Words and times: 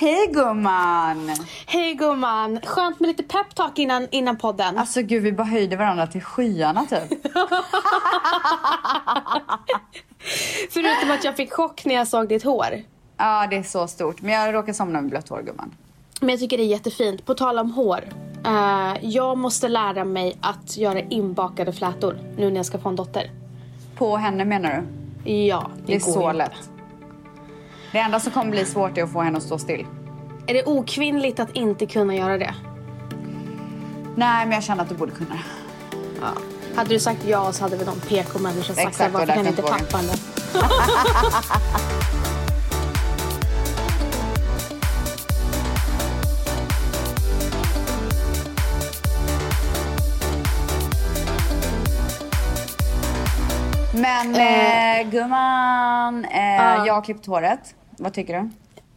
Hej 0.00 0.26
gumman! 0.32 1.30
Hej 1.66 1.94
gumman! 1.94 2.60
Skönt 2.64 3.00
med 3.00 3.08
lite 3.08 3.22
peptalk 3.22 3.78
innan, 3.78 4.08
innan 4.10 4.36
podden. 4.36 4.78
Alltså 4.78 5.02
gud, 5.02 5.22
vi 5.22 5.32
bara 5.32 5.44
höjde 5.46 5.76
varandra 5.76 6.06
till 6.06 6.22
skyarna 6.22 6.86
typ. 6.86 7.22
Förutom 10.70 11.10
att 11.10 11.24
jag 11.24 11.36
fick 11.36 11.52
chock 11.52 11.84
när 11.84 11.94
jag 11.94 12.08
såg 12.08 12.28
ditt 12.28 12.42
hår. 12.44 12.66
Ja, 13.16 13.46
det 13.50 13.56
är 13.56 13.62
så 13.62 13.86
stort. 13.88 14.22
Men 14.22 14.32
jag 14.32 14.54
råkar 14.54 14.72
somna 14.72 15.00
med 15.00 15.10
blött 15.10 15.28
hår 15.28 15.42
gumman. 15.42 15.70
Men 16.20 16.30
jag 16.30 16.38
tycker 16.40 16.56
det 16.56 16.62
är 16.62 16.66
jättefint. 16.66 17.26
På 17.26 17.34
tal 17.34 17.58
om 17.58 17.70
hår. 17.70 18.04
eh, 18.46 18.92
jag 19.02 19.38
måste 19.38 19.68
lära 19.68 20.04
mig 20.04 20.36
att 20.40 20.76
göra 20.76 21.00
inbakade 21.00 21.72
flätor 21.72 22.18
nu 22.36 22.48
när 22.50 22.56
jag 22.56 22.66
ska 22.66 22.78
få 22.78 22.88
en 22.88 22.96
dotter. 22.96 23.30
På 23.96 24.16
henne 24.16 24.44
menar 24.44 24.84
du? 25.24 25.32
Ja, 25.32 25.70
det, 25.76 25.82
Det 25.86 25.94
är 25.94 26.00
går 26.00 26.12
så 26.12 26.20
inte. 26.22 26.32
lätt. 26.32 26.70
Det 27.92 27.98
enda 27.98 28.20
som 28.20 28.32
kommer 28.32 28.50
bli 28.50 28.64
svårt 28.64 28.98
är 28.98 29.02
att 29.02 29.12
få 29.12 29.20
henne 29.22 29.36
att 29.38 29.44
stå 29.44 29.58
still. 29.58 29.86
Är 30.46 30.54
det 30.54 30.64
okvinnligt 30.64 31.40
att 31.40 31.56
inte 31.56 31.86
kunna 31.86 32.14
göra 32.14 32.38
det? 32.38 32.54
Nej, 34.16 34.46
men 34.46 34.52
jag 34.52 34.62
känner 34.62 34.82
att 34.82 34.88
du 34.88 34.94
borde 34.94 35.12
kunna 35.12 35.30
det. 35.34 35.40
Ja. 36.20 36.28
Hade 36.76 36.88
du 36.90 36.98
sagt 36.98 37.24
ja 37.26 37.52
så 37.52 37.64
hade 37.64 37.76
väl 37.76 37.86
någon 37.86 38.00
PK-människa 38.00 38.74
sagt 38.74 38.88
Exakt, 38.88 39.12
varför 39.12 39.34
kan 39.34 39.46
inte 39.46 39.62
pappan 39.62 40.06
det? 40.06 40.18
Men 53.94 54.34
eh, 54.34 55.10
gumman, 55.10 56.24
eh, 56.24 56.54
Ja. 56.54 56.86
jag 56.86 56.94
har 56.94 57.02
klippt 57.02 57.26
håret. 57.26 57.74
Vad 58.00 58.12
tycker 58.14 58.40
du? 58.42 58.50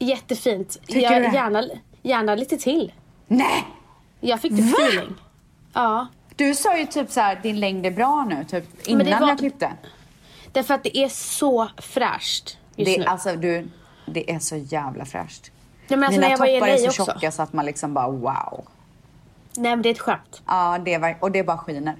Jättefint. 0.06 0.78
Tycker 0.88 1.00
jag, 1.02 1.22
du 1.22 1.28
det? 1.28 1.36
gärna, 1.36 1.64
gärna 2.02 2.36
lite 2.36 2.58
till. 2.58 2.94
Nej! 3.28 3.64
Jag 4.20 4.42
fick 4.42 4.52
det 4.52 4.62
Va? 4.62 4.78
feeling. 4.80 5.16
Ja. 5.74 6.08
Du 6.36 6.56
sa 6.56 6.78
ju 6.78 6.86
typ 6.86 7.12
så 7.12 7.20
här, 7.20 7.40
din 7.44 7.60
längd 7.60 7.86
är 7.86 7.92
bra 7.92 8.26
nu, 8.30 8.46
typ 8.46 8.88
innan 8.88 9.22
var- 9.22 9.28
jag 9.28 9.38
klippte. 9.38 9.72
Därför 10.52 10.74
att 10.74 10.84
det 10.84 10.98
är 10.98 11.10
så 11.10 11.70
fräscht 11.78 12.58
just 12.76 12.92
Det, 12.92 12.98
nu. 12.98 13.06
alltså, 13.06 13.36
du, 13.36 13.68
det 14.06 14.32
är 14.32 14.40
så 14.40 14.56
jävla 14.56 15.06
fräscht. 15.06 15.52
Nej, 15.88 16.00
men 16.00 16.04
alltså, 16.04 16.20
Mina 16.22 16.28
när 16.28 16.32
jag 16.32 16.38
var 16.38 16.48
i 16.48 16.60
toppar 16.60 16.68
är 16.68 16.78
så 16.78 16.88
också. 17.04 17.06
tjocka 17.06 17.32
så 17.32 17.42
att 17.42 17.54
man 17.54 17.66
liksom 17.66 17.94
bara 17.94 18.10
wow. 18.10 18.66
Nej 19.58 19.72
men 19.72 19.82
det 19.82 19.90
är 19.90 19.94
ett 19.94 20.00
skämt. 20.00 20.42
Ja, 20.48 20.78
det 20.86 20.98
var, 20.98 21.18
och 21.20 21.32
det 21.32 21.44
bara 21.44 21.58
skiner. 21.58 21.96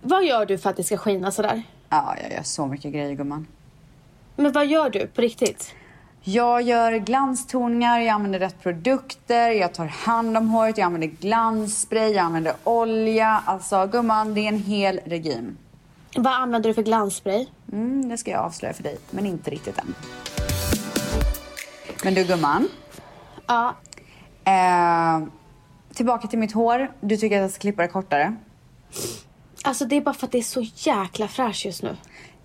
Vad 0.00 0.24
gör 0.24 0.46
du 0.46 0.58
för 0.58 0.70
att 0.70 0.76
det 0.76 0.84
ska 0.84 0.96
skina 0.96 1.30
sådär? 1.30 1.62
Ja, 1.88 2.14
jag 2.22 2.32
gör 2.32 2.42
så 2.42 2.66
mycket 2.66 2.92
grejer 2.92 3.12
gumman. 3.14 3.46
Men 4.40 4.52
vad 4.52 4.66
gör 4.66 4.90
du 4.90 5.06
på 5.06 5.20
riktigt? 5.20 5.74
Jag 6.22 6.62
gör 6.62 6.92
glanstoningar, 6.92 7.98
jag 8.00 8.08
använder 8.08 8.38
rätt 8.38 8.62
produkter, 8.62 9.50
jag 9.50 9.74
tar 9.74 9.86
hand 9.86 10.36
om 10.36 10.48
håret, 10.48 10.78
jag 10.78 10.84
använder 10.84 11.08
glansspray, 11.08 12.08
jag 12.12 12.24
använder 12.24 12.52
olja. 12.64 13.42
Alltså 13.46 13.86
gumman, 13.86 14.34
det 14.34 14.40
är 14.40 14.48
en 14.48 14.58
hel 14.62 15.00
regim. 15.04 15.56
Vad 16.16 16.32
använder 16.32 16.68
du 16.70 16.74
för 16.74 16.82
glansspray? 16.82 17.46
Mm, 17.72 18.08
det 18.08 18.16
ska 18.18 18.30
jag 18.30 18.40
avslöja 18.44 18.74
för 18.74 18.82
dig, 18.82 18.98
men 19.10 19.26
inte 19.26 19.50
riktigt 19.50 19.78
än. 19.78 19.94
Men 22.04 22.14
du 22.14 22.24
gumman, 22.24 22.68
Ja. 23.46 23.74
eh, 24.44 25.28
tillbaka 25.94 26.28
till 26.28 26.38
mitt 26.38 26.52
hår. 26.52 26.92
Du 27.00 27.16
tycker 27.16 27.36
att 27.36 27.42
jag 27.42 27.50
ska 27.50 27.60
klippa 27.60 27.82
det 27.82 27.88
kortare. 27.88 28.36
Alltså 29.64 29.84
det 29.84 29.96
är 29.96 30.00
bara 30.00 30.14
för 30.14 30.26
att 30.26 30.32
det 30.32 30.38
är 30.38 30.42
så 30.42 30.60
jäkla 30.74 31.28
fräscht 31.28 31.64
just 31.64 31.82
nu. 31.82 31.96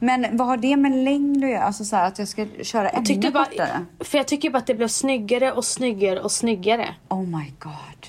Men 0.05 0.37
vad 0.37 0.47
har 0.47 0.57
det 0.57 0.77
med 0.77 0.91
längd 1.03 1.43
att 1.43 1.49
göra? 1.49 1.63
Alltså 1.63 1.85
så 1.85 1.95
här, 1.95 2.07
att 2.07 2.19
jag 2.19 2.27
ska 2.27 2.45
köra 2.63 2.91
Jag 2.93 3.09
ännu 3.11 3.31
bara, 3.31 3.45
kortare? 3.45 3.85
för 3.99 4.17
jag 4.17 4.27
tycker 4.27 4.49
bara 4.49 4.57
att 4.57 4.67
det 4.67 4.75
blev 4.75 4.87
snyggare 4.87 5.51
och 5.51 5.65
snyggare 5.65 6.19
och 6.21 6.31
snyggare. 6.31 6.95
Oh 7.09 7.21
my 7.23 7.53
god. 7.59 8.07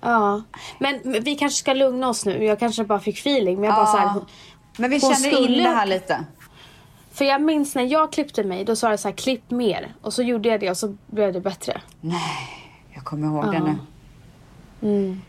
Ja. 0.00 0.42
Men 0.78 1.22
vi 1.22 1.34
kanske 1.36 1.58
ska 1.58 1.72
lugna 1.72 2.08
oss 2.08 2.26
nu. 2.26 2.44
Jag 2.44 2.58
kanske 2.58 2.84
bara 2.84 3.00
fick 3.00 3.18
feeling. 3.18 3.54
Men 3.60 3.64
jag 3.64 3.74
bara 3.74 3.86
så 3.86 3.96
här, 3.96 4.20
Men 4.78 4.90
vi 4.90 5.00
känner 5.00 5.14
in 5.28 5.44
skulle- 5.44 5.62
det 5.62 5.68
här 5.76 5.86
lite. 5.86 6.24
För 7.12 7.24
jag 7.24 7.42
minns 7.42 7.74
när 7.74 7.82
jag 7.82 8.12
klippte 8.12 8.44
mig, 8.44 8.64
då 8.64 8.76
sa 8.76 8.90
jag 8.90 9.00
så 9.00 9.08
här, 9.08 9.14
klipp 9.16 9.50
mer. 9.50 9.94
Och 10.02 10.12
så 10.12 10.22
gjorde 10.22 10.48
jag 10.48 10.60
det 10.60 10.70
och 10.70 10.76
så 10.76 10.96
blev 11.06 11.32
det 11.32 11.40
bättre. 11.40 11.80
Nej, 12.00 12.20
jag 12.94 13.04
kommer 13.04 13.26
ihåg 13.26 13.44
det 13.50 13.56
Ja. 13.56 13.76
nu. 14.80 14.88
Mm. 14.88 15.20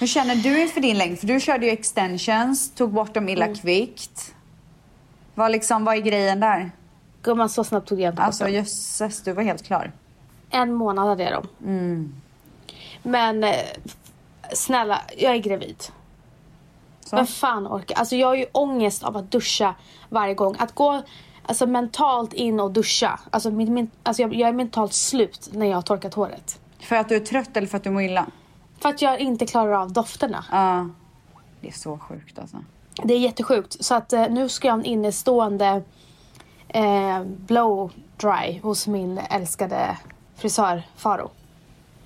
Hur 0.00 0.06
känner 0.06 0.34
du 0.34 0.62
inför 0.62 0.80
din 0.80 0.98
längd? 0.98 1.18
För 1.18 1.26
du 1.26 1.40
körde 1.40 1.66
ju 1.66 1.72
extensions, 1.72 2.70
tog 2.74 2.92
bort 2.92 3.14
dem 3.14 3.24
Mm. 3.24 3.32
illa 3.32 3.54
kvickt. 3.54 4.34
Vad, 5.34 5.52
liksom, 5.52 5.84
vad 5.84 5.96
är 5.96 6.00
grejen 6.00 6.40
där? 6.40 6.70
Gumman, 7.22 7.48
så 7.48 7.64
snabbt 7.64 7.88
tog 7.88 8.00
jag 8.00 8.12
inte 8.12 8.22
Alltså 8.22 8.48
jösses, 8.48 9.22
du 9.22 9.32
var 9.32 9.42
helt 9.42 9.62
klar. 9.62 9.92
En 10.50 10.72
månad 10.72 11.08
hade 11.08 11.22
jag 11.22 11.32
dem. 11.32 11.48
Mm. 11.64 12.14
Men 13.02 13.44
eh, 13.44 13.54
snälla, 14.52 15.00
jag 15.16 15.34
är 15.34 15.38
gravid. 15.38 15.84
Så. 17.00 17.16
Vem 17.16 17.26
fan 17.26 17.66
orkar? 17.66 17.94
Alltså 17.98 18.16
jag 18.16 18.26
har 18.26 18.34
ju 18.34 18.46
ångest 18.52 19.02
av 19.02 19.16
att 19.16 19.30
duscha 19.30 19.74
varje 20.08 20.34
gång. 20.34 20.56
Att 20.58 20.74
gå 20.74 21.02
alltså, 21.46 21.66
mentalt 21.66 22.32
in 22.32 22.60
och 22.60 22.70
duscha. 22.70 23.20
Alltså, 23.30 23.50
min, 23.50 23.74
min, 23.74 23.90
alltså 24.02 24.22
jag, 24.22 24.34
jag 24.34 24.48
är 24.48 24.52
mentalt 24.52 24.92
slut 24.92 25.48
när 25.52 25.66
jag 25.66 25.74
har 25.74 25.82
torkat 25.82 26.14
håret. 26.14 26.60
För 26.78 26.96
att 26.96 27.08
du 27.08 27.16
är 27.16 27.20
trött 27.20 27.56
eller 27.56 27.66
för 27.66 27.76
att 27.76 27.84
du 27.84 27.90
mår 27.90 28.02
illa? 28.02 28.26
För 28.78 28.88
att 28.88 29.02
jag 29.02 29.20
inte 29.20 29.46
klarar 29.46 29.72
av 29.72 29.92
dofterna. 29.92 30.44
Ja. 30.50 30.88
Det 31.60 31.68
är 31.68 31.72
så 31.72 31.98
sjukt 31.98 32.38
alltså. 32.38 32.56
Det 33.04 33.14
är 33.14 33.18
jättesjukt. 33.18 33.84
Så 33.84 33.94
att 33.94 34.12
eh, 34.12 34.28
nu 34.30 34.48
ska 34.48 34.68
jag 34.68 34.72
ha 34.72 34.80
en 34.80 34.86
innestående 34.86 35.82
eh, 36.68 37.22
blow 37.24 37.92
dry 38.16 38.60
hos 38.62 38.86
min 38.86 39.20
älskade 39.30 39.96
frisör 40.36 40.82
Faro. 40.96 41.30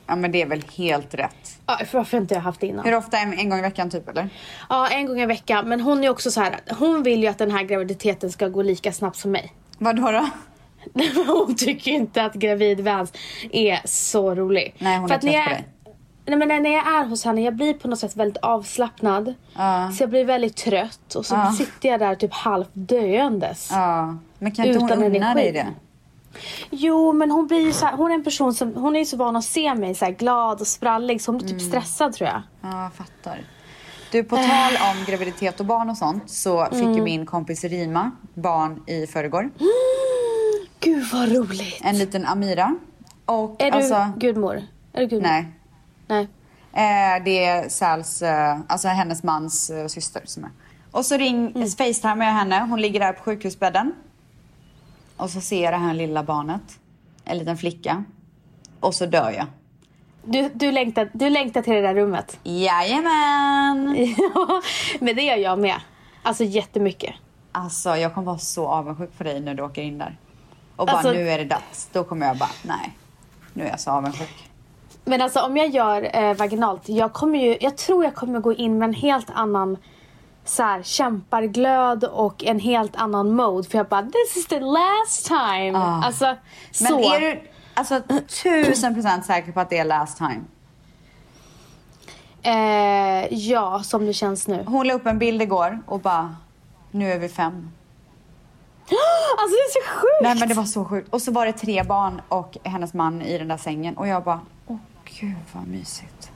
Ja 0.07 0.17
men 0.17 0.33
det 0.33 0.43
är 0.43 0.47
väl 0.47 0.65
helt 0.77 1.15
rätt. 1.15 1.61
Ja, 1.67 1.79
för 1.87 1.99
varför 1.99 2.17
inte 2.17 2.35
jag 2.35 2.41
haft 2.41 2.61
det 2.61 2.67
innan? 2.67 2.85
Hur 2.85 2.97
ofta? 2.97 3.19
En, 3.19 3.39
en 3.39 3.51
gång 3.51 3.59
i 3.59 3.63
veckan 3.63 3.91
typ 3.91 4.09
eller? 4.09 4.29
Ja, 4.69 4.89
en 4.89 5.07
gång 5.07 5.21
i 5.21 5.27
veckan. 5.27 5.69
Men 5.69 5.81
hon 5.81 6.05
är 6.05 6.09
också 6.09 6.31
så 6.31 6.41
här. 6.41 6.61
Hon 6.79 7.03
vill 7.03 7.23
ju 7.23 7.29
att 7.29 7.39
den 7.39 7.51
här 7.51 7.63
graviditeten 7.63 8.33
ska 8.33 8.49
gå 8.49 8.63
lika 8.63 8.93
snabbt 8.93 9.17
som 9.17 9.31
mig. 9.31 9.53
Vadå 9.79 10.11
då? 10.11 10.29
hon 11.27 11.57
tycker 11.57 11.91
inte 11.91 12.25
att 12.25 12.35
gravidvans 12.35 13.13
är 13.51 13.81
så 13.85 14.35
rolig. 14.35 14.75
Nej, 14.79 14.99
hon 14.99 15.09
För 15.09 15.15
är 15.15 15.19
trött 15.19 15.45
på 15.45 15.51
dig. 15.51 15.65
Nej 16.27 16.39
men 16.39 16.49
när 16.63 16.71
jag 16.71 16.87
är 16.87 17.05
hos 17.05 17.25
henne, 17.25 17.41
jag 17.43 17.55
blir 17.57 17.75
på 17.75 17.89
något 17.89 17.99
sätt 17.99 18.17
väldigt 18.17 18.43
avslappnad. 18.43 19.35
Ja. 19.57 19.91
Så 19.97 20.03
jag 20.03 20.11
blir 20.11 20.25
väldigt 20.25 20.57
trött 20.57 21.15
och 21.15 21.27
så 21.27 21.35
Ja. 21.35 21.53
sitter 21.53 21.89
jag 21.89 22.01
där 22.01 22.15
typ 22.15 22.33
halvt 22.35 22.71
döendes. 22.73 23.69
Ja. 23.73 24.17
Men 24.39 24.53
kan 24.53 24.65
inte 24.65 24.79
hon 24.79 24.87
Utan 24.91 25.03
unna 25.05 25.17
energi. 25.17 25.43
dig 25.43 25.53
det? 25.53 25.67
Jo 26.71 27.13
men 27.13 27.31
hon 27.31 27.47
blir 27.47 27.73
så 27.73 27.87
här, 27.87 27.97
hon 27.97 28.11
är 28.11 28.15
en 28.15 28.25
person 28.25 28.55
som, 28.55 28.75
hon 28.75 28.97
är 28.97 29.05
så 29.05 29.17
van 29.17 29.37
att 29.37 29.45
se 29.45 29.75
mig 29.75 29.95
så 29.95 30.05
här 30.05 30.13
glad 30.13 30.61
och 30.61 30.67
sprallig 30.67 31.23
så 31.23 31.31
hon 31.33 31.39
blir 31.39 31.49
typ 31.49 31.61
Mm. 31.61 31.71
stressad 31.71 32.13
tror 32.13 32.29
jag. 32.31 32.43
Ja, 32.61 32.91
fattar. 32.97 33.41
Du, 34.13 34.25
på 34.25 34.37
tal 34.37 34.73
om 34.91 35.05
graviditet 35.07 35.61
och 35.61 35.67
barn 35.67 35.91
och 35.91 35.97
sånt 35.97 36.31
så 36.31 36.65
fick 36.65 36.75
Mm. 36.83 36.95
ju 36.97 37.03
min 37.03 37.27
kompis 37.27 37.65
Rima 37.65 38.11
barn 38.35 38.83
i 38.87 39.07
förrgår. 39.07 39.51
Gud 40.81 41.05
vad 41.13 41.33
roligt. 41.33 41.81
En 41.83 41.99
liten 41.99 42.27
Amira. 42.27 42.77
Och 43.25 43.57
Är 43.63 43.71
du 43.71 43.77
alltså, 43.77 44.07
gudmor? 44.17 44.63
Är 44.93 45.01
du 45.01 45.07
gudmor? 45.07 45.29
nej. 45.29 45.47
Nej. 46.07 46.29
Eh, 46.73 47.25
det 47.25 47.45
är 47.45 47.69
Sals, 47.69 48.23
eh, 48.23 48.59
alltså 48.69 48.89
hennes 48.89 49.23
mans 49.23 49.71
eh, 49.71 49.87
syster 49.87 50.23
som 50.25 50.45
är. 50.45 50.51
Och 50.91 51.05
så 51.07 51.17
ring, 51.17 51.47
Mm. 51.55 51.69
facetimar 51.69 52.27
jag 52.27 52.33
henne. 52.33 52.61
Hon 52.71 52.81
ligger 52.81 53.01
där 53.01 53.13
på 53.13 53.23
sjukhusbädden. 53.23 53.93
Och 55.17 55.31
så 55.31 55.41
ser 55.41 55.63
jag 55.65 55.73
det 55.73 55.77
här 55.79 55.95
lilla 55.95 56.23
barnet. 56.23 56.79
En 57.25 57.39
liten 57.39 57.57
flicka. 57.57 58.05
Och 58.81 58.95
så 58.95 59.07
dör 59.07 59.31
jag. 59.31 59.47
Du, 60.25 60.49
du, 60.55 60.73
längtar, 60.73 61.11
du 61.13 61.31
längtar 61.31 61.63
till 61.63 61.73
det 61.73 61.81
där 61.81 61.95
rummet. 61.95 62.39
Jajamän! 62.43 63.97
Ja, 64.35 64.63
men 65.01 65.17
det 65.17 65.23
gör 65.23 65.37
jag 65.37 65.59
med. 65.59 65.77
Alltså 66.23 66.45
jättemycket. 66.45 67.15
Alltså 67.53 67.97
jag 67.97 68.15
kommer 68.15 68.27
vara 68.27 68.39
så 68.39 68.67
avundsjuk 68.69 69.19
på 69.19 69.25
dig 69.25 69.41
när 69.41 69.55
du 69.55 69.63
åker 69.63 69.83
in 69.83 69.99
där. 69.99 70.17
Och 70.77 70.87
bara 70.87 70.97
Alltså- 70.97 71.13
nu 71.13 71.29
är 71.31 71.39
det 71.39 71.45
dags. 71.45 71.89
Då 71.93 72.05
kommer 72.05 72.27
jag 72.27 72.39
bara, 72.39 72.51
nej. 72.63 72.97
Nu 73.53 73.65
är 73.65 73.69
jag 73.69 73.81
så 73.81 73.91
avundsjuk. 73.91 74.51
Men 75.09 75.21
alltså 75.21 75.41
om 75.41 75.57
jag 75.57 75.69
gör 75.69 76.17
eh, 76.17 76.35
vaginalt, 76.35 76.89
jag 76.89 77.13
kommer 77.13 77.39
ju, 77.39 77.57
jag 77.61 77.77
tror 77.77 78.05
jag 78.05 78.15
kommer 78.15 78.41
gå 78.41 78.53
in 78.53 78.79
med 78.79 78.89
en 78.89 78.95
helt 78.95 79.31
annan 79.35 79.77
så 80.45 80.63
här, 80.63 80.83
kämparglöd 80.83 82.05
och 82.05 82.45
en 82.45 82.61
helt 82.61 82.97
annan 82.97 83.37
mode. 83.37 83.69
För 83.69 83.79
jag 83.79 83.87
bara, 83.87 84.03
this 84.03 84.37
is 84.37 84.47
the 84.47 84.61
last 84.61 85.27
time. 85.27 85.79
Ah. 85.79 86.03
Alltså, 86.05 86.25
Men 86.81 86.93
så. 86.93 87.15
är 87.15 87.21
du 87.21 87.41
alltså 87.75 88.01
tusen 88.43 88.95
procent 88.95 89.27
säker 89.27 89.53
på 89.53 89.61
att 89.61 89.71
det 89.71 89.79
är 89.79 89.85
last 89.85 90.19
time? 90.19 90.41
Eh, 92.43 93.35
ja, 93.35 93.83
som 93.83 94.07
det 94.07 94.13
känns 94.13 94.49
nu. 94.49 94.65
Hon 94.67 94.87
la 94.87 94.95
upp 94.95 95.07
en 95.07 95.19
bild 95.19 95.43
igår 95.43 95.83
och 95.87 96.01
bara, 96.01 96.37
nu 96.91 97.13
är 97.13 97.19
vi 97.19 97.29
fem. 97.29 97.71
Alltså 99.39 99.57
det 99.57 99.79
är 99.79 99.83
så 99.83 99.99
sjukt! 100.01 100.23
Nej 100.23 100.37
men 100.39 100.49
det 100.49 100.55
var 100.55 100.65
så 100.65 100.85
sjukt. 100.85 101.09
Och 101.13 101.23
så 101.23 101.33
var 101.33 101.47
det 101.47 101.53
tre 101.53 101.83
barn 101.83 102.23
och 102.29 102.57
hennes 102.63 102.95
man 102.95 103.23
i 103.23 103.39
den 103.39 103.49
där 103.49 103.57
sängen. 103.57 103.97
Och 103.97 104.09
jag 104.09 104.25
bara, 104.25 104.41
åh 104.67 104.77
gud 105.21 105.35
vad 105.53 105.67
mysigt. 105.67 106.31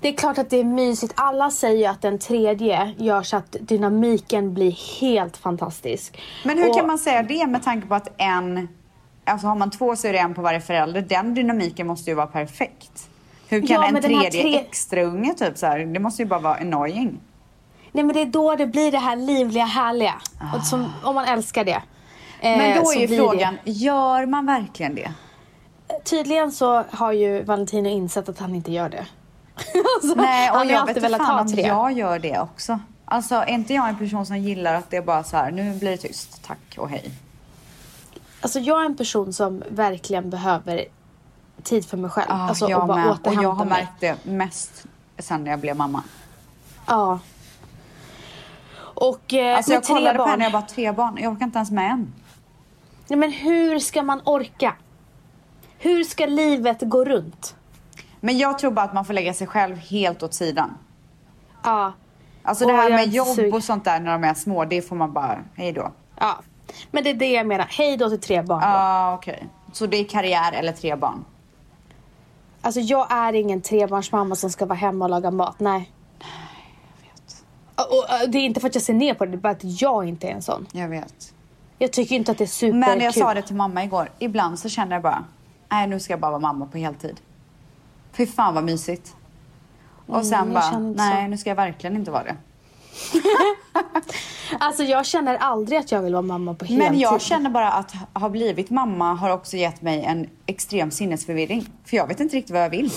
Det 0.00 0.08
är 0.08 0.12
klart 0.12 0.38
att 0.38 0.50
det 0.50 0.60
är 0.60 0.64
mysigt. 0.64 1.12
Alla 1.16 1.50
säger 1.50 1.78
ju 1.78 1.84
att 1.86 2.02
den 2.02 2.18
tredje 2.18 2.94
gör 2.98 3.22
så 3.22 3.36
att 3.36 3.56
dynamiken 3.60 4.54
blir 4.54 5.00
helt 5.00 5.36
fantastisk. 5.36 6.20
Men 6.44 6.58
hur 6.58 6.68
Och- 6.70 6.76
kan 6.76 6.86
man 6.86 6.98
säga 6.98 7.22
det 7.22 7.46
med 7.46 7.62
tanke 7.62 7.86
på 7.88 7.94
att 7.94 8.08
en 8.18 8.68
alltså 9.24 9.46
har 9.46 9.54
man 9.54 9.70
två 9.70 9.96
så 9.96 10.06
är 10.08 10.12
det 10.12 10.18
en 10.18 10.34
på 10.34 10.42
varje 10.42 10.60
förälder. 10.60 11.00
Den 11.00 11.34
dynamiken 11.34 11.86
måste 11.86 12.10
ju 12.10 12.14
vara 12.16 12.26
perfekt. 12.26 13.08
Hur 13.48 13.60
kan 13.66 13.68
Ja, 13.82 13.86
en 13.88 14.02
tredje 14.02 14.30
tre- 14.30 14.58
extra 14.58 15.02
unge 15.02 15.34
typ 15.34 15.58
så 15.58 15.66
här, 15.66 15.78
det 15.78 16.00
måste 16.00 16.22
ju 16.22 16.28
bara 16.28 16.40
vara 16.40 16.54
annoying. 16.54 17.20
Nej 17.92 18.04
men 18.04 18.14
det 18.14 18.20
är 18.22 18.26
då 18.26 18.56
det 18.56 18.66
blir 18.66 18.92
det 18.92 18.98
här 18.98 19.16
livliga, 19.16 19.64
härliga. 19.64 20.14
Och 20.56 20.66
som, 20.66 20.92
om 21.04 21.14
man 21.14 21.24
älskar 21.24 21.64
det. 21.64 21.82
Men 22.42 22.60
eh, 22.60 22.78
då 22.78 22.84
så 22.84 22.98
är 22.98 23.06
ju 23.08 23.16
frågan, 23.18 23.58
gör 23.64 24.26
man 24.26 24.46
verkligen 24.46 24.94
det? 24.94 25.12
Tydligen 26.04 26.52
så 26.52 26.84
har 26.90 27.12
ju 27.12 27.42
Valentino 27.42 27.88
insett 27.88 28.28
att 28.28 28.38
han 28.38 28.54
inte 28.54 28.72
gör 28.72 28.88
det. 28.88 29.06
alltså, 30.02 30.14
Nej, 30.20 30.50
och 30.50 30.56
han 30.56 30.68
jag 30.68 30.86
vet 30.86 30.96
inte 30.96 31.08
fan 31.08 31.46
om 31.46 31.54
jag 31.56 31.92
gör 31.92 32.18
det 32.18 32.40
också. 32.40 32.78
Alltså 33.04 33.34
är 33.34 33.50
inte 33.50 33.74
jag 33.74 33.88
en 33.88 33.98
person 33.98 34.26
som 34.26 34.36
gillar 34.38 34.74
att 34.74 34.90
det 34.90 34.96
är 34.96 35.02
bara 35.02 35.24
så 35.24 35.36
här, 35.36 35.50
nu 35.50 35.74
blir 35.78 35.90
det 35.90 35.96
tyst, 35.96 36.44
tack 36.46 36.74
och 36.78 36.88
hej. 36.88 37.10
Alltså 38.40 38.58
jag 38.58 38.80
är 38.80 38.86
en 38.86 38.96
person 38.96 39.32
som 39.32 39.62
verkligen 39.68 40.30
behöver 40.30 40.84
tid 41.62 41.84
för 41.86 41.96
mig 41.96 42.10
själv. 42.10 42.26
Ja, 42.28 42.48
alltså 42.48 42.68
jag 42.68 42.80
och 42.80 42.88
bara 42.88 42.96
med. 42.98 43.18
Och 43.24 43.42
jag 43.42 43.52
har 43.52 43.64
mig. 43.64 43.80
märkt 43.80 44.00
det 44.00 44.30
mest 44.30 44.86
sen 45.18 45.44
när 45.44 45.50
jag 45.50 45.60
blev 45.60 45.76
mamma. 45.76 46.02
Ja. 46.86 47.18
Och 48.76 49.34
eh, 49.34 49.56
Alltså 49.56 49.72
jag 49.72 49.84
kollade 49.84 50.18
på 50.18 50.24
henne 50.24 50.44
jag 50.44 50.52
bara 50.52 50.62
tre 50.62 50.92
barn. 50.92 51.18
Jag 51.20 51.32
orkar 51.32 51.44
inte 51.44 51.58
ens 51.58 51.70
med 51.70 51.90
en. 51.90 52.12
Nej, 53.08 53.18
men 53.18 53.32
hur 53.32 53.78
ska 53.78 54.02
man 54.02 54.20
orka? 54.24 54.74
Hur 55.84 56.04
ska 56.04 56.26
livet 56.26 56.80
gå 56.80 57.04
runt? 57.04 57.56
Men 58.20 58.38
jag 58.38 58.58
tror 58.58 58.70
bara 58.70 58.84
att 58.84 58.94
man 58.94 59.04
får 59.04 59.14
lägga 59.14 59.34
sig 59.34 59.46
själv 59.46 59.76
helt 59.76 60.22
åt 60.22 60.34
sidan. 60.34 60.78
Ja. 61.64 61.92
Alltså 62.42 62.66
det 62.66 62.72
här 62.72 62.90
jag 62.90 63.00
är 63.00 63.06
med 63.06 63.14
jobb 63.14 63.54
och 63.54 63.64
sånt 63.64 63.84
där 63.84 64.00
när 64.00 64.12
de 64.12 64.24
är 64.24 64.34
små, 64.34 64.64
det 64.64 64.82
får 64.82 64.96
man 64.96 65.12
bara, 65.12 65.38
hej 65.54 65.72
då. 65.72 65.92
ja. 66.20 66.38
Men 66.90 67.04
det 67.04 67.10
är 67.10 67.14
det 67.14 67.32
jag 67.32 67.46
menar. 67.46 67.66
Hej 67.70 67.96
då 67.96 68.08
till 68.10 68.20
tre 68.20 68.42
barn. 68.42 68.60
Ja, 68.62 69.14
okej. 69.14 69.48
Så 69.72 69.86
det 69.86 69.96
är 69.96 70.04
karriär 70.04 70.52
eller 70.52 70.72
tre 70.72 70.96
barn? 70.96 71.24
Alltså 72.60 72.80
jag 72.80 73.06
är 73.12 73.32
ingen 73.32 73.60
trebarnsmamma 73.60 74.34
som 74.34 74.50
ska 74.50 74.66
vara 74.66 74.78
hemma 74.78 75.04
och 75.04 75.10
laga 75.10 75.30
mat. 75.30 75.60
Nej. 75.60 75.90
Och, 77.74 77.84
och, 77.92 78.22
och 78.22 78.30
det 78.30 78.38
är 78.38 78.42
inte 78.42 78.60
för 78.60 78.68
att 78.68 78.74
jag 78.74 78.82
ser 78.84 78.94
ner 78.94 79.14
på 79.14 79.24
det, 79.24 79.30
det 79.30 79.36
är 79.36 79.40
bara 79.40 79.52
att 79.52 79.80
jag 79.80 80.08
inte 80.08 80.26
är 80.28 80.32
en 80.32 80.42
sån. 80.42 80.66
Jag 80.72 80.88
vet. 80.88 81.34
Jag 81.78 81.92
tycker 81.92 82.16
inte 82.16 82.32
att 82.32 82.38
det 82.38 82.44
är 82.44 82.46
superkul. 82.46 82.80
Men 82.80 83.00
jag 83.00 83.14
sa 83.14 83.34
det 83.34 83.42
till 83.42 83.56
mamma 83.56 83.84
igår. 83.84 84.10
Ibland 84.18 84.58
så 84.58 84.68
känner 84.68 84.92
jag 84.96 85.02
bara, 85.02 85.24
nej 85.68 85.86
nu 85.86 86.00
ska 86.00 86.12
jag 86.12 86.20
bara 86.20 86.30
vara 86.30 86.40
mamma 86.40 86.66
på 86.66 86.78
heltid. 86.78 87.20
Fy 88.12 88.26
fan 88.26 88.54
vad 88.54 88.64
mysigt. 88.64 89.16
Och 90.06 90.14
Mm, 90.14 90.24
sen 90.24 90.52
bara, 90.54 90.78
nej 90.78 91.28
nu 91.28 91.38
ska 91.38 91.50
jag 91.50 91.56
verkligen 91.56 91.96
inte 91.96 92.10
vara 92.10 92.24
det. 92.24 92.36
Alltså 94.60 94.82
jag 94.82 95.06
känner 95.06 95.36
aldrig 95.36 95.78
att 95.78 95.92
jag 95.92 96.02
vill 96.02 96.12
vara 96.12 96.22
mamma 96.22 96.54
på 96.54 96.64
heltid. 96.64 96.90
Men 96.90 97.00
jag 97.00 97.20
känner 97.20 97.50
bara 97.50 97.72
att 97.72 97.92
ha 98.14 98.28
blivit 98.28 98.70
mamma 98.70 99.14
har 99.14 99.30
också 99.30 99.56
gett 99.56 99.82
mig 99.82 100.02
en 100.04 100.28
extrem 100.46 100.90
sinnesförvirring. 100.90 101.66
För 101.84 101.96
jag 101.96 102.06
vet 102.06 102.20
inte 102.20 102.36
riktigt 102.36 102.52
vad 102.52 102.62
jag 102.64 102.70
vill. 102.70 102.90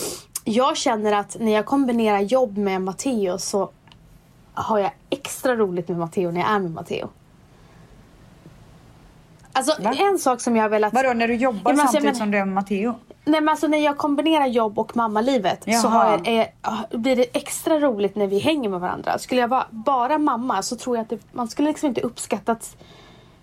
Jag 0.43 0.77
känner 0.77 1.13
att 1.13 1.37
när 1.39 1.51
jag 1.51 1.65
kombinerar 1.65 2.19
jobb 2.19 2.57
med 2.57 2.81
Matteo 2.81 3.37
så 3.37 3.69
har 4.53 4.79
jag 4.79 4.91
extra 5.09 5.55
roligt 5.55 5.87
med 5.87 5.97
Matteo 5.97 6.31
när 6.31 6.41
jag 6.41 6.49
är 6.49 6.59
med 6.59 6.71
Matteo. 6.71 7.09
Alltså 9.57 9.81
Va? 9.81 9.93
en 9.97 10.19
sak 10.19 10.41
som 10.41 10.55
jag 10.55 10.63
har 10.63 10.69
velat... 10.69 10.93
Vadå 10.93 11.13
när 11.13 11.27
du 11.27 11.35
jobbar 11.35 11.61
Ja, 11.63 11.69
alltså, 11.69 11.85
samtidigt 11.85 12.05
men- 12.05 12.15
som 12.15 12.31
du 12.31 12.37
är 12.37 12.45
med 12.45 12.53
Matteo? 12.53 12.95
Nej 13.25 13.41
men 13.41 13.49
alltså 13.49 13.67
när 13.67 13.77
jag 13.77 13.97
kombinerar 13.97 14.45
jobb 14.45 14.79
och 14.79 14.95
mammalivet 14.95 15.63
så 15.63 15.69
Jaha. 15.69 15.89
har 15.89 16.11
jag, 16.11 16.27
är, 16.27 16.47
blir 16.97 17.15
det 17.15 17.37
extra 17.37 17.79
roligt 17.79 18.15
när 18.15 18.27
vi 18.27 18.39
hänger 18.39 18.69
med 18.69 18.79
varandra. 18.79 19.19
Skulle 19.19 19.41
jag 19.41 19.47
vara 19.47 19.65
bara 19.69 20.17
mamma 20.17 20.61
så 20.61 20.75
tror 20.75 20.95
jag 20.95 21.03
att 21.03 21.09
det, 21.09 21.19
man 21.31 21.47
skulle 21.47 21.67
liksom 21.69 21.89
inte 21.89 22.01
uppskattat 22.01 22.77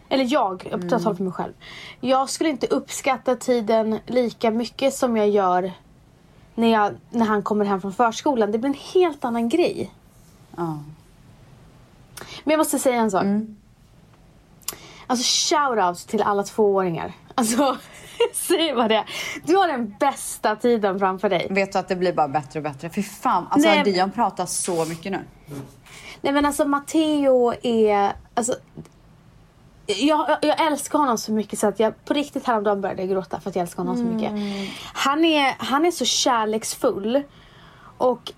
eller 0.08 0.32
jag, 0.32 0.69
jag 0.70 0.90
tar 0.90 0.99
mm. 0.99 1.16
för 1.16 1.25
mig 1.25 1.32
själv. 1.32 1.52
Jag 2.00 2.31
skulle 2.31 2.50
inte 2.50 2.67
uppskatta 2.67 3.37
tiden 3.37 3.99
lika 4.06 4.50
mycket 4.50 4.94
som 4.94 5.17
jag 5.17 5.28
gör 5.28 5.72
när, 6.55 6.69
jag, 6.69 6.93
när 7.10 7.26
han 7.26 7.43
kommer 7.43 7.64
hem 7.64 7.81
från 7.81 7.93
förskolan. 7.93 8.52
Det 8.52 8.58
blir 8.58 8.70
en 8.70 8.76
helt 8.94 9.25
annan 9.25 9.49
grej. 9.49 9.90
Ja. 10.56 10.78
Men 12.44 12.52
jag 12.52 12.58
måste 12.58 12.78
säga 12.78 12.96
en 12.96 13.10
sak. 13.10 13.22
Mm. 13.22 13.56
Alltså 15.06 15.55
shout-out 15.55 16.09
till 16.09 16.23
alla 16.23 16.43
tvååringar. 16.43 17.12
Alltså, 17.35 17.77
säg 18.33 18.73
vad 18.75 18.89
det 18.91 18.95
är. 18.97 19.05
Du 19.45 19.56
har 19.56 19.69
den 19.69 19.95
bästa 20.01 20.56
tiden 20.56 20.99
framför 20.99 21.29
dig. 21.31 21.47
Vet 21.51 21.73
du 21.73 21.79
att 21.79 21.89
det 21.89 21.97
blir 21.97 22.12
bara 22.12 22.29
bättre 22.29 22.59
och 22.61 22.65
bättre? 22.65 22.91
Fy 22.91 23.03
fan, 23.03 23.47
alltså 23.51 23.69
Nej. 23.69 23.83
Dion 23.85 24.11
pratar 24.11 24.47
så 24.47 24.85
mycket 24.85 25.12
nu. 25.12 25.21
Nej 26.21 26.33
men 26.33 26.47
alltså 26.47 26.65
Matteo 26.65 27.53
är, 27.62 28.12
alltså 28.35 28.55
jag, 29.87 30.29
jag- 30.29 30.39
jag 30.43 30.67
älskar 30.67 30.99
honom 30.99 31.19
så 31.19 31.33
mycket 31.33 31.59
så 31.59 31.67
att 31.67 31.81
jag 31.81 32.05
på 32.05 32.15
riktigt 32.15 32.47
häromdagen 32.47 32.81
började 32.81 33.03
jag 33.03 33.11
gråta 33.11 33.41
för 33.41 33.51
att 33.51 33.56
jag 33.56 33.62
älskar 33.62 33.83
honom 33.83 33.97
så 33.97 34.03
mycket. 34.05 34.33
Han 34.95 35.25
är, 35.25 35.55
han 35.59 35.87
är 35.87 35.91
så 35.91 36.05
kärleksfull 36.05 37.23
och 37.99 38.33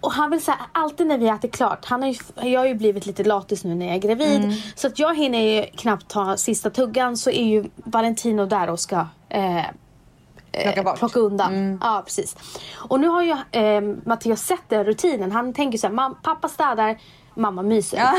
och 0.00 0.12
han 0.12 0.30
vill 0.30 0.44
säga 0.44 0.58
alltid 0.72 1.06
när 1.06 1.18
vi 1.18 1.28
äter 1.28 1.48
klart, 1.48 1.84
han 1.84 2.02
har 2.02 2.08
ju, 2.08 2.16
jag 2.50 2.60
har 2.60 2.66
ju 2.66 2.74
blivit 2.74 3.06
lite 3.06 3.24
latis 3.24 3.64
nu 3.64 3.74
när 3.74 3.86
jag 3.86 3.94
är 3.94 3.98
gravid. 4.00 4.62
Så 4.74 4.86
att 4.86 4.98
jag 4.98 5.16
hinner 5.16 5.38
ju 5.38 5.62
knappt 5.66 6.08
ta 6.08 6.36
sista 6.36 6.70
tuggan 6.70 7.16
så 7.16 7.30
är 7.30 7.44
ju 7.44 7.64
Valentino 7.76 8.46
där 8.46 8.70
och 8.70 8.80
ska 8.80 9.06
eh, 9.28 9.62
Plocka 10.62 10.82
bort. 10.82 10.98
plocka 10.98 11.20
undan. 11.20 11.78
Ja, 11.82 12.02
precis. 12.04 12.36
Och 12.76 13.00
nu 13.00 13.08
har 13.08 13.22
ju 13.22 13.36
eh, 13.60 13.80
Matteo 14.04 14.36
sett 14.36 14.62
den 14.68 14.84
rutinen. 14.84 15.32
Han 15.32 15.52
tänker 15.54 15.78
så 15.78 15.86
här, 15.86 15.94
"Mam- 15.94 16.16
pappa 16.22 16.48
städar, 16.48 16.98
mamma 17.34 17.62
myser. 17.62 17.98
Ja. 17.98 18.14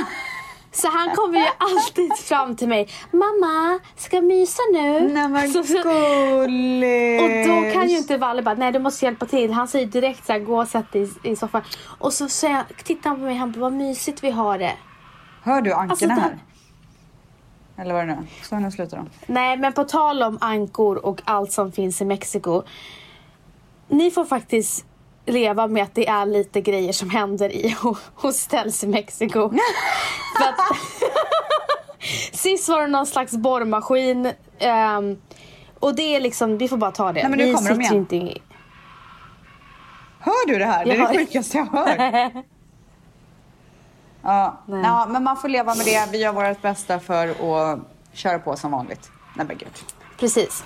Så 0.81 0.87
han 0.87 1.15
kommer 1.15 1.39
ju 1.39 1.45
alltid 1.57 2.13
fram 2.17 2.55
till 2.55 2.67
mig. 2.67 2.87
Mamma, 3.11 3.79
ska 3.95 4.15
jag 4.15 4.23
mysa 4.25 4.61
nu? 4.73 4.99
Nej 5.13 5.27
men 5.29 5.49
Så- 5.49 5.63
så- 5.63 5.77
och 5.79 7.47
då 7.47 7.73
kan 7.73 7.89
ju 7.89 7.97
inte 7.97 8.17
Valle 8.17 8.41
bara, 8.41 8.55
nej 8.55 8.71
du 8.71 8.79
måste 8.79 9.05
hjälpa 9.05 9.25
till. 9.25 9.51
Han 9.53 9.67
säger 9.67 9.85
direkt 9.85 10.25
så 10.25 10.31
här, 10.33 10.39
gå 10.39 10.61
och 10.61 10.67
sätt 10.67 10.91
dig 10.91 11.09
i, 11.23 11.29
i 11.29 11.35
soffan. 11.35 11.61
Och 11.85 12.13
så 12.13 12.29
säger 12.29 12.55
han, 12.55 12.65
tittar 12.83 13.09
han 13.09 13.19
på 13.19 13.25
mig, 13.25 13.35
han 13.35 13.51
bara, 13.51 13.59
vad 13.59 13.73
mysigt 13.73 14.23
vi 14.23 14.31
har 14.31 14.57
det. 14.59 14.73
Hör 15.43 15.61
du 15.61 15.73
ankorna 15.73 15.91
Alltså, 15.91 16.07
här? 16.07 16.37
Eller 17.77 17.93
vad 17.93 18.07
det 18.07 18.15
nu? 18.15 18.27
Så 18.43 18.55
nu 18.55 18.71
slutar 18.71 18.97
de. 18.97 19.09
Nej, 19.25 19.57
men 19.57 19.73
på 19.73 19.83
tal 19.83 20.23
om 20.23 20.37
ankor 20.41 21.05
och 21.05 21.21
allt 21.25 21.51
som 21.51 21.71
finns 21.71 22.01
i 22.01 22.05
Mexiko. 22.05 22.63
Ni 23.87 24.11
får 24.11 24.25
faktiskt 24.25 24.85
leva 25.31 25.67
med 25.67 25.83
att 25.83 25.95
det 25.95 26.07
är 26.07 26.25
lite 26.25 26.61
grejer 26.61 26.93
som 26.93 27.09
händer 27.09 27.49
i 27.55 27.75
ho- 27.79 27.97
hostels 28.15 28.83
i 28.83 28.87
Mexiko. 28.87 29.49
För 30.37 30.43
att, 30.49 30.55
sist 32.37 32.69
var 32.69 32.81
det 32.81 32.87
någon 32.87 33.05
slags 33.07 33.31
borrmaskin. 33.31 34.31
ehm, 34.59 35.17
och 35.79 35.95
det 35.95 36.15
är 36.15 36.19
liksom, 36.19 36.57
vi 36.57 36.67
får 36.67 36.77
bara 36.77 36.91
ta 36.91 37.13
det. 37.13 37.21
Nej, 37.21 37.29
men 37.29 37.37
nu 37.39 37.45
vi 37.45 37.53
kommer 37.53 37.69
de 37.69 37.81
igen. 37.81 37.95
inte 37.95 38.15
i... 38.15 38.41
Hör 40.19 40.47
du 40.47 40.59
det 40.59 40.65
här? 40.65 40.85
Det 40.85 40.91
är 40.91 40.97
Jag 40.97 41.11
det 41.13 41.17
sjukaste 41.17 41.57
jag 41.57 41.65
hör. 41.65 42.31
Ja. 44.21 44.63
Nej. 44.65 44.81
ja, 44.83 45.07
men 45.09 45.23
man 45.23 45.37
får 45.37 45.49
leva 45.49 45.75
med 45.75 45.85
det. 45.85 46.07
Vi 46.11 46.17
gör 46.17 46.33
vårt 46.33 46.61
bästa 46.61 46.99
för 46.99 47.27
att 47.27 47.79
köra 48.13 48.39
på 48.39 48.55
som 48.55 48.71
vanligt. 48.71 49.11
Nej 49.35 49.45
men 49.47 49.57
gud. 49.57 49.67
Precis. 50.17 50.63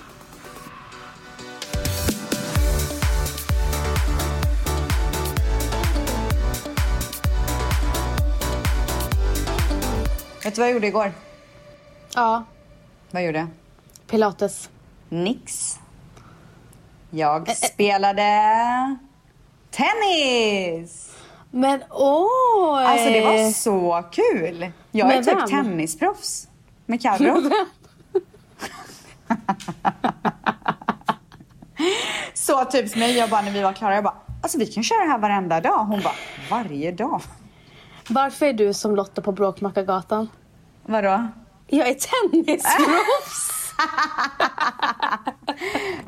Vet 10.44 10.54
du 10.54 10.60
vad 10.60 10.68
jag 10.68 10.74
gjorde 10.74 10.86
igår? 10.86 11.12
Ja, 12.14 12.44
Vad 13.10 13.24
gjorde 13.24 13.38
jag? 13.38 13.48
pilates. 14.06 14.70
Nix. 15.08 15.78
Jag 17.10 17.56
spelade 17.56 18.96
tennis. 19.70 21.10
Men 21.50 21.82
oj! 21.90 22.84
Alltså 22.84 23.10
det 23.10 23.20
var 23.24 23.50
så 23.52 24.04
kul. 24.12 24.70
Jag 24.90 25.10
är 25.12 25.16
Med 25.16 25.24
typ 25.24 25.38
vem? 25.38 25.48
tennisproffs. 25.48 26.48
Med 26.86 27.02
Carro. 27.02 27.50
så 32.34 32.64
typ 32.64 32.90
som 32.90 33.00
mig. 33.00 33.16
Jag 33.16 33.30
bara 33.30 33.42
när 33.42 33.50
vi 33.50 33.62
var 33.62 33.72
klara, 33.72 33.94
jag 33.94 34.04
bara 34.04 34.14
alltså 34.42 34.58
vi 34.58 34.66
kan 34.66 34.82
köra 34.82 35.04
det 35.04 35.10
här 35.10 35.18
varenda 35.18 35.60
dag. 35.60 35.78
Hon 35.84 36.00
bara 36.00 36.14
varje 36.50 36.92
dag. 36.92 37.20
Varför 38.08 38.46
är 38.46 38.52
du 38.52 38.74
som 38.74 38.96
Lotta 38.96 39.22
på 39.22 39.32
Bråkmakargatan? 39.32 40.28
Vadå? 40.82 41.28
Jag 41.66 41.88
är 41.88 41.94
tennisproffs! 41.94 43.50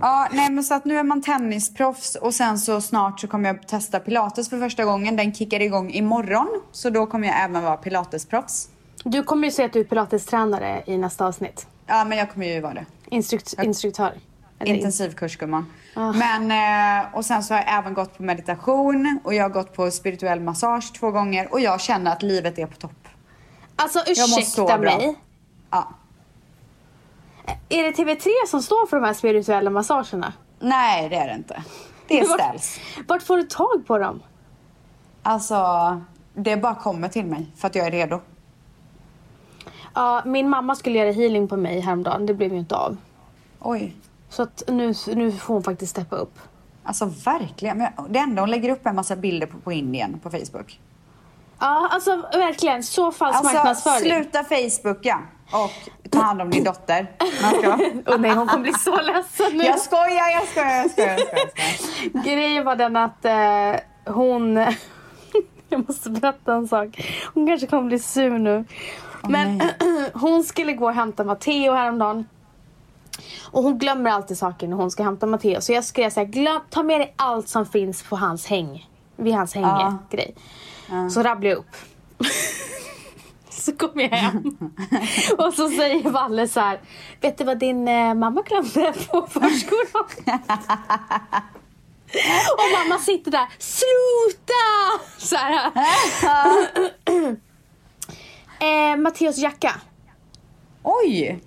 Ja, 0.00 0.28
nej 0.32 0.50
men 0.50 0.64
så 0.64 0.74
att 0.74 0.84
nu 0.84 0.98
är 0.98 1.02
man 1.04 1.22
tennisproffs 1.22 2.14
och 2.14 2.34
sen 2.34 2.58
så 2.58 2.80
snart 2.80 3.20
så 3.20 3.26
kommer 3.28 3.48
jag 3.48 3.68
testa 3.68 4.00
pilates 4.00 4.50
för 4.50 4.58
första 4.58 4.84
gången. 4.84 5.16
Den 5.16 5.34
kickar 5.34 5.60
igång 5.60 5.90
imorgon. 5.90 6.62
Så 6.72 6.90
då 6.90 7.06
kommer 7.06 7.28
jag 7.28 7.40
även 7.44 7.62
vara 7.62 7.76
pilatesproffs. 7.76 8.68
Du 9.04 9.22
kommer 9.22 9.44
ju 9.46 9.50
säga 9.50 9.66
att 9.66 9.72
du 9.72 9.80
är 9.80 9.84
pilatestränare 9.84 10.82
i 10.86 10.96
nästa 10.98 11.26
avsnitt. 11.26 11.66
Ja, 11.86 12.04
men 12.04 12.18
jag 12.18 12.30
kommer 12.32 12.46
ju 12.46 12.60
vara 12.60 12.74
det. 12.74 12.84
Instrukt- 13.10 13.62
instruktör. 13.64 14.12
Intensivkurs 14.64 15.36
gumman. 15.36 15.66
Ah. 15.94 16.12
Men, 16.12 16.50
eh, 17.02 17.14
och 17.14 17.24
sen 17.24 17.42
så 17.42 17.54
har 17.54 17.60
jag 17.60 17.78
även 17.78 17.94
gått 17.94 18.16
på 18.16 18.22
meditation 18.22 19.18
och 19.24 19.34
jag 19.34 19.44
har 19.44 19.50
gått 19.50 19.74
på 19.74 19.90
spirituell 19.90 20.40
massage 20.40 20.92
två 21.00 21.10
gånger 21.10 21.52
och 21.52 21.60
jag 21.60 21.80
känner 21.80 22.12
att 22.12 22.22
livet 22.22 22.58
är 22.58 22.66
på 22.66 22.76
topp. 22.76 23.08
Alltså 23.76 23.98
ursäkta 24.06 24.78
mig. 24.78 25.16
Ja. 25.70 25.88
Är 27.68 27.82
det 27.82 27.90
TV3 27.90 28.26
som 28.46 28.62
står 28.62 28.86
för 28.86 28.96
de 28.96 29.06
här 29.06 29.14
spirituella 29.14 29.70
massagerna? 29.70 30.32
Nej, 30.58 31.08
det 31.08 31.16
är 31.16 31.28
det 31.28 31.34
inte. 31.34 31.62
Det 32.08 32.20
är 32.20 32.26
Vart- 32.28 32.40
ställs. 32.40 32.80
Vart 33.08 33.22
får 33.22 33.36
du 33.36 33.42
tag 33.42 33.86
på 33.86 33.98
dem? 33.98 34.22
Alltså, 35.22 35.56
det 36.34 36.56
bara 36.56 36.74
kommer 36.74 37.08
till 37.08 37.26
mig 37.26 37.46
för 37.56 37.66
att 37.66 37.74
jag 37.74 37.86
är 37.86 37.90
redo. 37.90 38.20
Ja, 39.94 40.22
min 40.24 40.48
mamma 40.48 40.74
skulle 40.74 40.98
göra 40.98 41.12
healing 41.12 41.48
på 41.48 41.56
mig 41.56 41.80
häromdagen. 41.80 42.26
Det 42.26 42.34
blev 42.34 42.52
ju 42.52 42.58
inte 42.58 42.76
av. 42.76 42.96
Oj. 43.60 43.94
Så 44.28 44.42
att 44.42 44.62
nu, 44.68 44.94
nu 45.06 45.32
får 45.32 45.54
hon 45.54 45.62
faktiskt 45.62 45.90
steppa 45.90 46.16
upp. 46.16 46.38
Alltså 46.82 47.04
verkligen. 47.24 47.78
Men 47.78 47.92
det 48.08 48.18
enda 48.18 48.42
hon 48.42 48.50
lägger 48.50 48.70
upp 48.72 48.86
är 48.86 48.90
en 48.90 48.96
massa 48.96 49.16
bilder 49.16 49.46
på, 49.46 49.58
på 49.58 49.72
Indien 49.72 50.20
på 50.22 50.30
Facebook. 50.30 50.80
Ja, 51.58 51.88
alltså 51.90 52.16
verkligen. 52.16 52.82
Så 52.82 53.12
falsk 53.12 53.38
Alltså 53.38 53.54
marknadsföring. 53.54 54.12
sluta 54.12 54.44
Facebooka 54.44 55.22
och 55.52 56.10
ta 56.10 56.18
hand 56.18 56.42
om 56.42 56.50
din 56.50 56.64
dotter. 56.64 57.06
Åh 58.06 58.18
nej, 58.18 58.30
hon 58.30 58.46
kommer 58.46 58.62
bli 58.62 58.72
så 58.72 59.00
ledsen 59.00 59.56
nu. 59.56 59.64
Jag 59.64 59.80
skojar, 59.80 60.30
jag 60.30 60.48
skojar, 60.48 60.76
jag 60.76 60.90
skojar. 60.90 61.10
Jag 61.10 61.20
skojar, 61.20 61.50
jag 61.56 61.80
skojar. 61.80 62.24
Grejen 62.24 62.64
var 62.64 62.76
den 62.76 62.96
att 62.96 63.24
eh, 63.24 64.12
hon... 64.14 64.56
jag 65.68 65.88
måste 65.88 66.10
berätta 66.10 66.54
en 66.54 66.68
sak. 66.68 67.10
Hon 67.34 67.46
kanske 67.46 67.66
kommer 67.66 67.82
bli 67.84 67.98
sur 67.98 68.38
nu. 68.38 68.64
Men 69.28 69.62
hon 70.14 70.44
skulle 70.44 70.72
gå 70.72 70.84
och 70.86 70.94
hämta 70.94 71.24
Matteo 71.24 71.72
häromdagen. 71.72 72.24
Och 73.56 73.62
hon 73.62 73.78
glömmer 73.78 74.10
alltid 74.10 74.38
saker 74.38 74.68
när 74.68 74.76
hon 74.76 74.90
ska 74.90 75.02
hämta 75.02 75.26
Matteo. 75.26 75.60
Så 75.60 75.72
jag 75.72 75.84
skrev 75.84 76.10
såhär, 76.10 76.26
glöm, 76.26 76.60
ta 76.70 76.82
med 76.82 77.00
dig 77.00 77.14
allt 77.16 77.48
som 77.48 77.66
finns 77.66 78.02
på 78.02 78.16
hans 78.16 78.46
häng. 78.46 78.90
Vid 79.16 79.34
hans 79.34 79.54
hänggrej. 79.54 80.34
Så 81.10 81.22
rabblar 81.22 81.50
jag 81.50 81.58
upp. 81.58 81.76
så 83.50 83.76
kommer 83.76 84.02
jag 84.02 84.10
hem. 84.10 84.58
och 85.38 85.54
så 85.54 85.68
säger 85.68 86.10
Valle 86.10 86.48
så 86.48 86.60
här, 86.60 86.80
vet 87.20 87.38
du 87.38 87.44
vad 87.44 87.58
din 87.58 87.88
eh, 87.88 88.14
mamma 88.14 88.42
glömde 88.42 88.92
på 89.10 89.26
förskolan? 89.26 90.06
Och 92.52 92.88
mamma 92.88 92.98
sitter 93.00 93.30
där, 93.30 93.46
sluta! 93.58 95.06
Så 95.18 95.36
här. 95.36 95.72
eh, 98.60 98.96
Matteos 98.96 99.38
jacka. 99.38 99.80
Oj! 100.82 101.40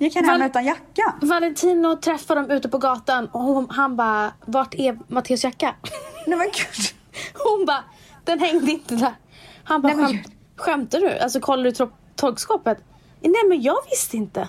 Gick 0.00 0.14
han 0.16 0.24
hem 0.24 0.40
Val- 0.40 0.46
utan 0.48 0.64
jacka? 0.64 1.14
Valentino 1.22 1.96
träffar 1.96 2.36
dem 2.36 2.50
ute 2.50 2.68
på 2.68 2.78
gatan 2.78 3.26
och 3.32 3.40
hon, 3.40 3.70
han 3.70 3.96
bara, 3.96 4.32
vart 4.46 4.74
är 4.74 4.98
Matteos 5.08 5.44
jacka? 5.44 5.74
Nej 6.26 6.38
men 6.38 6.46
gud. 6.46 6.86
Hon 7.34 7.66
bara, 7.66 7.84
den 8.24 8.38
hängde 8.40 8.70
inte 8.70 8.94
där. 8.94 9.14
Han 9.64 9.82
bara, 9.82 9.94
Nej, 9.94 10.06
Skäm, 10.06 10.32
skämtar 10.56 11.00
du? 11.00 11.18
Alltså 11.18 11.40
kollar 11.40 11.64
du 11.64 11.72
torkskåpet? 12.16 12.78
Nej 13.20 13.48
men 13.48 13.62
jag 13.62 13.76
visste 13.90 14.16
inte. 14.16 14.48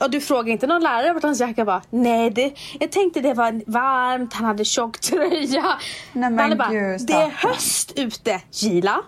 Och 0.00 0.10
du 0.10 0.20
frågar 0.20 0.52
inte 0.52 0.66
någon 0.66 0.82
lärare 0.82 1.12
vart 1.12 1.22
hans 1.22 1.40
jacka 1.40 1.64
var? 1.64 1.82
Nej, 1.90 2.30
det, 2.30 2.54
jag 2.80 2.92
tänkte 2.92 3.20
det 3.20 3.34
var 3.34 3.62
varmt, 3.66 4.32
han 4.34 4.44
hade 4.46 4.64
tjock 4.64 5.00
tröja. 5.00 5.64
Nej, 6.12 6.30
men 6.30 6.58
bara, 6.58 6.68
gud, 6.70 7.00
det 7.06 7.12
är 7.12 7.30
höst 7.30 7.92
ute, 7.96 8.40
Gila. 8.52 9.00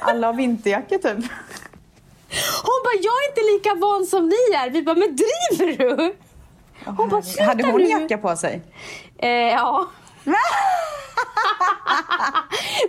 Alla 0.00 0.26
har 0.26 0.34
vinterjacka 0.34 0.98
typ. 0.98 1.18
Hon 2.62 2.80
bara, 2.84 2.94
jag 3.02 3.12
är 3.12 3.28
inte 3.30 3.40
lika 3.52 3.74
van 3.86 4.06
som 4.06 4.28
ni 4.28 4.54
är. 4.56 4.70
Vi 4.70 4.82
bara, 4.82 4.96
men 4.96 5.16
driver 5.16 5.78
du? 5.78 6.16
Hon 6.84 7.08
bara, 7.08 7.22
sluta 7.22 7.44
Hade 7.44 7.66
hon 7.70 7.80
nu. 7.80 7.88
jacka 7.88 8.18
på 8.18 8.36
sig? 8.36 8.62
Eh, 9.18 9.28
ja. 9.30 9.86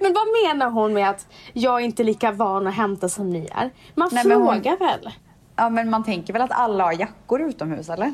men 0.02 0.14
vad 0.14 0.24
menar 0.44 0.70
hon 0.70 0.94
med 0.94 1.10
att 1.10 1.28
jag 1.54 1.76
är 1.82 1.86
inte 1.86 2.04
lika 2.04 2.32
van 2.32 2.68
att 2.68 2.74
hämta 2.76 3.10
som 3.10 3.30
ni 3.30 3.48
är? 3.56 3.70
Man 3.96 4.10
Nej, 4.12 4.26
men 4.26 4.42
hon- 4.42 4.54
frågar 4.54 4.78
väl? 4.78 5.10
Ja 5.56 5.70
men 5.70 5.90
man 5.90 6.04
tänker 6.04 6.34
väl 6.34 6.42
att 6.42 6.52
alla 6.52 6.84
har 6.84 6.94
jackor 6.94 7.42
utomhus 7.42 7.90
eller? 7.90 8.14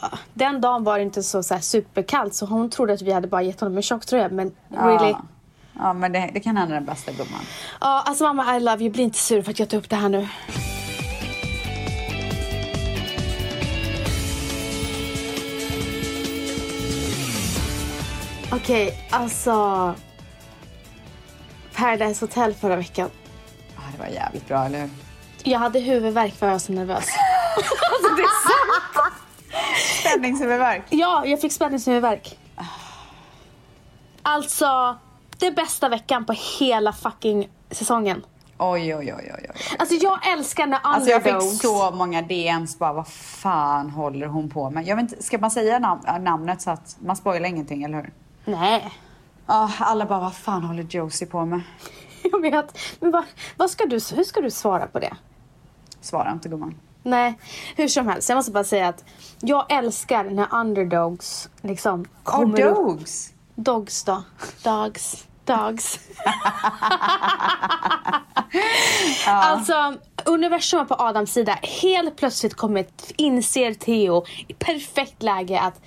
Ja, 0.00 0.08
Den 0.34 0.60
dagen 0.60 0.84
var 0.84 0.98
det 0.98 1.04
inte 1.04 1.22
så, 1.22 1.42
så 1.42 1.58
superkallt 1.58 2.34
så 2.34 2.46
hon 2.46 2.70
trodde 2.70 2.92
att 2.92 3.02
vi 3.02 3.12
hade 3.12 3.28
bara 3.28 3.42
gett 3.42 3.60
honom 3.60 3.76
en 3.76 3.82
tjocktröja 3.82 4.28
men 4.28 4.54
really? 4.68 5.14
Ja, 5.78 5.92
men 5.92 6.12
det, 6.12 6.30
det 6.34 6.40
kan 6.40 6.56
hända 6.56 6.74
den 6.74 6.84
bästa 6.84 7.12
gumman. 7.12 7.40
Ja, 7.80 8.02
alltså 8.06 8.24
mamma 8.24 8.56
I 8.56 8.60
love 8.60 8.84
you, 8.84 8.92
bli 8.92 9.02
inte 9.02 9.18
sur 9.18 9.42
för 9.42 9.50
att 9.50 9.58
jag 9.58 9.68
tar 9.68 9.78
upp 9.78 9.90
det 9.90 9.96
här 9.96 10.08
nu. 10.08 10.28
Okej, 18.52 19.08
alltså... 19.10 19.94
Paradise 21.74 22.24
Hotel 22.24 22.54
förra 22.54 22.76
veckan. 22.76 23.10
Ja, 23.76 23.82
det 23.92 23.98
var 23.98 24.06
jävligt 24.06 24.48
bra 24.48 24.64
eller 24.64 24.80
hur? 24.80 24.90
Jag 25.42 25.58
hade 25.58 25.78
huvudvärk 25.78 26.34
för 26.34 26.46
jag 26.46 26.52
var 26.52 26.58
så 26.58 26.72
nervös. 26.72 26.96
alltså 27.90 28.14
det 28.16 28.22
är 28.22 28.48
sant. 28.48 29.14
Spänningshuvudvärk. 30.00 30.82
Ja, 30.90 31.26
jag 31.26 31.40
fick 31.40 31.52
spänningshuvudvärk. 31.52 32.38
Alltså, 34.22 34.96
det 35.46 35.50
bästa 35.52 35.88
veckan 35.88 36.24
på 36.24 36.34
hela 36.58 36.92
fucking 36.92 37.48
säsongen. 37.70 38.22
Oj, 38.58 38.94
oj, 38.96 39.14
oj, 39.14 39.32
oj, 39.38 39.46
oj. 39.54 39.76
Alltså 39.78 39.94
jag 39.94 40.28
älskar 40.32 40.66
när 40.66 40.78
Alltså 40.82 41.10
jag 41.10 41.22
fick 41.22 41.32
underdogs... 41.32 41.60
så 41.60 41.90
många 41.90 42.22
DMs 42.22 42.78
bara, 42.78 42.92
vad 42.92 43.08
fan 43.08 43.90
håller 43.90 44.26
hon 44.26 44.50
på 44.50 44.70
med? 44.70 44.86
Jag 44.86 44.96
vet 44.96 45.02
inte, 45.12 45.22
ska 45.22 45.38
man 45.38 45.50
säga 45.50 45.78
nam- 45.78 46.06
äh, 46.16 46.18
namnet 46.22 46.62
så 46.62 46.70
att 46.70 46.96
man 47.00 47.16
spoilar 47.16 47.48
ingenting, 47.48 47.82
eller 47.82 47.96
hur? 47.96 48.12
Nej, 48.44 48.92
Ja, 49.46 49.70
alla 49.78 50.06
bara, 50.06 50.20
vad 50.20 50.34
fan 50.34 50.62
håller 50.64 50.82
Josie 50.82 51.26
på 51.28 51.44
med? 51.46 51.60
jag 52.22 52.40
vet. 52.42 52.78
Men 53.00 53.10
vad, 53.10 53.24
vad 53.56 53.70
ska 53.70 53.86
du, 53.86 53.94
hur 54.14 54.24
ska 54.24 54.40
du 54.40 54.50
svara 54.50 54.86
på 54.86 54.98
det? 54.98 55.16
Svara 56.00 56.32
inte 56.32 56.48
gumman. 56.48 56.74
Nej, 57.02 57.38
hur 57.76 57.88
som 57.88 58.08
helst. 58.08 58.28
Jag 58.28 58.36
måste 58.36 58.52
bara 58.52 58.64
säga 58.64 58.88
att 58.88 59.04
jag 59.40 59.72
älskar 59.72 60.24
när 60.24 60.54
underdogs 60.54 61.48
liksom 61.60 62.04
kommer 62.22 62.60
upp. 62.62 62.74
dogs! 62.76 63.32
Dogs 63.54 64.04
då. 64.04 64.22
Dogs. 64.64 65.26
Dogs. 65.44 65.98
Alltså, 69.26 69.94
universum 70.24 70.80
är 70.80 70.84
på 70.84 70.94
Adams 70.94 71.32
sida. 71.32 71.58
Helt 71.82 72.16
plötsligt 72.16 72.54
kommer, 72.54 72.86
inser 73.16 73.74
Theo 73.74 74.24
i 74.48 74.54
perfekt 74.54 75.22
läge 75.22 75.60
att 75.60 75.80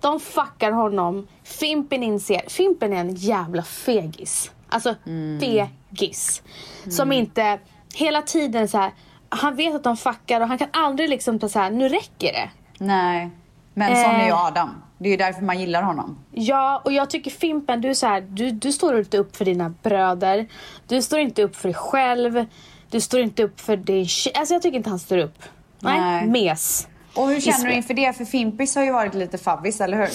de 0.00 0.20
fuckar 0.20 0.70
honom. 0.72 1.26
Fimpen 1.44 2.02
inser, 2.02 2.42
Fimpen 2.48 2.92
är 2.92 2.96
en 2.96 3.14
jävla 3.14 3.62
fegis. 3.62 4.50
Alltså 4.68 4.94
fegis. 5.40 6.42
Som 6.90 7.12
inte 7.12 7.58
hela 7.94 8.22
tiden 8.22 8.68
så 8.68 8.78
här. 8.78 8.92
han 9.28 9.56
vet 9.56 9.74
att 9.74 9.84
de 9.84 9.96
fuckar 9.96 10.40
och 10.40 10.48
han 10.48 10.58
kan 10.58 10.68
aldrig 10.72 11.08
liksom 11.08 11.38
ta 11.38 11.48
så 11.48 11.58
här, 11.58 11.70
nu 11.70 11.88
räcker 11.88 12.32
det. 12.32 12.50
Nej, 12.78 13.30
men 13.74 13.96
sån 14.04 14.14
är 14.14 14.24
ju 14.24 14.30
Eh. 14.30 14.44
Adam. 14.44 14.82
Det 14.98 15.08
är 15.08 15.10
ju 15.10 15.16
därför 15.16 15.42
man 15.42 15.60
gillar 15.60 15.82
honom. 15.82 16.18
Ja, 16.30 16.82
och 16.84 16.92
jag 16.92 17.10
tycker 17.10 17.30
Fimpen, 17.30 17.80
du 17.80 17.90
är 17.90 17.94
så 17.94 18.06
här, 18.06 18.20
du, 18.20 18.50
du 18.50 18.72
står 18.72 18.98
inte 18.98 19.18
upp 19.18 19.36
för 19.36 19.44
dina 19.44 19.74
bröder. 19.82 20.48
Du 20.86 21.02
står 21.02 21.18
inte 21.18 21.42
upp 21.42 21.56
för 21.56 21.68
dig 21.68 21.74
själv. 21.74 22.46
Du 22.90 23.00
står 23.00 23.20
inte 23.20 23.42
upp 23.42 23.60
för 23.60 23.76
din 23.76 24.06
tjej. 24.06 24.32
Alltså 24.36 24.54
jag 24.54 24.62
tycker 24.62 24.76
inte 24.76 24.90
han 24.90 24.98
står 24.98 25.18
upp. 25.18 25.42
Nej, 25.80 26.00
Nej. 26.00 26.26
mes. 26.26 26.88
Och 27.14 27.28
hur 27.28 27.40
känner 27.40 27.64
du 27.66 27.72
inför 27.72 27.94
det? 27.94 28.12
För 28.16 28.24
Fimpis 28.24 28.76
har 28.76 28.82
ju 28.84 28.92
varit 28.92 29.14
lite 29.14 29.38
favvis, 29.38 29.80
eller 29.80 29.98
hur? 29.98 30.08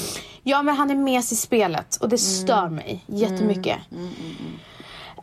Ja, 0.43 0.61
men 0.61 0.75
han 0.75 0.91
är 0.91 0.95
mes 0.95 1.31
i 1.31 1.35
spelet 1.35 1.95
och 1.95 2.09
det 2.09 2.17
stör 2.17 2.69
mig 2.69 3.03
jättemycket. 3.07 3.77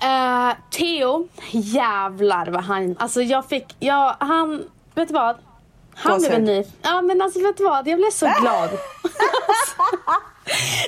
Eh, 0.01 0.51
Theo, 0.71 1.29
jävlar 1.51 2.47
vad 2.47 2.63
han... 2.65 2.97
Alltså 2.99 3.23
jag 3.23 3.49
fick... 3.49 3.77
Ja, 3.79 4.17
han... 4.21 4.65
Vet 4.95 5.09
du 5.09 5.15
vad? 5.15 5.37
Han 5.99 6.19
blev 6.19 6.33
en 6.33 6.45
ny... 6.45 6.65
Ja, 6.83 7.03
men 7.03 7.23
alltså 7.23 7.41
vet 7.43 7.57
du 7.57 7.65
vad? 7.65 7.89
Jag 7.89 7.99
blev 7.99 8.11
så 8.11 8.27
glad. 8.41 8.71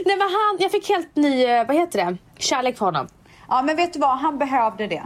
Nej, 0.07 0.17
men 0.17 0.21
han... 0.21 0.57
Jag 0.59 0.71
fick 0.71 0.89
helt 0.89 1.17
ny... 1.17 1.45
eh, 1.45 1.67
Vad 1.67 1.77
heter 1.77 2.05
det? 2.05 2.17
Kärlek 2.39 2.79
för 2.79 2.85
honom. 2.85 3.07
Ja, 3.49 3.63
men 3.63 3.77
vet 3.77 3.93
du 3.93 3.99
vad? 3.99 4.19
Han 4.19 4.39
behövde 4.39 4.87
det. 4.87 5.03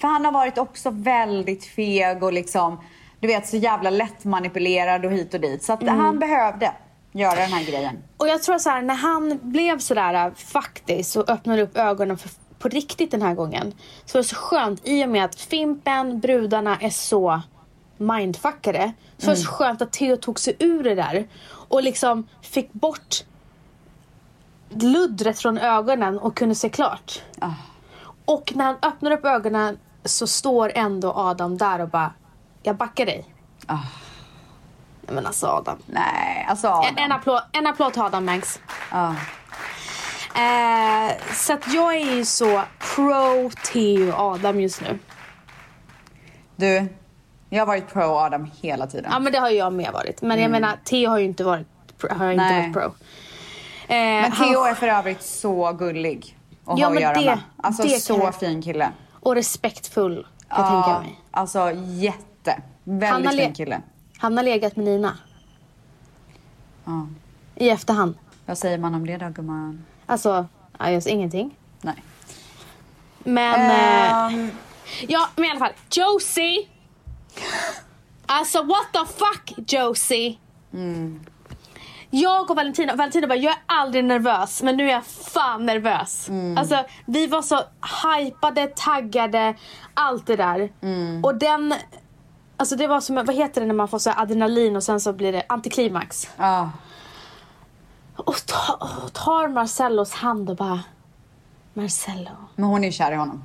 För 0.00 0.08
han 0.08 0.24
har 0.24 0.32
varit 0.32 0.58
också 0.58 0.90
väldigt 0.92 1.64
feg 1.64 2.22
och 2.22 2.32
liksom, 2.32 2.80
du 3.20 3.26
vet, 3.28 3.46
så 3.48 3.56
jävla 3.56 3.90
lätt 3.90 4.24
manipulerad 4.24 5.04
och 5.04 5.12
hit 5.12 5.34
och 5.34 5.40
dit. 5.40 5.62
Så 5.62 5.72
att 5.72 5.88
han 5.88 6.18
behövde 6.18 6.72
göra 7.12 7.34
den 7.34 7.52
här 7.52 7.64
grejen. 7.64 7.98
Och 8.16 8.28
jag 8.28 8.42
tror 8.42 8.58
så 8.58 8.70
här, 8.70 8.82
när 8.82 8.94
han 8.94 9.38
blev 9.42 9.78
sådär 9.78 10.26
äh, 10.26 10.34
faktiskt 10.34 11.16
och 11.16 11.30
öppnade 11.30 11.62
upp 11.62 11.76
ögonen 11.76 12.18
för, 12.18 12.30
på 12.58 12.68
riktigt 12.68 13.10
den 13.10 13.22
här 13.22 13.34
gången. 13.34 13.74
Så 14.04 14.18
var 14.18 14.22
det 14.22 14.28
så 14.28 14.36
skönt 14.36 14.80
i 14.84 15.04
och 15.04 15.08
med 15.08 15.24
att 15.24 15.34
Fimpen, 15.40 16.20
brudarna 16.20 16.76
är 16.80 16.90
så 16.90 17.40
mindfuckade. 17.98 18.92
Så 19.18 19.30
det 19.30 19.36
så 19.36 19.50
skönt 19.50 19.82
att 19.82 19.92
Theo 19.92 20.16
tog 20.16 20.40
sig 20.40 20.56
ur 20.58 20.84
det 20.84 20.94
där. 20.94 21.26
Och 21.68 21.82
liksom 21.82 22.28
fick 22.42 22.72
bort 22.72 23.24
luddret 24.68 25.38
från 25.38 25.58
ögonen 25.58 26.18
och 26.18 26.36
kunde 26.36 26.54
se 26.54 26.68
klart. 26.68 27.22
Ah. 27.40 27.50
Och 28.24 28.52
när 28.56 28.64
han 28.64 28.76
öppnar 28.82 29.10
upp 29.10 29.24
ögonen 29.24 29.78
så 30.04 30.26
står 30.26 30.72
ändå 30.74 31.12
Adam 31.12 31.58
där 31.58 31.80
och 31.80 31.88
bara, 31.88 32.12
jag 32.62 32.76
backar 32.76 33.06
dig. 33.06 33.24
Ah. 33.66 33.78
Nej, 35.00 35.14
Men 35.14 35.26
alltså 35.26 35.46
Adam. 35.46 35.78
Nej, 35.86 36.46
alltså 36.48 36.68
Adam. 36.68 36.94
En, 36.96 37.04
en, 37.04 37.12
applåd, 37.12 37.42
en 37.52 37.66
applåd 37.66 37.92
till 37.92 38.02
Adam 38.02 38.24
Mangs. 38.24 38.60
Ja. 38.90 39.14
Eh, 40.34 41.12
så 41.34 41.52
att 41.52 41.74
jag 41.74 41.94
är 41.94 42.14
ju 42.16 42.24
så 42.24 42.62
pro 42.78 43.50
Theo 43.72 44.12
Adam 44.12 44.60
just 44.60 44.80
nu. 44.80 44.98
Du, 46.56 46.88
Jag 47.48 47.60
har 47.60 47.66
varit 47.66 47.88
pro 47.92 48.02
Adam 48.02 48.50
hela 48.62 48.86
tiden. 48.86 49.10
Ja 49.12 49.18
men 49.18 49.32
det 49.32 49.38
har 49.38 49.50
ju 49.50 49.56
jag 49.56 49.72
med 49.72 49.92
varit. 49.92 50.22
Men 50.22 50.40
jag 50.40 50.50
menar 50.50 50.76
Theo 50.84 51.10
har 51.10 51.18
ju 51.18 51.24
inte 51.24 51.44
varit, 51.44 51.66
har 52.02 52.08
inte 52.10 52.20
Mm. 52.22 52.36
Nej. 52.36 52.62
varit 52.62 52.72
pro. 52.72 52.82
Eh, 52.82 52.92
Men 53.88 54.32
han- 54.32 54.48
Theo 54.48 54.62
är 54.64 54.74
för 54.74 54.88
övrigt 54.88 55.22
så 55.22 55.72
gullig 55.72 56.38
att 56.64 56.78
Ja, 56.78 56.86
ha 56.86 56.94
att 56.94 57.00
göra 57.00 57.14
det- 57.14 57.24
med. 57.24 57.38
Alltså 57.56 57.82
det 57.82 57.88
så 58.00 58.18
jag- 58.18 58.34
fin 58.34 58.62
kille. 58.62 58.90
Och 59.12 59.34
respektfull 59.34 60.26
kan 60.48 60.64
jag 60.64 60.84
tänka 60.84 61.00
mig. 61.00 61.20
Alltså 61.30 61.72
jätte. 61.74 62.62
Väldigt 62.84 63.26
Han 63.30 63.38
fin 63.38 63.54
kille. 63.54 63.80
Han 64.18 64.36
har 64.36 64.44
legat 64.44 64.76
med 64.76 64.84
Nina. 64.84 65.18
Ja. 66.84 67.06
I 67.54 67.70
efterhand. 67.70 68.14
Vad 68.46 68.58
säger 68.58 68.78
man 68.78 68.94
om 68.94 69.06
det 69.06 69.16
då 69.16 69.28
gumman? 69.28 69.84
Alltså, 70.06 70.46
ja, 70.78 70.90
just 70.90 71.06
ingenting. 71.06 71.56
Nej. 71.80 71.94
Men, 73.18 73.54
eh, 73.70 74.34
Ehm, 74.34 74.50
ja 75.08 75.28
men 75.36 75.44
i 75.44 75.50
alla 75.50 75.58
fall. 75.58 75.72
Josie! 75.90 76.66
Alltså 78.26 78.62
what 78.62 78.92
the 78.92 79.12
fuck 79.14 79.72
Josie? 79.72 80.38
Jag 82.10 82.50
och 82.50 82.56
Valentina, 82.56 82.94
Valentina 82.96 83.26
bara 83.26 83.38
jag 83.38 83.52
är 83.52 83.58
aldrig 83.66 84.04
nervös 84.04 84.62
men 84.62 84.76
nu 84.76 84.88
är 84.88 84.92
jag 84.92 85.04
fan 85.06 85.66
nervös. 85.66 86.28
Alltså 86.58 86.84
vi 87.06 87.26
var 87.26 87.42
så 87.42 87.60
hypade, 88.14 88.66
taggade, 88.76 89.54
allt 89.94 90.26
det 90.26 90.36
där. 90.36 90.72
Och 91.22 91.34
den, 91.34 91.74
alltså 92.56 92.76
det 92.76 92.86
var 92.86 93.00
som, 93.00 93.14
vad 93.14 93.34
heter 93.34 93.60
det 93.60 93.66
när 93.66 93.74
man 93.74 93.88
får 93.88 93.98
så 93.98 94.10
här 94.10 94.22
adrenalin 94.22 94.76
och 94.76 94.82
sen 94.82 95.00
så 95.00 95.12
blir 95.12 95.32
det 95.32 95.42
antiklimax. 95.48 96.30
ja. 96.36 96.70
Och, 98.16 98.46
ta, 98.46 98.72
och 99.04 99.12
tar 99.12 99.48
Marcellos 99.48 100.12
hand 100.12 100.50
och 100.50 100.56
bara 100.56 100.80
Marcello, 101.74 102.30
Men 102.54 102.64
hon 102.64 102.84
är 102.84 102.88
ju 102.88 102.92
kär 102.92 103.12
i 103.12 103.14
honom. 103.14 103.44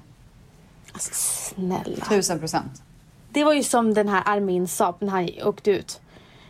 alltså 0.94 1.12
snälla. 1.14 2.06
Tusen 2.06 2.40
procent. 2.40 2.82
Det 3.34 3.44
var 3.44 3.54
ju 3.54 3.64
som 3.64 3.94
den 3.94 4.10
här 4.10 4.24
Armin 4.26 4.68
sa 4.68 4.96
när 5.00 5.10
han 5.10 5.30
åkte 5.44 5.72
ut. 5.72 6.02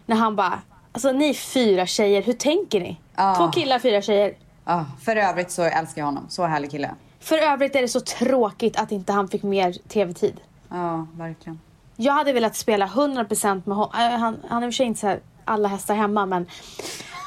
När 0.06 0.16
han 0.16 0.36
bara, 0.36 0.62
alltså 0.92 1.12
ni 1.12 1.34
fyra 1.34 1.86
tjejer, 1.86 2.22
hur 2.22 2.34
tänker 2.34 2.80
ni? 2.80 2.98
Ja. 3.16 3.36
Två 3.36 3.48
killar, 3.52 3.80
fyra 3.80 4.02
tjejer. 4.02 4.34
Ja, 4.66 4.86
för 5.02 5.16
övrigt 5.16 5.52
så 5.52 5.64
älskar 5.64 6.02
jag 6.02 6.06
honom. 6.06 6.26
Så 6.30 6.46
härlig 6.46 6.72
kille. 6.72 6.96
För 7.20 7.38
övrigt 7.38 7.76
är 7.76 7.82
det 7.82 7.88
så 7.88 8.00
tråkigt 8.00 8.80
att 8.80 8.92
inte 8.92 9.14
han 9.14 9.28
fick 9.28 9.44
mer 9.44 9.74
tv-tid. 9.88 10.42
Ja, 10.70 11.08
verkligen. 11.14 11.60
Jag 11.96 12.14
hade 12.14 12.34
velat 12.34 12.56
spela 12.56 12.88
100% 12.88 13.62
med 13.66 13.78
honom. 13.78 13.92
Äh, 13.94 14.20
han, 14.20 14.38
han 14.50 14.64
är 14.64 14.68
i 14.68 14.70
och 14.70 14.74
för 14.74 14.78
sig 14.78 14.86
inte 14.86 15.00
så 15.00 15.08
här 15.08 15.20
alla 15.46 15.68
hästar 15.68 15.96
hemma 15.96 16.26
men... 16.26 16.48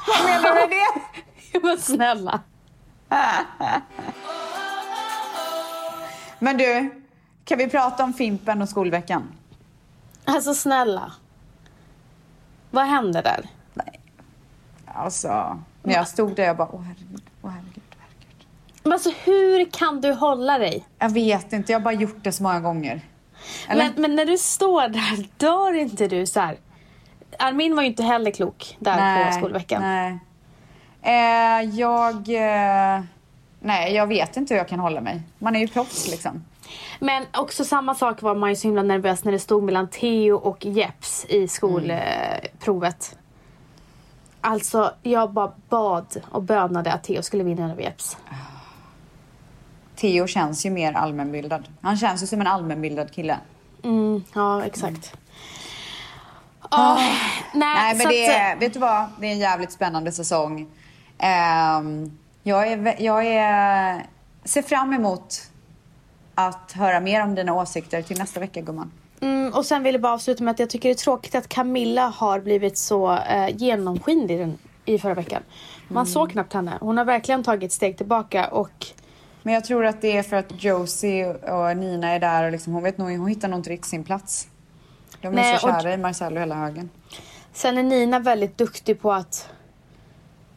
Vad 0.07 0.25
menar 0.25 0.55
du 0.55 0.67
med 0.67 0.69
det? 0.69 1.59
men 1.67 1.77
snälla. 1.77 2.39
Men 6.39 6.57
du, 6.57 7.01
kan 7.45 7.57
vi 7.57 7.69
prata 7.69 8.03
om 8.03 8.13
Fimpen 8.13 8.61
och 8.61 8.69
skolveckan? 8.69 9.23
Alltså 10.25 10.53
snälla. 10.53 11.11
Vad 12.71 12.85
hände 12.85 13.21
där? 13.21 13.49
Nej. 13.73 13.99
Alltså, 14.85 15.59
när 15.83 15.93
jag 15.93 16.07
stod 16.07 16.35
där 16.35 16.43
jag 16.43 16.57
bara, 16.57 16.69
åh 16.71 16.81
herregud, 16.81 17.23
åh 17.41 17.49
herregud, 17.49 17.83
herregud. 17.97 18.45
Men 18.83 18.93
alltså 18.93 19.11
hur 19.23 19.71
kan 19.71 20.01
du 20.01 20.13
hålla 20.13 20.57
dig? 20.57 20.85
Jag 20.99 21.09
vet 21.09 21.53
inte, 21.53 21.71
jag 21.71 21.79
har 21.79 21.83
bara 21.83 21.93
gjort 21.93 22.23
det 22.23 22.31
så 22.31 22.43
många 22.43 22.59
gånger. 22.59 23.01
Eller? 23.67 23.83
Men, 23.85 24.01
men 24.01 24.15
när 24.15 24.25
du 24.25 24.37
står 24.37 24.87
där, 24.87 25.27
dör 25.37 25.73
inte 25.73 26.07
du 26.07 26.25
så 26.25 26.39
här? 26.39 26.57
Armin 27.39 27.75
var 27.75 27.83
ju 27.83 27.89
inte 27.89 28.03
heller 28.03 28.31
klok 28.31 28.77
där 28.79 29.25
på 29.25 29.31
skolveckan. 29.37 29.81
Nej. 29.81 30.19
Eh, 31.01 31.61
jag... 31.79 32.15
Eh, 32.15 33.03
nej, 33.59 33.93
jag 33.93 34.07
vet 34.07 34.37
inte 34.37 34.53
hur 34.53 34.59
jag 34.59 34.67
kan 34.67 34.79
hålla 34.79 35.01
mig. 35.01 35.21
Man 35.39 35.55
är 35.55 35.59
ju 35.59 35.67
proffs 35.67 36.07
liksom. 36.07 36.45
Men 36.99 37.25
också 37.33 37.65
samma 37.65 37.95
sak 37.95 38.21
var 38.21 38.35
man 38.35 38.49
ju 38.49 38.55
så 38.55 38.67
himla 38.67 38.83
nervös 38.83 39.23
när 39.23 39.31
det 39.31 39.39
stod 39.39 39.63
mellan 39.63 39.87
Theo 39.87 40.35
och 40.35 40.65
Jeps 40.65 41.25
i 41.25 41.47
skolprovet. 41.47 43.17
Alltså, 44.41 44.93
jag 45.01 45.31
bara 45.31 45.51
bad 45.69 46.21
och 46.31 46.43
bönade 46.43 46.93
att 46.93 47.03
Theo 47.03 47.21
skulle 47.21 47.43
vinna 47.43 47.71
över 47.71 47.81
Jeps. 47.81 48.17
Theo 49.95 50.27
känns 50.27 50.65
ju 50.65 50.69
mer 50.69 50.93
allmänbildad. 50.93 51.67
Han 51.81 51.97
känns 51.97 52.23
ju 52.23 52.27
som 52.27 52.41
en 52.41 52.47
allmänbildad 52.47 53.11
kille. 53.11 53.37
Mm, 53.83 54.23
ja, 54.33 54.65
exakt. 54.65 55.13
Ja, 56.71 56.95
nej, 56.95 57.75
Nej, 57.75 57.91
så 57.91 57.97
men 57.97 58.07
det 58.07 58.27
att, 58.27 58.35
är, 58.35 58.59
vet 58.59 58.73
du 58.73 58.79
vad? 58.79 59.05
Det 59.19 59.27
är 59.27 59.31
en 59.31 59.39
jävligt 59.39 59.71
spännande 59.71 60.11
säsong. 60.11 60.67
Ehm, 61.17 62.17
jag 62.43 62.67
är, 62.67 62.95
jag 63.01 63.25
är, 63.25 64.05
ser 64.43 64.61
fram 64.61 64.93
emot 64.93 65.51
att 66.35 66.71
höra 66.71 66.99
mer 66.99 67.23
om 67.23 67.35
dina 67.35 67.53
åsikter 67.53 68.01
till 68.01 68.17
nästa 68.17 68.39
vecka, 68.39 68.61
gumman. 68.61 68.91
Mm, 69.21 69.53
och 69.53 69.65
sen 69.65 69.83
vill 69.83 69.93
jag 69.93 70.01
bara 70.01 70.13
avsluta 70.13 70.43
med 70.43 70.51
att 70.51 70.59
jag 70.59 70.69
tycker 70.69 70.89
det 70.89 70.93
är 70.93 70.97
tråkigt 70.97 71.35
att 71.35 71.47
Camilla 71.47 72.07
har 72.07 72.39
blivit 72.39 72.77
så 72.77 73.13
eh, 73.17 73.55
genomskinlig 73.57 74.39
den, 74.39 74.57
i 74.85 74.99
förra 74.99 75.13
veckan. 75.13 75.41
Man 75.87 76.05
såg 76.05 76.31
knappt 76.31 76.53
henne. 76.53 76.77
Hon 76.81 76.97
har 76.97 77.05
verkligen 77.05 77.43
tagit 77.43 77.71
steg 77.71 77.97
tillbaka 77.97 78.47
och 78.47 78.87
Men 79.43 79.53
jag 79.53 79.65
tror 79.65 79.85
att 79.85 80.01
det 80.01 80.17
är 80.17 80.23
för 80.23 80.35
att 80.35 80.63
Josie 80.63 81.33
och 81.33 81.77
Nina 81.77 82.09
är 82.09 82.19
där 82.19 82.43
och 82.45 82.51
liksom, 82.51 82.73
hon 82.73 82.83
vet 82.83 82.97
nog, 82.97 83.11
hon 83.17 83.27
hittar 83.27 83.47
nog 83.47 83.59
inte 83.59 83.69
riktigt 83.69 83.89
sin 83.89 84.03
plats. 84.03 84.47
De 85.21 85.27
är 85.27 85.31
Nej, 85.31 85.59
så 85.59 85.67
och- 85.69 85.81
kära 85.81 85.93
i 85.93 85.97
Marcello 85.97 86.39
hela 86.39 86.55
högen. 86.55 86.89
Sen 87.53 87.77
är 87.77 87.83
Nina 87.83 88.19
väldigt 88.19 88.57
duktig 88.57 89.01
på 89.01 89.13
att 89.13 89.49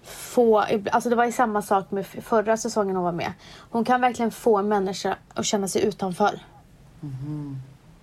få, 0.08 0.58
alltså 0.92 1.10
det 1.10 1.16
var 1.16 1.24
ju 1.24 1.32
samma 1.32 1.62
sak 1.62 1.90
med 1.90 2.06
förra 2.06 2.56
säsongen 2.56 2.96
hon 2.96 3.04
var 3.04 3.12
med. 3.12 3.32
Hon 3.70 3.84
kan 3.84 4.00
verkligen 4.00 4.30
få 4.30 4.56
en 4.58 4.68
människa 4.68 5.16
att 5.34 5.44
känna 5.44 5.68
sig 5.68 5.84
utanför. 5.84 6.40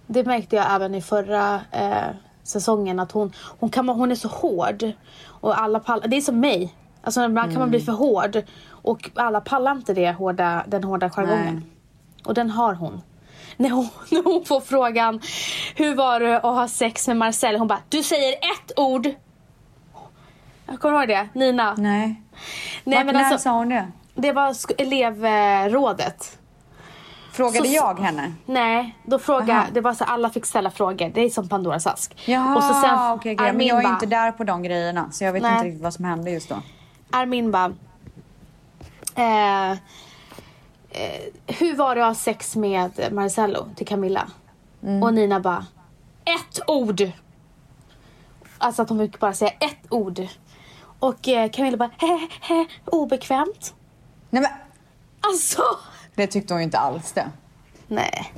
Det 0.08 0.24
märkte 0.26 0.56
jag 0.56 0.76
även 0.76 0.96
i 0.96 1.02
förra 1.02 1.62
eh, 1.72 2.16
säsongen 2.44 3.00
att 3.00 3.12
hon, 3.12 3.34
hon, 3.60 3.70
kan, 3.70 3.90
hon 3.90 4.12
är 4.12 4.16
så 4.16 4.28
hård. 4.28 4.92
Och 5.26 5.62
alla 5.62 5.80
pallar, 5.80 6.08
det 6.08 6.18
är 6.18 6.22
som 6.22 6.40
mig. 6.40 6.76
Alltså 7.02 7.26
ibland 7.26 7.52
kan 7.52 7.60
man 7.60 7.70
bli 7.70 7.80
för 7.80 7.92
hård 7.92 8.44
och 8.70 9.12
alla 9.16 9.42
pallar 9.42 9.72
inte 9.72 9.94
det 9.94 10.12
hårda, 10.12 10.64
den 10.68 10.84
hårda 10.84 11.10
jargongen. 11.10 11.64
Och 12.26 12.34
den 12.34 12.50
har 12.50 12.74
hon. 12.74 13.02
När 13.58 13.70
hon, 13.70 13.90
när 14.12 14.24
hon 14.24 14.46
får 14.46 14.62
frågan 14.62 15.22
hur 15.76 15.96
var 15.96 16.20
det 16.20 16.38
att 16.38 16.44
ha 16.44 16.68
sex 16.68 17.08
med 17.08 17.18
Marcel? 17.18 17.56
Hon 17.56 17.68
bara, 17.68 17.82
du 17.90 18.04
säger 18.04 18.32
ett 18.34 18.80
ord. 18.80 19.08
Jag 20.66 20.80
kommer 20.80 20.98
ihåg 21.00 21.08
det, 21.08 21.28
Nina. 21.34 21.76
Nej. 21.78 22.22
Nej, 22.84 22.98
Vart, 22.98 23.06
men 23.06 23.16
när 23.16 23.24
alltså, 23.24 23.38
sa 23.38 23.52
hon 23.58 23.70
det? 23.70 23.88
det 24.16 24.32
var 24.32 24.56
elevrådet. 24.78 26.40
Frågade 27.32 27.68
Så- 27.68 27.74
jag 27.74 28.00
henne? 28.00 28.34
Nej, 28.46 28.98
då 29.06 29.20
frågade 29.20 29.54
Aha. 29.54 29.66
det 29.74 29.82
var 29.82 29.94
så 29.94 30.04
alla 30.04 30.30
fick 30.30 30.46
ställa 30.46 30.72
frågor. 30.72 31.12
Det 31.14 31.22
är 31.22 31.30
som 31.30 31.50
Pandoras 31.50 31.88
ask. 31.88 32.24
Jaha, 32.28 32.56
och 32.56 32.64
så 32.64 32.74
sen 32.74 33.12
okej, 33.12 33.36
okej. 33.36 33.54
Men 33.54 33.68
jag 33.68 33.80
är 33.80 33.84
bara, 33.84 33.94
inte 33.94 34.06
där 34.06 34.32
på 34.32 34.44
de 34.44 34.64
grejerna. 34.64 35.12
Så 35.12 35.24
jag 35.24 35.34
vet 35.34 35.42
Nej. 35.42 35.52
inte 35.54 35.68
riktigt 35.68 35.84
vad 35.84 35.94
som 35.94 36.06
hände 36.06 36.32
just 36.32 36.50
då. 36.50 36.56
Armin 37.12 37.52
bara, 37.52 37.74
eh, 39.16 39.72
eh, 39.72 39.78
hur 41.48 41.76
var 41.76 41.96
det 41.96 42.02
att 42.02 42.08
ha 42.08 42.16
sex 42.16 42.56
med 42.56 43.10
Marcello 43.12 43.68
till 43.76 43.88
Camilla? 43.88 44.28
Mm. 44.84 45.04
Och 45.04 45.14
Nina 45.14 45.40
bara, 45.40 45.66
ett 46.26 46.60
ord. 46.68 47.02
Alltså 48.58 48.82
att 48.82 48.90
hon 48.90 49.00
fick 49.00 49.20
bara 49.20 49.34
säga 49.34 49.52
ett 49.60 49.86
ord. 49.90 50.22
Och 51.06 51.28
eh, 51.28 51.50
Camilla 51.50 51.78
bara, 51.78 51.92
he, 51.98 52.28
he, 52.42 52.66
obekvämt. 52.86 53.74
Nej 54.30 54.42
men, 54.42 54.52
Alltså, 55.22 55.62
det 56.16 56.28
tyckte 56.28 56.54
hon 56.54 56.62
ju 56.62 56.64
inte 56.64 56.78
alls 56.78 57.12
det. 57.12 57.30
nej. 57.88 58.34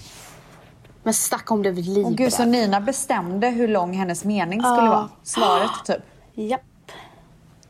Men 1.04 1.14
snacka 1.14 1.54
om 1.54 1.64
det 1.64 1.72
blir 1.72 1.84
livrädd. 1.84 2.06
Och 2.06 2.18
gud, 2.18 2.34
så 2.34 2.46
Nina 2.46 2.82
bestämde 2.82 3.50
hur 3.50 3.68
lång 3.68 3.94
hennes 3.94 4.24
mening 4.24 4.62
skulle 4.62 4.76
Ja. 4.86 4.90
vara. 4.92 5.10
Svaret 5.24 5.70
typ. 5.86 6.02
Japp. 6.34 6.62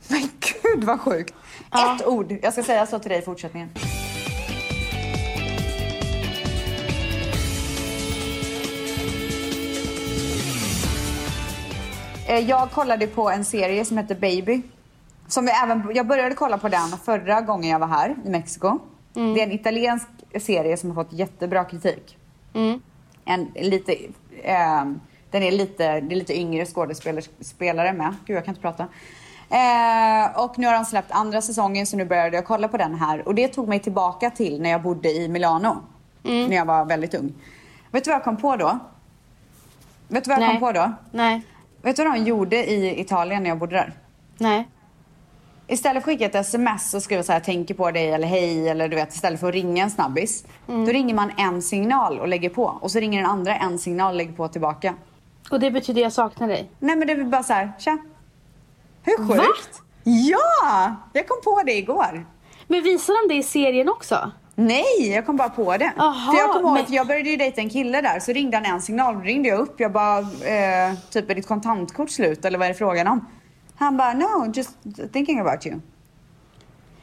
Men 0.08 0.30
gud 0.40 0.84
vad 0.84 1.00
sjukt. 1.02 1.34
Ja. 1.72 1.96
Ett 1.96 2.06
ord. 2.08 2.32
Jag 2.42 2.54
ska 2.54 2.64
säga 2.64 2.86
så 2.86 3.00
till 3.00 3.10
dig 3.10 3.20
i 3.20 3.22
fortsättningen. 3.22 3.70
Eh, 12.28 12.40
Jag 12.50 12.72
kollade 12.72 13.08
på 13.08 13.30
en 13.30 13.46
serie 13.46 13.86
som 13.86 13.98
heter 13.98 14.16
Baby. 14.16 14.62
Som 15.28 15.46
vi 15.46 15.52
även, 15.64 15.92
jag 15.96 16.08
började 16.08 16.36
kolla 16.36 16.58
på 16.58 16.70
den 16.70 16.88
förra 17.06 17.42
gången 17.42 17.70
jag 17.70 17.80
var 17.80 17.88
här 17.88 18.16
i 18.26 18.30
Mexiko. 18.30 18.80
Det 19.14 19.42
är 19.42 19.44
en 19.44 19.52
italiensk 19.52 20.08
serie 20.40 20.78
som 20.78 20.92
har 20.92 21.04
fått 21.04 21.14
jättebra 21.14 21.64
kritik. 21.64 22.18
Mm. 22.54 22.82
En 23.26 23.52
lite, 23.56 23.98
ehm, 24.44 25.00
den 25.32 25.44
är 25.44 25.52
lite, 25.52 26.00
det 26.02 26.16
är 26.16 26.18
lite 26.18 26.40
yngre 26.40 26.66
skådespelare 26.66 27.26
spelare 27.40 27.94
med. 27.94 28.16
Gud, 28.26 28.38
jag 28.38 28.46
kan 28.46 28.52
inte 28.52 28.62
prata. 28.62 28.88
Eh, 29.50 30.44
och 30.44 30.60
nu 30.60 30.68
har 30.68 30.74
de 30.74 30.86
släppt 30.86 31.12
andra 31.12 31.42
säsongen 31.42 31.86
så 31.86 31.98
nu 31.98 32.06
började 32.06 32.36
jag 32.36 32.46
kolla 32.46 32.68
på 32.68 32.78
den 32.78 32.96
här. 32.96 33.28
Och 33.28 33.36
det 33.36 33.48
tog 33.48 33.68
mig 33.68 33.80
tillbaka 33.80 34.30
till 34.30 34.62
när 34.62 34.70
jag 34.70 34.82
bodde 34.82 35.12
i 35.12 35.28
Milano. 35.28 35.84
När 36.24 36.56
jag 36.56 36.66
var 36.66 36.86
väldigt 36.86 37.14
ung. 37.14 37.34
Vet 37.92 38.04
du 38.04 38.10
vad 38.10 38.16
jag 38.16 38.24
kom 38.24 38.38
på 38.38 38.56
då? 38.56 38.80
Vet 40.08 40.24
du 40.24 40.30
vad 40.30 40.42
jag 40.42 40.48
Nej. 40.48 40.50
kom 40.50 40.60
på 40.60 40.72
då? 40.72 40.92
Nej. 41.12 41.42
Vet 41.82 41.96
du 41.96 42.04
vad 42.04 42.14
de 42.14 42.24
gjorde 42.24 42.72
i 42.72 43.02
Italien 43.02 43.44
när 43.44 43.50
jag 43.50 43.58
bodde 43.58 43.76
där? 43.76 43.94
Nej. 44.38 44.68
Istället 45.70 46.04
för 46.04 46.12
att 46.12 46.18
skicka 46.20 46.26
ett 46.26 46.36
sms 46.36 46.94
och 46.94 47.02
skriva 47.04 47.24
så 47.24 47.32
här, 47.32 47.40
tänker 47.40 47.74
på 47.74 47.92
dig 47.92 48.12
eller 48.12 48.28
hej 48.28 48.70
eller 48.70 48.88
du 48.88 48.96
vet 48.96 49.14
istället 49.14 49.40
för 49.40 49.48
att 49.48 49.54
ringa 49.54 49.84
en 49.84 49.90
snabbis. 49.92 50.46
Då 50.66 50.86
ringer 50.86 51.16
man 51.16 51.32
en 51.38 51.62
signal 51.62 52.20
och 52.20 52.28
lägger 52.28 52.50
på 52.50 52.64
och 52.82 52.92
så 52.92 53.00
ringer 53.00 53.22
den 53.22 53.30
andra 53.32 53.56
en 53.56 53.80
signal 53.80 54.12
och 54.12 54.18
lägger 54.18 54.34
på 54.34 54.48
tillbaka. 54.48 54.94
Och 55.52 55.60
det 55.60 55.72
betyder 55.72 56.02
jag 56.02 56.14
saknar 56.14 56.48
dig. 56.48 56.72
Nej 56.80 56.96
men 56.96 57.08
det 57.08 57.14
är 57.14 57.24
bara 57.24 57.44
så 57.44 57.54
här, 57.54 57.72
tja. 57.80 57.98
Hur 59.04 59.18
Va? 59.24 59.36
sjukt? 59.36 59.82
Ja! 60.04 60.96
Jag 61.14 61.28
kom 61.28 61.38
på 61.44 61.62
det 61.66 61.74
igår. 61.78 62.26
Men 62.68 62.84
visar 62.84 63.28
de 63.28 63.34
det 63.34 63.40
i 63.40 63.44
serien 63.44 63.90
också? 63.90 64.32
Nej, 64.56 65.12
jag 65.14 65.26
kom 65.26 65.38
bara 65.38 65.50
på 65.50 65.78
det. 65.78 65.92
Aha, 65.98 66.32
för 66.32 66.38
jag 66.40 66.48
kommer 66.52 66.62
ihåg 66.66 66.74
men- 66.74 66.84
att 66.84 66.90
jag 66.90 67.08
började 67.08 67.30
ju 67.30 67.38
dejta 67.38 67.62
en 67.62 67.70
kille 67.70 68.02
där, 68.02 68.20
så 68.20 68.32
ringde 68.32 68.58
han 68.58 68.66
en 68.66 68.82
signal. 68.82 69.14
Då 69.16 69.20
ringde 69.22 69.50
jag 69.50 69.60
upp. 69.60 69.80
Jag 69.80 69.92
bara, 69.92 70.20
eh, 70.20 70.94
typ 71.12 71.30
är 71.30 71.36
ditt 71.36 71.48
kontantkort 71.48 72.10
slut 72.10 72.46
eller 72.46 72.58
vad 72.58 72.66
är 72.66 72.70
det 72.74 72.78
frågan 72.78 73.08
om? 73.08 73.26
Han 73.78 73.98
bara, 73.98 74.14
no, 74.14 74.52
just 74.56 74.70
thinking 75.14 75.40
about 75.40 75.66
you. 75.66 75.80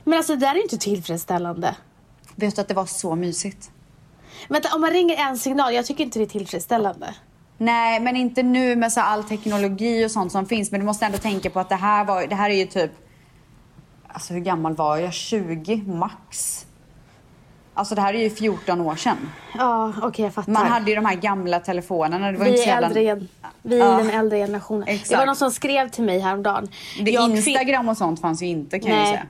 Men 0.04 0.18
alltså 0.18 0.32
det 0.32 0.46
där 0.46 0.54
är 0.54 0.62
inte 0.62 0.78
tillfredsställande. 0.78 1.76
Vet 2.34 2.56
du 2.56 2.62
att 2.62 2.68
det 2.68 2.74
var 2.74 2.86
så 2.86 3.14
mysigt? 3.14 3.70
Vänta, 4.48 4.74
om 4.74 4.80
man 4.80 4.90
ringer 4.90 5.16
en 5.16 5.38
signal, 5.38 5.74
jag 5.74 5.86
tycker 5.86 6.04
inte 6.04 6.18
det 6.18 6.24
är 6.24 6.26
tillfredsställande. 6.26 7.14
Nej, 7.58 8.00
men 8.00 8.16
inte 8.16 8.42
nu 8.42 8.76
med 8.76 8.92
så 8.92 9.00
all 9.00 9.24
teknologi 9.24 10.06
och 10.06 10.10
sånt 10.10 10.32
som 10.32 10.46
finns. 10.46 10.70
Men 10.70 10.80
du 10.80 10.86
måste 10.86 11.06
ändå 11.06 11.18
tänka 11.18 11.50
på 11.50 11.60
att 11.60 11.68
det 11.68 11.74
här, 11.74 12.04
var, 12.04 12.26
det 12.26 12.34
här 12.34 12.50
är 12.50 12.54
ju 12.54 12.66
typ... 12.66 12.90
Alltså 14.06 14.34
hur 14.34 14.40
gammal 14.40 14.74
var 14.74 14.96
jag? 14.96 15.12
20 15.12 15.76
max. 15.76 16.66
Alltså 17.74 17.94
det 17.94 18.00
här 18.00 18.14
är 18.14 18.18
ju 18.18 18.30
14 18.30 18.80
år 18.80 18.96
sedan. 18.96 19.16
Ja, 19.58 19.92
okej 20.02 20.24
jag 20.24 20.34
fattar. 20.34 20.52
Man 20.52 20.66
hade 20.66 20.90
ju 20.90 20.94
de 20.96 21.04
här 21.04 21.14
gamla 21.14 21.60
telefonerna. 21.60 22.32
Det 22.32 22.38
var 22.38 22.46
inte 22.46 22.58
vi 22.58 22.64
så 22.64 22.70
är 22.70 22.82
äldre. 22.82 23.26
Vi 23.62 23.80
är 23.80 23.86
Ja. 23.86 23.96
den 23.98 24.10
äldre 24.10 24.38
generationen. 24.38 24.84
Det 24.86 24.92
Exakt. 24.92 25.18
var 25.18 25.26
någon 25.26 25.36
som 25.36 25.50
skrev 25.50 25.88
till 25.88 26.04
mig 26.04 26.18
häromdagen. 26.18 26.68
Det 27.00 27.10
Jag 27.10 27.30
Instagram 27.30 27.88
och 27.88 27.96
sånt 27.96 28.20
fanns 28.20 28.42
ju 28.42 28.46
inte 28.46 28.78
kan 28.78 28.90
jag 28.90 28.98
Nej. 28.98 29.06
säga. 29.06 29.26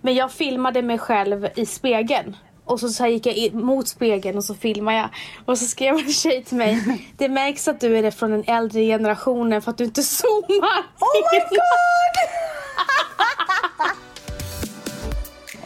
Men 0.00 0.14
jag 0.14 0.32
filmade 0.32 0.82
mig 0.82 0.98
själv 0.98 1.48
i 1.56 1.66
spegeln. 1.66 2.36
Och 2.64 2.80
så, 2.80 2.88
så 2.88 3.02
här 3.02 3.10
gick 3.10 3.26
jag 3.26 3.34
in 3.34 3.64
mot 3.64 3.88
spegeln 3.88 4.38
och 4.38 4.44
så 4.44 4.54
filmade 4.54 4.96
jag. 4.96 5.08
Och 5.44 5.58
så 5.58 5.64
skrev 5.64 5.94
en 5.94 6.12
tjej 6.12 6.44
till 6.44 6.56
mig. 6.56 6.82
Det 7.16 7.28
märks 7.28 7.68
att 7.68 7.80
du 7.80 7.98
är 7.98 8.10
från 8.10 8.30
den 8.30 8.44
äldre 8.46 8.80
generationen 8.80 9.62
för 9.62 9.70
att 9.70 9.78
du 9.78 9.84
inte 9.84 10.02
zoomar. 10.12 10.78
Oh 11.00 11.32
my 11.32 11.38
god! 11.38 11.56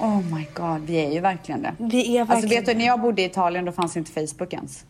oh 0.00 0.20
my 0.34 0.46
god, 0.54 0.80
vi 0.80 0.96
är 0.96 1.10
ju 1.12 1.20
verkligen 1.20 1.62
det. 1.62 1.74
Vi 1.78 2.16
är 2.16 2.20
Alltså 2.20 2.34
verkligen 2.34 2.62
vet 2.64 2.66
du, 2.74 2.78
när 2.78 2.86
jag 2.86 3.00
bodde 3.00 3.22
i 3.22 3.24
Italien 3.24 3.64
då 3.64 3.72
fanns 3.72 3.96
inte 3.96 4.12
Facebook 4.12 4.52
ens. 4.52 4.84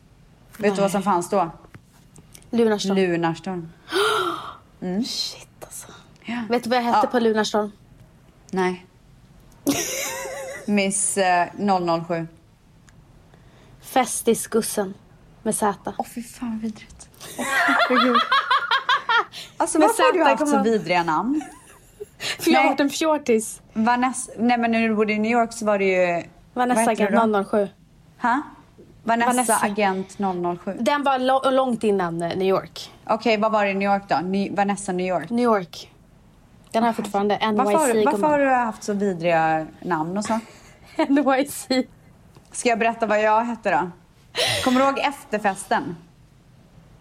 Vet 0.58 0.74
du 0.76 0.80
vad 0.82 0.90
som 0.90 1.02
fanns 1.02 1.30
då? 1.30 1.50
Lunarstorm. 2.50 2.96
Lunarstorm. 2.96 3.68
Shit 5.06 5.48
alltså. 5.64 5.86
Ja. 6.24 6.42
Vet 6.48 6.64
du 6.64 6.70
vad 6.70 6.78
jag 6.78 6.82
hette 6.84 6.98
Ja. 7.02 7.06
på 7.10 7.18
Lunarstorm? 7.20 7.72
Nej. 8.50 8.86
Miss 10.66 11.18
eh, 11.18 11.46
007. 12.08 12.26
Festisgussen. 13.80 14.94
Med 15.42 15.54
Z. 15.54 15.92
Åh 15.98 16.06
fy 16.14 16.22
fan 16.22 16.58
vidrigt. 16.58 17.08
Herregud. 17.88 18.16
Alltså 19.56 19.78
varför 19.78 20.02
har 20.02 20.12
du 20.12 20.24
haft 20.24 20.48
så 20.48 20.62
vidriga 20.62 21.02
namn? 21.02 21.42
För 22.20 22.50
jag 22.50 22.60
har 22.60 22.68
varit 22.68 22.80
en 22.80 22.90
fjortis. 22.90 23.62
Vanessa, 23.72 24.32
nej 24.38 24.58
men 24.58 24.70
när 24.70 24.88
du 24.88 24.94
bodde 24.94 25.12
i 25.12 25.18
New 25.18 25.32
York 25.32 25.52
så 25.52 25.64
var 25.66 25.78
det 25.78 25.84
ju... 25.84 26.22
Vanessa 26.54 26.94
du? 26.94 27.04
Agent 27.16 27.48
007. 27.50 27.68
Ha? 28.22 28.40
Vanessa, 29.02 29.26
Vanessa. 29.32 29.56
Agent 29.62 30.16
007. 30.64 30.76
Den 30.80 31.02
var 31.02 31.18
lo- 31.18 31.50
långt 31.50 31.84
innan 31.84 32.22
eh, 32.22 32.28
New 32.28 32.48
York. 32.48 32.92
Okej, 33.06 33.36
vad 33.36 33.52
var 33.52 33.64
det 33.64 33.70
i 33.70 33.74
New 33.74 33.92
York 33.92 34.02
då? 34.08 34.16
Ny, 34.22 34.50
Vanessa 34.50 34.92
New 34.92 35.06
York. 35.06 35.30
New 35.30 35.44
York. 35.44 35.90
Den 36.70 36.82
har 36.82 36.92
fortfarande. 36.92 37.34
NYC. 37.52 37.58
Varför, 37.58 37.78
har 37.78 37.94
du- 37.94 38.04
varför 38.04 38.26
har 38.28 38.38
du 38.38 38.50
haft 38.50 38.82
så 38.82 38.92
vidriga 38.92 39.66
namn 39.80 40.18
och 40.18 40.24
så? 40.24 40.40
NYC. 41.08 41.68
Ska 42.52 42.68
jag 42.68 42.78
berätta 42.78 43.06
vad 43.06 43.22
jag 43.22 43.44
hette 43.44 43.70
då? 43.70 43.90
Kommer 44.64 44.80
du 44.80 44.86
ihåg 44.86 44.98
efterfesten? 44.98 45.96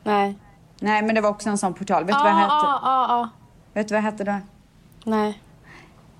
Nej. 0.03 0.37
Nej, 0.79 1.01
men 1.01 1.15
det 1.15 1.21
var 1.21 1.29
också 1.29 1.49
en 1.49 1.57
sån 1.57 1.73
portal. 1.73 2.03
Vet 2.03 2.15
du 2.15 2.19
Ja, 2.19 2.23
vad 2.23 2.31
jag 2.31 2.37
hette? 2.37 2.49
ja, 2.51 2.79
ja, 2.83 3.05
ja. 3.09 3.29
Vet 3.73 3.87
du 3.87 3.93
vad 3.93 3.97
jag 4.03 4.11
hette 4.11 4.23
då? 4.23 4.35
Nej. 5.03 5.41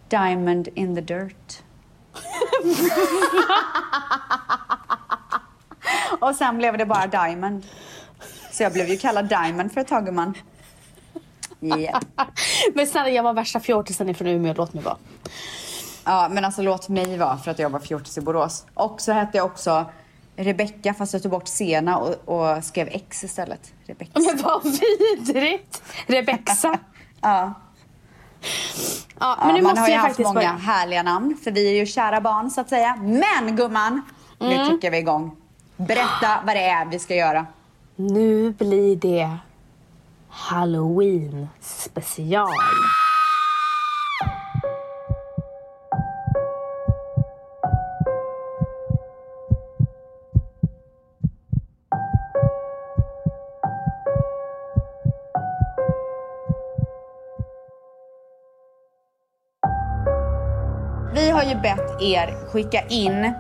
Diamond 0.10 0.68
in 0.76 0.96
the 0.96 1.02
dirt. 1.02 1.64
och 6.20 6.36
sen 6.36 6.58
blev 6.58 6.78
det 6.78 6.86
bara 6.86 7.08
Diamond. 7.08 7.66
Så 8.52 8.64
jag 8.64 8.74
blev 8.74 8.88
ju 8.90 8.98
kallad 8.98 9.30
Diamond 9.30 9.72
för 9.72 9.82
ett 9.82 9.88
tag 9.88 10.06
gumman. 10.06 10.34
Ja. 11.60 12.02
Men 12.74 12.88
snälla, 12.88 13.10
jag 13.10 13.24
var 13.24 13.34
värsta 13.34 13.60
fjortisen 13.60 14.10
ifrån 14.10 14.28
Umeå. 14.28 14.54
Låt 14.58 14.74
mig 14.74 14.84
vara. 14.84 14.98
ja, 16.06 16.30
men 16.32 16.46
alltså 16.46 16.62
låt 16.62 16.90
mig 16.90 17.18
vara 17.18 17.38
för 17.38 17.52
att 17.52 17.60
jag 17.60 17.70
var 17.70 17.80
fjortis 17.80 18.18
i 18.18 18.22
Borås. 18.22 18.66
Och 18.74 19.02
så 19.02 19.12
hette 19.12 19.38
jag 19.38 19.46
också 19.46 19.86
Rebecka 20.36 20.94
fast 20.94 21.14
jag 21.14 21.22
tog 21.22 21.32
bort 21.32 21.48
Sena 21.48 21.98
och, 21.98 22.16
och 22.26 22.64
skrev 22.64 22.88
X 22.92 23.24
istället. 23.24 23.74
Rebecka. 23.86 24.12
Men 24.20 24.38
vad 24.44 24.64
vidrigt! 24.64 25.84
Rebexa. 26.08 26.80
Ja. 27.22 27.54
Ja, 28.42 29.38
Ja, 29.40 29.46
men 29.46 29.56
nu 29.56 29.62
man 29.62 29.64
måste 29.64 29.80
har 29.82 29.88
ju 29.88 29.94
jag 29.94 30.00
haft 30.00 30.10
faktiskt 30.10 30.28
många 30.28 30.34
börja. 30.40 30.52
härliga 30.52 31.04
namn 31.04 31.38
för 31.44 31.52
vi 31.52 31.68
är 31.76 31.80
ju 31.80 31.86
kära 31.86 32.22
barn 32.22 32.50
så 32.52 32.62
att 32.62 32.70
säga. 32.70 32.96
Men 33.02 33.56
gumman, 33.56 34.02
nu 34.40 34.54
Mm. 34.54 34.68
kickar 34.70 34.92
vi 34.92 34.98
igång. 34.98 35.36
Berätta 35.78 36.40
vad 36.46 36.56
det 36.56 36.64
är 36.70 36.86
vi 36.86 37.00
ska 37.00 37.16
göra. 37.16 37.46
Nu 37.96 38.52
blir 38.52 38.96
det 38.96 39.30
Halloween 40.30 41.48
special. 41.62 42.48
Har 61.40 61.46
ju 61.46 61.56
bett 61.56 62.02
er 62.02 62.36
skicka 62.48 62.82
in 62.90 63.34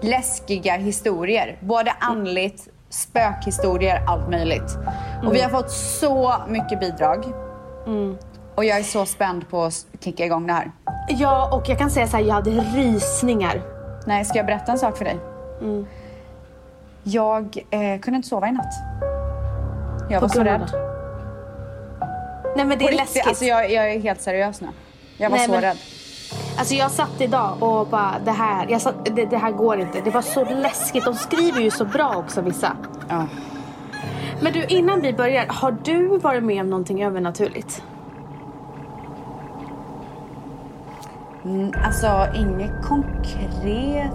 läskiga 0.00 0.76
historier. 0.76 1.56
Både 1.60 1.92
andligt, 2.00 2.68
spökhistorier, 2.90 4.02
allt 4.06 4.30
möjligt. 4.30 4.78
Och 5.26 5.34
vi 5.34 5.40
har 5.40 5.50
fått 5.50 5.70
så 5.70 6.34
mycket 6.48 6.80
bidrag. 6.80 7.24
Och 8.54 8.64
jag 8.64 8.78
är 8.78 8.82
så 8.82 9.06
spänd 9.06 9.48
på 9.48 9.64
att 9.64 9.86
kicka 10.00 10.24
igång 10.24 10.46
det 10.46 10.52
här. 10.52 10.70
Ja, 11.08 11.56
och 11.56 11.68
jag 11.68 11.78
kan 11.78 11.90
säga 11.90 12.06
så 12.06 12.16
här, 12.16 12.24
jag 12.24 12.34
hade 12.34 12.50
rysningar. 12.50 13.62
Nej, 14.06 14.24
ska 14.24 14.38
jag 14.38 14.46
berätta 14.46 14.72
en 14.72 14.78
sak 14.78 14.96
för 14.96 15.04
dig? 15.04 15.18
Mm. 15.60 15.86
Jag 17.02 17.58
eh, 17.70 18.00
kunde 18.00 18.16
inte 18.16 18.28
sova 18.28 18.48
i 18.48 18.52
natt. 18.52 18.74
Jag 20.10 20.20
På 20.20 20.26
var 20.26 20.34
så 20.34 20.42
rädd. 20.44 20.70
Nej 22.56 22.64
men 22.64 22.78
det 22.78 22.88
är 22.88 22.92
läskigt. 22.96 23.26
Alltså 23.26 23.44
jag, 23.44 23.70
jag 23.70 23.92
är 23.92 24.00
helt 24.00 24.20
seriös 24.20 24.60
nu. 24.60 24.68
Jag 25.16 25.30
var 25.30 25.36
Nej, 25.36 25.46
så 25.46 25.52
men- 25.52 25.60
rädd. 25.60 25.76
Alltså 26.58 26.74
jag 26.74 26.90
satt 26.90 27.20
idag 27.20 27.62
och 27.62 27.86
bara 27.86 28.14
det 28.24 28.30
här, 28.30 28.78
satt, 28.78 28.94
det, 29.16 29.24
det 29.24 29.36
här 29.36 29.50
går 29.50 29.80
inte. 29.80 30.00
Det 30.00 30.10
var 30.10 30.22
så 30.22 30.44
läskigt. 30.44 31.04
De 31.04 31.14
skriver 31.14 31.60
ju 31.60 31.70
så 31.70 31.84
bra 31.84 32.14
också 32.16 32.40
vissa. 32.40 32.76
Ja. 33.08 33.26
Men 34.42 34.52
du 34.52 34.64
innan 34.64 35.00
vi 35.00 35.12
börjar, 35.12 35.46
har 35.48 35.76
du 35.84 36.18
varit 36.18 36.42
med 36.42 36.60
om 36.60 36.70
någonting 36.70 37.04
övernaturligt? 37.04 37.82
Mm, 41.44 41.72
alltså 41.84 42.26
inget 42.34 42.84
konkret. 42.84 44.12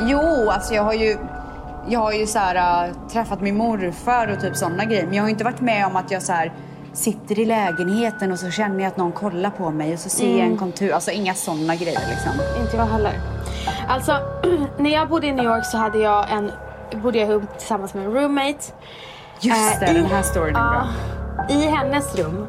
Jo, 0.00 0.50
alltså 0.50 0.74
jag 0.74 0.82
har 0.82 0.92
ju, 0.92 1.16
jag 1.88 2.00
har 2.00 2.12
ju 2.12 2.26
så 2.26 2.38
här, 2.38 2.86
äh, 2.88 2.94
träffat 3.08 3.40
min 3.40 3.56
morfar 3.56 4.28
och 4.28 4.40
typ 4.40 4.56
sådana 4.56 4.84
grejer. 4.84 5.06
Men 5.06 5.14
jag 5.14 5.22
har 5.22 5.30
inte 5.30 5.44
varit 5.44 5.60
med 5.60 5.86
om 5.86 5.96
att 5.96 6.10
jag 6.10 6.22
så 6.22 6.32
här, 6.32 6.52
sitter 6.92 7.38
i 7.38 7.44
lägenheten 7.44 8.32
och 8.32 8.38
så 8.38 8.50
känner 8.50 8.78
jag 8.80 8.86
att 8.88 8.96
någon 8.96 9.12
kollar 9.12 9.50
på 9.50 9.70
mig 9.70 9.92
och 9.92 9.98
så 9.98 10.08
ser 10.08 10.38
jag 10.38 10.46
en 10.46 10.56
kontur. 10.56 10.92
Alltså 10.92 11.10
inga 11.10 11.34
sådana 11.34 11.74
grejer 11.76 12.00
liksom. 12.10 12.32
Inte 12.62 12.76
jag 12.76 12.84
heller. 12.86 13.12
Alltså, 13.88 14.12
när 14.78 14.90
jag 14.90 15.08
bodde 15.08 15.26
i 15.26 15.32
New 15.32 15.44
York 15.44 15.64
så 15.64 15.78
hade 15.78 15.98
jag 15.98 16.30
en, 16.32 16.52
bodde 17.02 17.18
jag 17.18 17.46
tillsammans 17.58 17.94
med 17.94 18.04
en 18.06 18.12
roommate. 18.12 18.58
Just 19.40 19.80
det, 19.80 19.86
Eh, 19.86 19.92
i- 19.92 19.94
den 19.94 20.06
här 20.06 20.22
storyn 20.22 20.56
är 20.56 20.60
bra. 20.70 20.88
Ja, 21.48 21.54
I 21.54 21.66
hennes 21.66 22.14
rum 22.18 22.46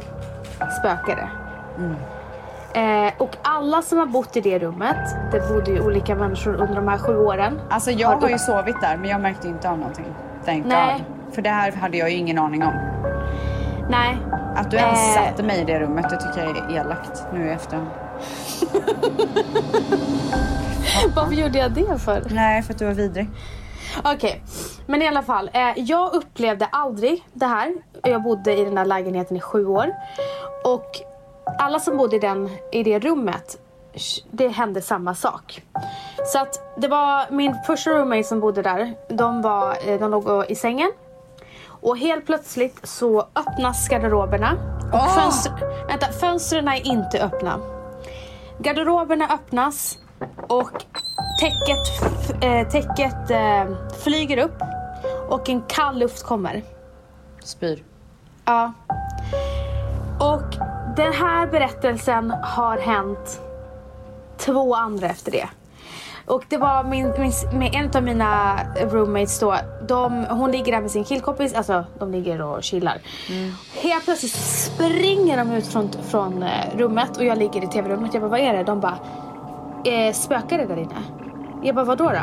spökade 0.79 1.27
eh, 2.73 3.13
Och 3.17 3.35
alla 3.41 3.81
som 3.81 3.97
har 3.97 4.05
bott 4.05 4.35
i 4.37 4.41
det 4.41 4.59
rummet, 4.59 5.15
det 5.31 5.39
bodde 5.53 5.71
ju 5.71 5.81
olika 5.81 6.15
människor 6.15 6.53
under 6.55 6.75
de 6.75 6.87
här 6.87 6.97
sju 6.97 7.17
åren. 7.17 7.59
Alltså 7.69 7.91
jag 7.91 8.07
har 8.07 8.21
har 8.21 8.29
ju 8.29 8.37
sovit 8.37 8.81
där 8.81 8.97
men 8.97 9.09
jag 9.09 9.21
märkte 9.21 9.47
inte 9.47 9.69
av 9.69 9.77
någonting. 9.77 10.05
Thank 10.45 10.65
Nej. 10.65 10.93
God. 11.25 11.35
För 11.35 11.41
det 11.41 11.49
här 11.49 11.71
hade 11.71 11.97
jag 11.97 12.09
ju 12.11 12.17
ingen 12.17 12.37
aning 12.39 12.63
om. 12.63 12.73
Nej. 13.89 14.17
Att 14.55 14.71
du 14.71 14.77
ens 14.77 15.17
Eh. 15.17 15.23
satte 15.25 15.43
mig 15.43 15.61
i 15.61 15.63
det 15.63 15.79
rummet, 15.79 16.09
det 16.09 16.17
tycker 16.17 16.39
jag 16.47 16.57
är 16.57 16.75
elakt 16.75 17.23
nu 17.33 17.47
i 17.47 17.51
efterhand. 17.51 17.87
Varför 21.15 21.33
gjorde 21.33 21.59
jag 21.59 21.71
det 21.71 21.97
för? 21.99 22.23
Nej, 22.29 22.61
för 22.63 22.73
att 22.73 22.79
du 22.79 22.85
var 22.85 22.93
vidrig. 22.93 23.29
Okej, 24.03 24.43
men 24.87 25.01
i 25.01 25.07
alla 25.07 25.21
fall. 25.23 25.49
Eh, 25.53 25.71
jag 25.75 26.13
upplevde 26.13 26.65
aldrig 26.65 27.23
det 27.33 27.45
här. 27.45 27.73
Jag 28.03 28.23
bodde 28.23 28.57
i 28.57 28.65
den 28.65 28.75
där 28.75 28.85
lägenheten 28.85 29.37
i 29.37 29.39
sju 29.39 29.65
år. 29.65 29.87
Och 30.65 30.89
alla 31.59 31.79
som 31.79 31.97
bodde 31.97 32.15
i, 32.15 32.19
den, 32.19 32.49
i 32.71 32.83
det 32.83 32.99
rummet, 32.99 33.57
det 34.31 34.47
hände 34.47 34.81
samma 34.81 35.15
sak. 35.15 35.63
Så 36.25 36.39
att 36.39 36.73
det 36.77 36.87
var 36.87 37.31
min 37.31 37.55
första 37.67 37.89
roommate 37.91 38.23
som 38.23 38.39
bodde 38.39 38.61
där. 38.61 38.93
De, 39.09 39.41
var, 39.41 39.75
eh, 39.87 39.99
de 39.99 40.11
låg 40.11 40.45
i 40.51 40.55
sängen. 40.55 40.91
Och 41.81 41.97
helt 41.97 42.25
plötsligt 42.25 42.79
så 42.83 43.19
öppnas 43.35 43.87
garderoberna. 43.87 44.51
Och 44.93 44.99
Åh! 44.99 45.15
fönster, 45.15 45.53
vänta, 45.87 46.11
fönstren 46.11 46.67
är 46.67 46.87
inte 46.87 47.23
öppna. 47.23 47.59
Garderoberna 48.59 49.33
öppnas 49.33 49.97
och 50.47 50.71
täcket, 51.39 52.13
eh, 52.43 52.67
täcket 52.67 53.31
eh, 53.31 53.75
flyger 54.03 54.37
upp 54.37 54.61
och 55.29 55.49
en 55.49 55.61
kall 55.61 55.99
luft 55.99 56.23
kommer. 56.23 56.63
Spyr. 57.43 57.83
Ja. 58.45 58.73
Och 60.19 60.55
den 60.95 61.13
här 61.13 61.47
berättelsen 61.47 62.31
har 62.43 62.77
hänt 62.77 63.41
två 64.37 64.75
andra 64.75 65.07
efter 65.07 65.31
det. 65.31 65.49
Och 66.25 66.43
det 66.49 66.57
var 66.57 66.83
min, 66.83 67.13
min, 67.19 67.59
med 67.59 67.75
en 67.75 67.91
av 67.95 68.03
mina 68.03 68.59
roommates 68.81 69.39
då. 69.39 69.55
De, 69.87 70.25
hon 70.29 70.51
ligger 70.51 70.71
där 70.71 70.81
med 70.81 70.91
sin 70.91 71.03
killkompis, 71.03 71.53
alltså 71.53 71.83
de 71.99 72.11
ligger 72.11 72.41
och 72.41 72.63
chillar. 72.63 72.97
Helt 73.81 74.05
plötsligt 74.05 74.31
springer 74.35 75.37
de 75.37 75.51
ut 75.51 75.67
från, 75.67 75.89
från 76.09 76.43
eh, 76.43 76.49
rummet 76.77 77.17
och 77.17 77.23
jag 77.25 77.37
ligger 77.37 77.63
i 77.63 77.67
tv-rummet. 77.67 78.13
Jag 78.13 78.21
bara, 78.23 78.29
vad 78.31 78.39
är 78.39 78.53
det? 78.53 78.63
De 78.63 78.79
bara, 78.79 78.97
eh, 79.85 80.13
spökar 80.13 80.57
det 80.57 80.65
där 80.65 80.77
inne? 80.77 80.95
Jag 81.63 81.75
bara, 81.75 81.85
vadå 81.85 82.03
då? 82.09 82.19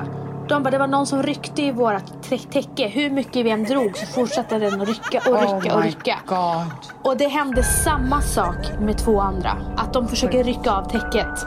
De 0.49 0.63
bara, 0.63 0.71
det 0.71 0.79
var 0.79 0.87
någon 0.87 1.07
som 1.07 1.23
ryckte 1.23 1.63
i 1.63 1.73
vårat 1.73 2.13
tä- 2.23 2.51
täcke. 2.53 2.89
Hur 2.89 3.11
mycket 3.11 3.47
vi 3.47 3.51
än 3.51 3.65
drog 3.65 3.97
så 3.97 4.07
fortsatte 4.07 4.59
den 4.59 4.81
att 4.81 4.89
rycka 4.89 5.31
och 5.31 5.41
rycka 5.41 5.75
och 5.75 5.81
oh 5.81 5.85
rycka. 5.85 6.19
god. 6.27 6.67
Och 7.05 7.17
det 7.17 7.29
hände 7.29 7.63
samma 7.63 8.21
sak 8.21 8.57
med 8.81 8.99
två 8.99 9.21
andra. 9.21 9.51
Att 9.77 9.93
de 9.93 10.09
försöker 10.09 10.45
rycka 10.45 10.73
av 10.73 10.91
täcket. 10.91 11.47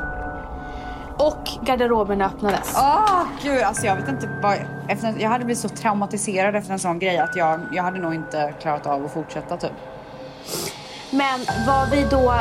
Och 1.22 1.50
garderoben 1.66 2.22
öppnades. 2.22 2.76
Åh 2.78 3.24
gud, 3.44 3.64
alltså 3.64 3.86
jag 3.86 3.96
vet 3.96 4.10
inte 4.10 4.30
vad... 4.42 4.58
Efter, 4.88 5.16
jag 5.20 5.30
hade 5.30 5.46
blivit 5.46 5.62
så 5.62 5.70
traumatiserad 5.70 6.56
efter 6.56 6.74
en 6.74 6.80
sån 6.80 7.00
grej 7.00 7.18
att 7.18 7.36
jag, 7.36 7.60
jag 7.72 7.84
hade 7.84 8.00
nog 8.00 8.14
inte 8.14 8.54
klarat 8.62 8.88
av 8.88 9.06
att 9.06 9.12
fortsätta 9.12 9.58
typ. 9.58 9.72
Men 11.12 11.40
vad 11.68 11.90
vi 11.90 12.08
då, 12.12 12.34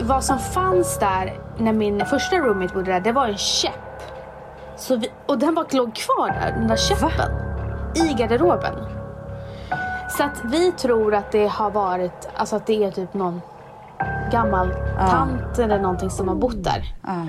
vad 0.00 0.24
som 0.24 0.38
fanns 0.38 0.98
där 0.98 1.38
när 1.58 1.72
min 1.72 2.06
första 2.06 2.36
roommate 2.36 2.74
bodde 2.74 2.92
där, 2.92 3.00
det 3.00 3.12
var 3.12 3.26
en 3.26 3.36
käpp. 3.36 4.02
Så 4.76 4.96
vi, 4.96 5.12
och 5.26 5.38
den 5.38 5.54
var, 5.54 5.66
låg 5.70 5.94
kvar 5.94 6.28
där, 6.28 6.52
den 6.52 6.68
där 6.68 6.76
käppen. 6.76 7.30
I 7.94 8.14
garderoben. 8.14 8.74
Så 10.08 10.22
att 10.22 10.44
vi 10.44 10.72
tror 10.72 11.14
att 11.14 11.32
det 11.32 11.46
har 11.46 11.70
varit, 11.70 12.28
alltså 12.36 12.56
att 12.56 12.66
det 12.66 12.84
är 12.84 12.90
typ 12.90 13.14
någon 13.14 13.40
gammal 14.32 14.74
tant 14.98 15.58
eller 15.58 15.78
någonting 15.78 16.10
som 16.10 16.28
har 16.28 16.34
bott 16.34 16.64
där. 16.64 16.94
Ja. 17.06 17.26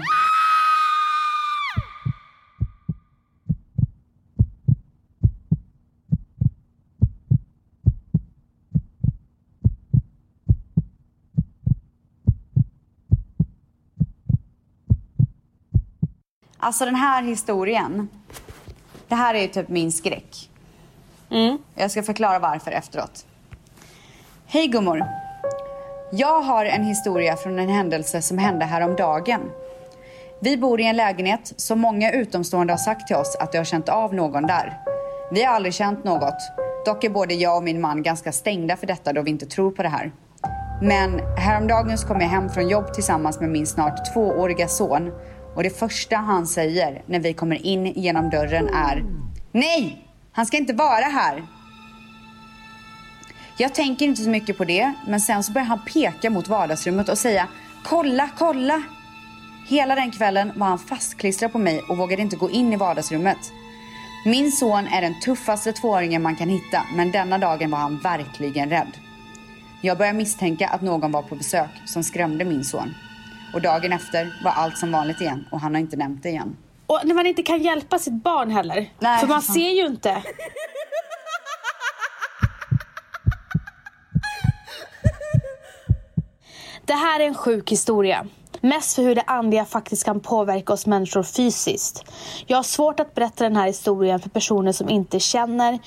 Alltså 16.64 16.86
den 16.86 16.96
här 16.96 17.24
historien. 17.24 18.10
Det 19.08 19.16
här 19.16 19.34
är 19.34 19.42
ju 19.42 19.48
typ 19.48 19.70
min 19.70 19.92
skräck. 19.92 20.50
Mm. 21.30 21.58
Jag 21.76 21.92
ska 21.92 22.04
förklara 22.04 22.40
varför 22.40 22.72
efteråt. 22.72 23.26
Hej 24.46 24.68
gummor. 24.68 25.06
Jag 26.12 26.42
har 26.42 26.66
en 26.66 26.84
historia 26.84 27.36
från 27.36 27.60
en 27.60 27.70
händelse 27.70 28.22
som 28.22 28.38
hände 28.38 28.66
häromdagen. 28.66 29.42
Vi 30.42 30.58
bor 30.58 30.82
i 30.82 30.86
en 30.86 30.98
lägenhet 30.98 31.54
som 31.58 31.80
många 31.80 32.12
utomstående 32.12 32.74
har 32.74 32.78
sagt 32.78 33.08
till 33.08 33.16
oss 33.16 33.36
att 33.40 33.52
de 33.52 33.58
har 33.58 33.66
känt 33.66 33.90
av 33.90 34.14
någon 34.14 34.48
där. 34.48 34.80
Vi 35.32 35.44
har 35.44 35.54
aldrig 35.54 35.74
känt 35.74 36.04
något. 36.04 36.38
Dock 36.86 37.04
är 37.04 37.10
både 37.10 37.34
jag 37.34 37.58
och 37.58 37.64
min 37.64 37.82
man 37.82 38.04
ganska 38.04 38.32
stängda 38.32 38.78
för 38.78 38.88
detta 38.88 39.14
då 39.14 39.22
vi 39.22 39.30
inte 39.30 39.46
tror 39.46 39.72
på 39.72 39.84
det 39.84 39.90
här. 39.90 40.12
Men 40.82 41.20
häromdagen 41.38 41.98
så 41.98 42.08
kom 42.08 42.22
jag 42.22 42.28
hem 42.28 42.50
från 42.50 42.68
jobb 42.68 42.94
tillsammans 42.94 43.40
med 43.40 43.50
min 43.50 43.68
snart 43.68 44.14
tvååriga 44.14 44.68
son 44.68 45.12
och 45.56 45.64
det 45.64 45.80
första 45.80 46.18
han 46.18 46.48
säger 46.48 47.04
när 47.06 47.20
vi 47.20 47.34
kommer 47.34 47.66
in 47.66 47.86
genom 47.86 48.30
dörren 48.30 48.68
är 48.68 49.04
Nej! 49.52 50.08
Han 50.32 50.46
ska 50.46 50.58
inte 50.58 50.74
vara 50.74 51.06
här! 51.06 51.44
Jag 53.58 53.76
tänker 53.76 54.06
inte 54.06 54.22
så 54.22 54.30
mycket 54.30 54.58
på 54.58 54.66
det, 54.66 54.94
men 55.08 55.22
sen 55.22 55.44
så 55.44 55.52
börjar 55.52 55.66
han 55.66 55.80
peka 55.94 56.30
mot 56.30 56.48
vardagsrummet 56.48 57.10
och 57.10 57.18
säga 57.18 57.48
Kolla, 57.84 58.30
kolla! 58.38 58.84
Hela 59.68 59.96
den 59.96 60.12
kvällen 60.12 60.52
var 60.56 60.68
han 60.68 60.80
fastklistrad 60.80 61.52
på 61.52 61.58
mig 61.58 61.82
och 61.90 61.98
vågade 61.98 62.22
inte 62.22 62.36
gå 62.36 62.50
in 62.50 62.74
i 62.74 62.76
vardagsrummet. 62.76 63.52
Min 64.26 64.52
son 64.52 64.88
är 64.88 65.02
den 65.02 65.20
tuffaste 65.20 65.74
tvååringen 65.74 66.22
man 66.22 66.36
kan 66.36 66.50
hitta, 66.50 66.86
men 66.96 67.12
denna 67.12 67.38
dagen 67.38 67.72
var 67.72 67.80
han 67.80 68.00
verkligen 68.00 68.70
rädd. 68.70 68.98
Jag 69.82 69.98
börjar 69.98 70.14
misstänka 70.14 70.68
att 70.68 70.82
någon 70.82 71.12
var 71.12 71.22
på 71.22 71.36
besök 71.36 71.70
som 71.86 72.04
skrämde 72.04 72.46
min 72.46 72.64
son. 72.64 72.94
Och 73.54 73.62
dagen 73.62 73.94
efter 73.94 74.34
var 74.44 74.52
allt 74.52 74.78
som 74.78 74.92
vanligt 74.92 75.22
igen 75.22 75.46
och 75.52 75.60
han 75.60 75.74
har 75.74 75.82
inte 75.82 75.96
nämnt 75.96 76.24
det 76.24 76.30
igen. 76.30 76.58
Och 76.88 77.00
när 77.04 77.16
man 77.16 77.26
inte 77.26 77.44
kan 77.44 77.62
hjälpa 77.62 78.00
sitt 78.00 78.24
barn 78.24 78.52
heller. 78.52 78.90
Nej, 79.00 79.20
för 79.20 79.28
man 79.28 79.42
ser 79.42 79.70
ju 79.70 79.86
inte. 79.86 80.24
Det 86.86 86.94
här 86.94 87.20
är 87.20 87.28
en 87.28 87.36
sjuk 87.36 87.72
historia. 87.72 88.28
Mest 88.62 88.96
för 88.96 89.04
hur 89.04 89.16
det 89.16 89.22
andliga 89.22 89.66
faktiskt 89.66 90.06
kan 90.06 90.20
påverka 90.20 90.74
oss 90.74 90.86
människor 90.86 91.24
fysiskt. 91.24 92.04
Jag 92.48 92.58
har 92.58 92.64
svårt 92.64 93.00
att 93.00 93.16
berätta 93.16 93.44
den 93.44 93.56
här 93.56 93.68
historien 93.68 94.20
för 94.20 94.30
personer 94.30 94.72
som 94.72 94.90
inte 94.90 95.20
känner, 95.20 95.80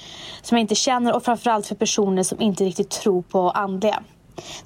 som 0.42 0.58
inte 0.58 0.74
känner 0.74 1.14
och 1.16 1.24
framförallt 1.24 1.66
för 1.66 1.74
personer 1.74 2.22
som 2.22 2.40
inte 2.40 2.64
riktigt 2.64 2.90
tror 2.90 3.22
på 3.22 3.50
andliga. 3.50 4.02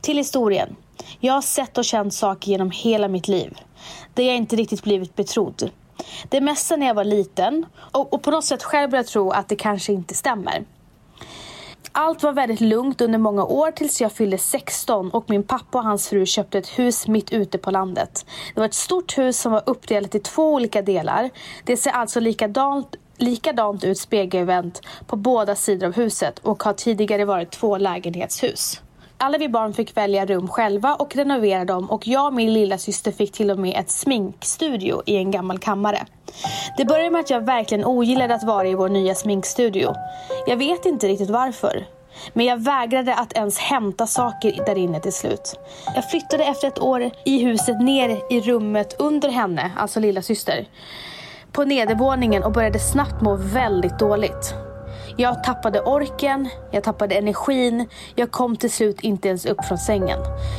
Till 0.01 0.17
historien. 0.17 0.77
Jag 1.21 1.33
har 1.33 1.43
sett 1.43 1.79
och 1.79 1.85
känt 1.85 2.15
saker 2.15 2.51
genom 2.51 2.71
hela 2.71 3.09
mitt 3.09 3.29
liv. 3.29 3.59
Där 4.15 4.25
jag 4.25 4.37
inte 4.37 4.57
riktigt 4.57 4.83
blivit 4.83 5.17
betrodd. 5.17 5.71
Det 6.29 6.41
mesta 6.41 6.77
när 6.77 6.87
jag 6.87 6.95
var 6.95 7.05
liten 7.05 7.67
och, 7.75 8.13
och 8.13 8.23
på 8.23 8.31
något 8.31 8.45
sätt 8.45 8.63
själv 8.63 8.91
började 8.91 9.09
tro 9.09 9.31
att 9.31 9.49
det 9.49 9.57
kanske 9.57 9.93
inte 9.93 10.15
stämmer. 10.15 10.65
Allt 11.93 12.23
var 12.23 12.33
väldigt 12.33 12.61
lugnt 12.61 13.01
under 13.01 13.19
många 13.19 13.45
år 13.45 13.71
tills 13.71 14.01
jag 14.01 14.13
fyllde 14.13 14.39
16 14.39 15.11
och 15.11 15.31
min 15.31 15.43
pappa 15.43 15.79
och 15.79 15.85
hans 15.85 16.09
fru 16.09 16.27
köpte 16.27 16.59
ett 16.59 16.79
hus 16.79 17.09
mitt 17.09 17.33
ute 17.33 17.59
på 17.59 17.71
landet. 17.71 18.27
Det 18.55 18.61
var 18.61 18.67
ett 18.67 18.75
stort 18.75 19.19
hus 19.19 19.41
som 19.41 19.53
var 19.53 19.63
uppdelat 19.67 20.15
i 20.15 20.21
två 20.21 20.55
olika 20.55 20.83
delar. 20.83 21.31
Det 21.65 21.77
ser 21.77 21.91
alltså 21.91 22.21
likadant, 22.21 22.97
likadant 23.17 23.85
ut 23.85 23.99
spegelvänt 23.99 24.83
på 25.07 25.17
båda 25.17 25.55
sidor 25.55 25.87
av 25.87 25.95
huset 25.95 26.39
och 26.39 26.63
har 26.63 26.73
tidigare 26.73 27.25
varit 27.25 27.51
två 27.51 27.79
lägenhetshus. 27.79 28.81
Alla 29.21 29.39
vi 29.39 29.49
barn 29.49 29.73
fick 29.73 29.97
välja 29.97 30.27
rum 30.27 30.49
själva 30.49 30.95
och 30.95 31.17
renovera 31.17 31.65
dem 31.65 31.91
och 31.91 32.07
jag 32.07 32.27
och 32.27 32.35
min 32.35 32.53
lilla 32.53 32.79
syster 32.79 33.13
fick 33.13 33.33
till 33.33 33.51
och 33.51 33.59
med 33.59 33.81
ett 33.81 33.91
sminkstudio 33.91 35.03
i 35.07 35.17
en 35.17 35.31
gammal 35.31 35.59
kammare. 35.59 36.07
Det 36.77 36.85
började 36.85 37.11
med 37.11 37.21
att 37.21 37.31
jag 37.31 37.41
verkligen 37.41 37.85
ogillade 37.85 38.35
att 38.35 38.45
vara 38.45 38.69
i 38.69 38.75
vår 38.75 38.89
nya 38.89 39.15
sminkstudio. 39.15 39.95
Jag 40.47 40.57
vet 40.57 40.87
inte 40.87 41.09
riktigt 41.09 41.31
varför. 41.31 41.87
Men 42.33 42.47
jag 42.47 42.57
vägrade 42.57 43.15
att 43.15 43.33
ens 43.33 43.59
hämta 43.59 44.07
saker 44.07 44.65
där 44.67 44.79
inne 44.79 45.01
till 45.01 45.13
slut. 45.13 45.55
Jag 45.95 46.11
flyttade 46.11 46.45
efter 46.45 46.69
ett 46.69 46.79
år 46.79 47.11
i 47.25 47.45
huset 47.45 47.81
ner 47.81 48.21
i 48.31 48.41
rummet 48.41 48.97
under 48.99 49.29
henne, 49.29 49.71
alltså 49.77 50.01
lilla 50.01 50.23
syster, 50.23 50.69
på 51.53 51.65
nedervåningen 51.65 52.45
och 52.45 52.53
började 52.53 52.79
snabbt 52.79 53.23
må 53.23 53.37
väldigt 53.37 53.99
dåligt. 53.99 54.55
Jag 55.21 55.45
tappade 55.45 55.81
orken, 55.81 56.49
jag 56.71 56.85
tappade 56.85 57.15
energin, 57.15 57.89
jag 58.15 58.31
kom 58.31 58.57
till 58.57 58.73
slut 58.73 59.01
inte 59.01 59.29
ens 59.29 59.47
upp 59.47 59.65
från 59.65 59.79
sängen. 59.79 60.19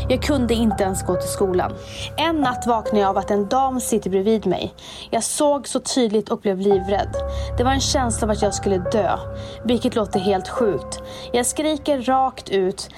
Jag 0.10 0.24
kunde 0.24 0.54
inte 0.54 0.84
ens 0.84 1.06
gå 1.06 1.16
till 1.16 1.30
skolan. 1.30 1.72
En 2.18 2.42
natt 2.42 2.68
vaknade 2.68 3.00
jag 3.00 3.10
av 3.10 3.18
att 3.18 3.32
en 3.32 3.48
dam 3.48 3.80
sitter 3.80 4.10
bredvid 4.10 4.46
mig. 4.46 4.74
Jag 5.10 5.24
såg 5.24 5.68
så 5.68 5.80
tydligt 5.80 6.30
och 6.30 6.40
blev 6.40 6.60
livrädd. 6.60 7.16
Det 7.58 7.64
var 7.64 7.72
en 7.72 7.80
känsla 7.80 8.26
av 8.26 8.32
att 8.32 8.42
jag 8.42 8.54
skulle 8.54 8.78
dö, 8.78 9.18
vilket 9.64 9.96
låter 9.96 10.20
helt 10.20 10.50
sjukt. 10.50 11.00
Jag 11.34 11.46
skriker 11.46 12.02
rakt 12.02 12.50
ut 12.50 12.90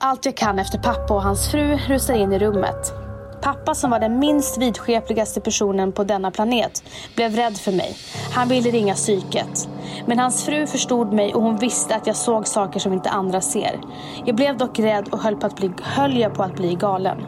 allt 0.00 0.24
jag 0.24 0.36
kan 0.36 0.58
efter 0.58 0.78
pappa 0.78 1.14
och 1.14 1.22
hans 1.22 1.50
fru 1.50 1.78
rusar 1.88 2.14
in 2.14 2.32
i 2.32 2.38
rummet. 2.38 3.07
Pappa 3.40 3.74
som 3.74 3.90
var 3.90 4.00
den 4.00 4.18
minst 4.18 4.58
vidskepligaste 4.58 5.40
personen 5.40 5.92
på 5.92 6.04
denna 6.04 6.30
planet 6.30 6.82
blev 7.16 7.32
rädd 7.36 7.56
för 7.56 7.72
mig. 7.72 7.96
Han 8.32 8.48
ville 8.48 8.70
ringa 8.70 8.94
psyket. 8.94 9.68
Men 10.06 10.18
hans 10.18 10.44
fru 10.44 10.66
förstod 10.66 11.12
mig 11.12 11.34
och 11.34 11.42
hon 11.42 11.56
visste 11.56 11.96
att 11.96 12.06
jag 12.06 12.16
såg 12.16 12.46
saker 12.46 12.80
som 12.80 12.92
inte 12.92 13.10
andra 13.10 13.40
ser. 13.40 13.80
Jag 14.24 14.36
blev 14.36 14.56
dock 14.56 14.78
rädd 14.78 15.08
och 15.08 15.18
höll, 15.18 15.36
på 15.36 15.46
att 15.46 15.56
bli, 15.56 15.70
höll 15.82 16.16
jag 16.16 16.34
på 16.34 16.42
att 16.42 16.54
bli 16.54 16.74
galen. 16.74 17.18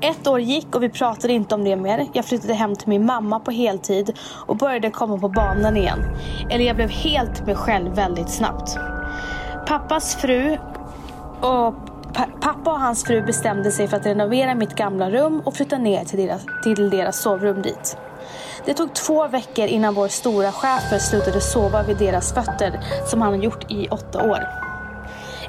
Ett 0.00 0.26
år 0.26 0.40
gick 0.40 0.74
och 0.74 0.82
vi 0.82 0.88
pratade 0.88 1.32
inte 1.32 1.54
om 1.54 1.64
det 1.64 1.76
mer. 1.76 2.06
Jag 2.12 2.24
flyttade 2.24 2.54
hem 2.54 2.76
till 2.76 2.88
min 2.88 3.06
mamma 3.06 3.40
på 3.40 3.50
heltid 3.50 4.18
och 4.46 4.56
började 4.56 4.90
komma 4.90 5.18
på 5.18 5.28
banan 5.28 5.76
igen. 5.76 5.98
Eller 6.50 6.64
jag 6.64 6.76
blev 6.76 6.90
helt 6.90 7.46
mig 7.46 7.54
själv 7.54 7.94
väldigt 7.94 8.30
snabbt. 8.30 8.78
Pappas 9.66 10.16
fru 10.16 10.58
och 11.40 11.74
Pappa 12.40 12.72
och 12.72 12.80
hans 12.80 13.04
fru 13.04 13.22
bestämde 13.22 13.70
sig 13.70 13.88
för 13.88 13.96
att 13.96 14.06
renovera 14.06 14.54
mitt 14.54 14.74
gamla 14.74 15.10
rum 15.10 15.40
och 15.44 15.54
flytta 15.54 15.78
ner 15.78 16.04
till 16.04 16.18
deras, 16.18 16.46
till 16.62 16.90
deras 16.90 17.22
sovrum 17.22 17.62
dit. 17.62 17.96
Det 18.64 18.74
tog 18.74 18.94
två 18.94 19.28
veckor 19.28 19.66
innan 19.66 19.94
vår 19.94 20.08
stora 20.08 20.52
chefer 20.52 20.98
slutade 20.98 21.40
sova 21.40 21.82
vid 21.82 21.96
deras 21.96 22.34
fötter 22.34 22.80
som 23.06 23.22
han 23.22 23.42
gjort 23.42 23.70
i 23.70 23.88
åtta 23.88 24.30
år. 24.30 24.38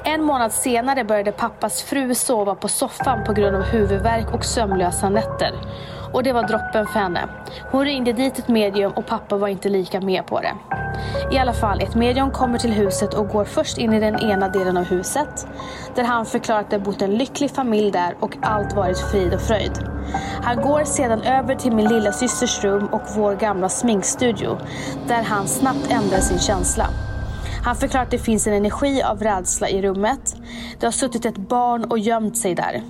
En 0.04 0.22
månad 0.22 0.52
senare 0.52 1.04
började 1.04 1.32
pappas 1.32 1.82
fru 1.82 2.14
sova 2.14 2.54
på 2.54 2.68
soffan 2.68 3.24
på 3.24 3.32
grund 3.32 3.56
av 3.56 3.62
huvudvärk 3.62 4.34
och 4.34 4.44
sömnlösa 4.44 5.08
nätter. 5.08 5.52
Och 6.12 6.22
det 6.22 6.32
var 6.32 6.42
droppen 6.42 6.86
för 6.86 7.00
henne. 7.00 7.28
Hon 7.70 7.84
ringde 7.84 8.12
dit 8.12 8.38
ett 8.38 8.48
medium 8.48 8.92
och 8.92 9.06
pappa 9.06 9.36
var 9.36 9.48
inte 9.48 9.68
lika 9.68 10.00
med 10.00 10.26
på 10.26 10.40
det. 10.40 10.52
I 11.30 11.38
alla 11.38 11.52
fall, 11.52 11.80
ett 11.80 11.94
medium 11.94 12.30
kommer 12.30 12.58
till 12.58 12.72
huset 12.72 13.14
och 13.14 13.28
går 13.28 13.44
först 13.44 13.78
in 13.78 13.92
i 13.92 14.00
den 14.00 14.20
ena 14.20 14.48
delen 14.48 14.76
av 14.76 14.84
huset. 14.84 15.46
Där 15.94 16.04
han 16.04 16.26
förklarar 16.26 16.60
att 16.60 16.70
det 16.70 16.78
bott 16.78 17.02
en 17.02 17.14
lycklig 17.14 17.50
familj 17.50 17.90
där 17.90 18.16
och 18.20 18.36
allt 18.42 18.76
varit 18.76 18.98
frid 18.98 19.34
och 19.34 19.40
fröjd. 19.40 19.72
Han 20.42 20.56
går 20.56 20.84
sedan 20.84 21.22
över 21.22 21.54
till 21.54 21.72
min 21.72 21.88
lilla 21.88 22.12
systers 22.12 22.64
rum 22.64 22.86
och 22.86 23.02
vår 23.16 23.34
gamla 23.34 23.68
sminkstudio. 23.68 24.58
Där 25.08 25.22
han 25.22 25.48
snabbt 25.48 25.90
ändrar 25.90 26.18
sin 26.18 26.38
känsla. 26.38 26.86
Han 27.64 27.76
förklarar 27.76 28.04
att 28.04 28.10
det 28.10 28.18
finns 28.18 28.46
en 28.46 28.54
energi 28.54 29.02
av 29.02 29.22
rädsla 29.22 29.68
i 29.68 29.82
rummet. 29.82 30.36
Det 30.80 30.86
har 30.86 30.92
suttit 30.92 31.24
ett 31.24 31.36
barn 31.36 31.84
och 31.84 31.98
gömt 31.98 32.36
sig 32.36 32.54
där. 32.54 32.82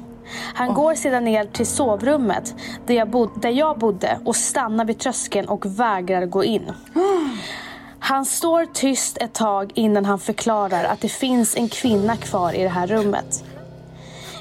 Han 0.55 0.75
går 0.75 0.95
sedan 0.95 1.25
ner 1.25 1.45
till 1.45 1.67
sovrummet 1.67 2.55
där 2.87 2.95
jag, 2.95 3.11
bod- 3.11 3.43
där 3.43 3.51
jag 3.51 3.79
bodde 3.79 4.19
och 4.25 4.37
stannar 4.37 4.85
vid 4.85 4.99
tröskeln 4.99 5.49
och 5.49 5.67
vägrar 5.67 6.27
gå 6.27 6.45
in. 6.45 6.73
Ah! 6.95 7.68
Han 8.01 8.25
står 8.25 8.67
tyst 8.67 9.19
ett 9.21 9.35
tag 9.35 9.73
innan 9.75 10.05
han 10.05 10.19
förklarar 10.19 10.85
att 10.85 11.01
det 11.01 11.09
finns 11.09 11.57
en 11.57 11.69
kvinna 11.69 12.17
kvar 12.17 12.53
i 12.53 12.63
det 12.63 12.69
här 12.69 12.87
rummet. 12.87 13.45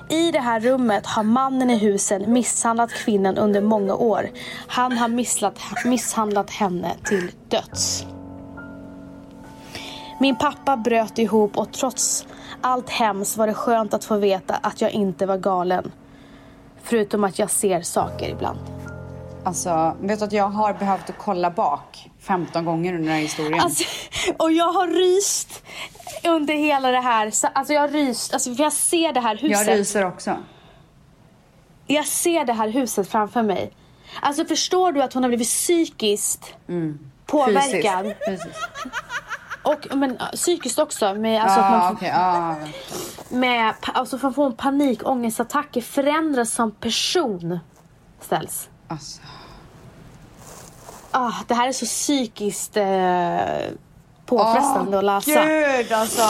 I 0.10 0.32
det 0.32 0.40
här 0.40 0.60
rummet 0.60 1.06
har 1.06 1.24
mannen 1.24 1.70
i 1.70 1.78
husen 1.78 2.34
misshandlat 2.34 2.92
kvinnan 2.92 3.38
under 3.38 3.62
många 3.62 3.96
år. 3.96 4.30
Han 4.68 4.98
har 4.98 5.08
misslat, 5.08 5.60
misshandlat 5.86 6.50
henne 6.50 6.96
till 7.04 7.32
döds. 7.48 8.06
Min 10.20 10.36
pappa 10.36 10.78
bröt 10.78 11.18
ihop 11.18 11.58
och 11.58 11.72
trots 11.72 12.26
allt 12.62 12.90
hemskt 12.90 13.38
var 13.38 13.48
det 13.48 13.54
skönt 13.54 13.94
att 13.94 14.06
få 14.06 14.18
veta 14.18 14.56
att 14.56 14.82
jag 14.82 14.92
inte 14.92 15.26
var 15.26 15.38
galen. 15.38 15.92
Förutom 16.84 17.24
att 17.24 17.40
jag 17.40 17.50
ser 17.50 17.82
saker 17.82 18.30
ibland. 18.30 18.60
Alltså, 19.44 19.96
vet 20.02 20.20
du 20.20 20.26
att 20.26 20.32
jag 20.32 20.50
har 20.50 20.74
behövt 20.74 21.12
kolla 21.18 21.52
bak 21.52 22.10
15 22.28 22.66
gånger 22.66 22.94
under 22.94 23.04
den 23.08 23.14
här 23.16 23.22
historien. 23.22 23.60
Alltså, 23.60 23.84
och 24.40 24.52
jag 24.52 24.72
har 24.74 24.88
ryst 24.88 25.64
under 26.24 26.54
hela 26.54 26.92
det 26.92 27.00
här. 27.02 27.32
Så- 27.32 27.48
Alltså 27.54 27.74
jag 27.74 27.82
har 27.82 27.88
ryst, 27.88 28.34
alltså 28.34 28.56
för 28.56 28.64
jag 28.64 28.74
ser 28.74 29.14
det 29.14 29.20
här 29.20 29.36
huset. 29.38 29.68
jag 29.68 29.78
ryser 29.80 30.06
också. 30.06 30.36
Jag 31.88 32.06
ser 32.06 32.46
det 32.46 32.54
här 32.54 32.70
huset 32.70 33.10
framför 33.12 33.42
mig. 33.44 33.72
Alltså 34.22 34.46
förstår 34.46 34.92
du 34.92 35.02
att 35.02 35.14
hon 35.14 35.24
har 35.24 35.28
blivit 35.30 35.48
psykiskt 35.48 36.54
påverkad? 37.26 38.14
Fysiskt. 38.28 38.60
Och 39.64 39.96
men, 39.98 40.18
psykiskt 40.34 40.80
också. 40.80 41.14
Med, 41.14 41.42
alltså, 41.44 41.60
att 41.60 41.66
Ah, 41.74 41.78
man, 41.80 41.94
okej. 41.94 42.12
ah. 42.16 42.56
med, 43.30 43.74
alltså 43.82 44.18
för 44.18 44.28
att 44.28 44.36
få 44.36 44.44
en 44.46 44.56
panikångestattacker 44.56 45.82
förändras 45.82 46.52
som 46.54 46.72
person. 46.72 47.60
Ställs. 48.22 48.70
Alltså. 48.88 49.22
Ah, 51.12 51.34
det 51.48 51.54
här 51.54 51.68
är 51.68 51.72
så 51.72 51.86
psykiskt 51.86 52.78
eh, 52.78 52.86
påfrestande 54.26 54.92
Åh, 54.92 54.98
att 54.98 55.04
läsa. 55.04 55.46
Gud 55.46 55.92
alltså. 55.92 56.24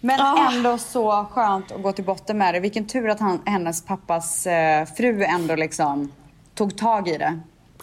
Men 0.00 0.20
Ah. 0.20 0.52
ändå 0.52 0.78
så 0.78 1.24
skönt 1.30 1.72
att 1.72 1.82
gå 1.82 1.92
till 1.92 2.04
botten 2.04 2.38
med 2.38 2.54
det. 2.54 2.60
Vilken 2.60 2.86
tur 2.86 3.08
att 3.08 3.20
han, 3.20 3.42
hennes 3.46 3.84
pappas 3.84 4.46
eh, 4.46 4.84
fru 4.86 5.22
ändå 5.24 5.54
liksom 5.54 6.12
tog 6.54 6.76
tag 6.78 7.08
i 7.08 7.18
det. 7.18 7.40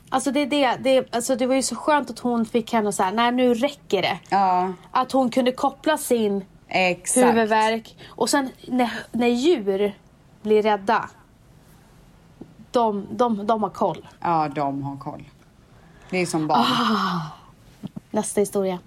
Alltså 0.09 0.31
det, 0.31 0.39
är 0.39 0.45
det, 0.47 0.77
det, 0.79 1.15
alltså 1.15 1.35
det 1.35 1.45
var 1.47 1.55
ju 1.55 1.61
så 1.61 1.75
skönt 1.75 2.09
att 2.09 2.19
hon 2.19 2.45
fick 2.45 2.73
henne 2.73 2.89
att 2.89 2.95
säga, 2.95 3.11
nej 3.11 3.31
nu 3.31 3.53
räcker 3.53 4.01
det. 4.01 4.19
Ja, 4.29 4.73
Att 4.91 5.11
hon 5.11 5.29
kunde 5.29 5.51
koppla 5.51 5.97
sin 5.97 6.45
exakt. 6.67 7.27
huvudvärk 7.27 7.97
och 8.09 8.29
sen 8.29 8.49
när, 8.67 8.91
när 9.11 9.27
djur 9.27 9.93
blir 10.41 10.61
rädda. 10.61 11.09
De, 12.71 13.07
de, 13.11 13.47
de 13.47 13.63
har 13.63 13.69
koll. 13.69 14.07
Ja, 14.21 14.49
de 14.55 14.83
har 14.83 14.97
koll. 14.97 15.23
Det 16.13 16.21
är 16.21 16.26
som 16.26 16.47
barn. 16.47 16.60
Ah. 16.60 17.21
Nästa 18.12 18.41
historia. 18.41 18.80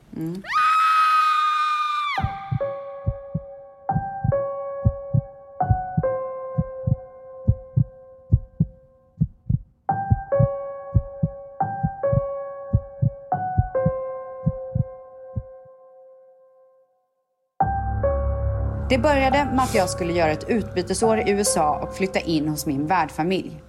Det 18.89 18.99
började 18.99 19.45
med 19.45 19.61
att 19.61 19.75
jag 19.75 19.91
skulle 19.91 20.12
göra 20.12 20.31
ett 20.31 20.49
utbytesår 20.49 21.19
i 21.19 21.31
USA 21.31 21.79
och 21.79 21.97
flytta 21.97 22.21
in 22.21 22.49
hos 22.49 22.67
min 22.67 22.87
värdfamilj. 22.87 23.65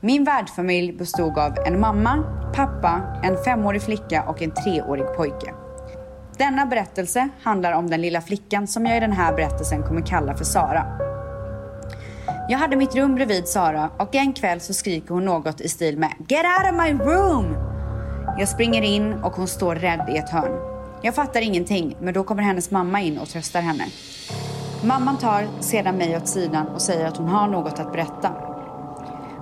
Min 0.00 0.24
värdfamilj 0.24 0.92
bestod 0.92 1.38
av 1.38 1.58
en 1.66 1.80
mamma, 1.80 2.22
pappa, 2.54 3.00
en 3.22 3.36
femårig 3.44 3.82
flicka 3.82 4.22
och 4.22 4.42
en 4.42 4.50
treårig 4.50 5.16
pojke. 5.16 5.54
Denna 6.36 6.66
berättelse 6.66 7.28
handlar 7.42 7.72
om 7.72 7.90
den 7.90 8.00
lilla 8.00 8.20
flickan 8.20 8.66
som 8.66 8.86
jag 8.86 8.96
i 8.96 9.00
den 9.00 9.12
här 9.12 9.32
berättelsen 9.32 9.82
kommer 9.82 10.00
kalla 10.00 10.36
för 10.36 10.44
Sara. 10.44 10.86
Jag 12.48 12.58
hade 12.58 12.76
mitt 12.76 12.94
rum 12.94 13.14
bredvid 13.14 13.48
Sara 13.48 13.90
och 13.98 14.14
en 14.14 14.32
kväll 14.32 14.60
så 14.60 14.74
skriker 14.74 15.14
hon 15.14 15.24
något 15.24 15.60
i 15.60 15.68
stil 15.68 15.98
med 15.98 16.12
“Get 16.28 16.44
out 16.44 16.72
of 16.72 16.84
my 16.84 17.04
room!” 17.04 17.56
Jag 18.38 18.48
springer 18.48 18.82
in 18.82 19.12
och 19.12 19.32
hon 19.32 19.48
står 19.48 19.74
rädd 19.74 20.06
i 20.08 20.16
ett 20.16 20.30
hörn. 20.30 20.60
Jag 21.02 21.14
fattar 21.14 21.40
ingenting 21.40 21.96
men 22.00 22.14
då 22.14 22.24
kommer 22.24 22.42
hennes 22.42 22.70
mamma 22.70 23.00
in 23.00 23.18
och 23.18 23.28
tröstar 23.28 23.60
henne. 23.60 23.84
Mamman 24.84 25.18
tar 25.18 25.46
sedan 25.60 25.96
mig 25.96 26.16
åt 26.16 26.28
sidan 26.28 26.68
och 26.68 26.82
säger 26.82 27.06
att 27.06 27.16
hon 27.16 27.28
har 27.28 27.48
något 27.48 27.78
att 27.78 27.92
berätta. 27.92 28.47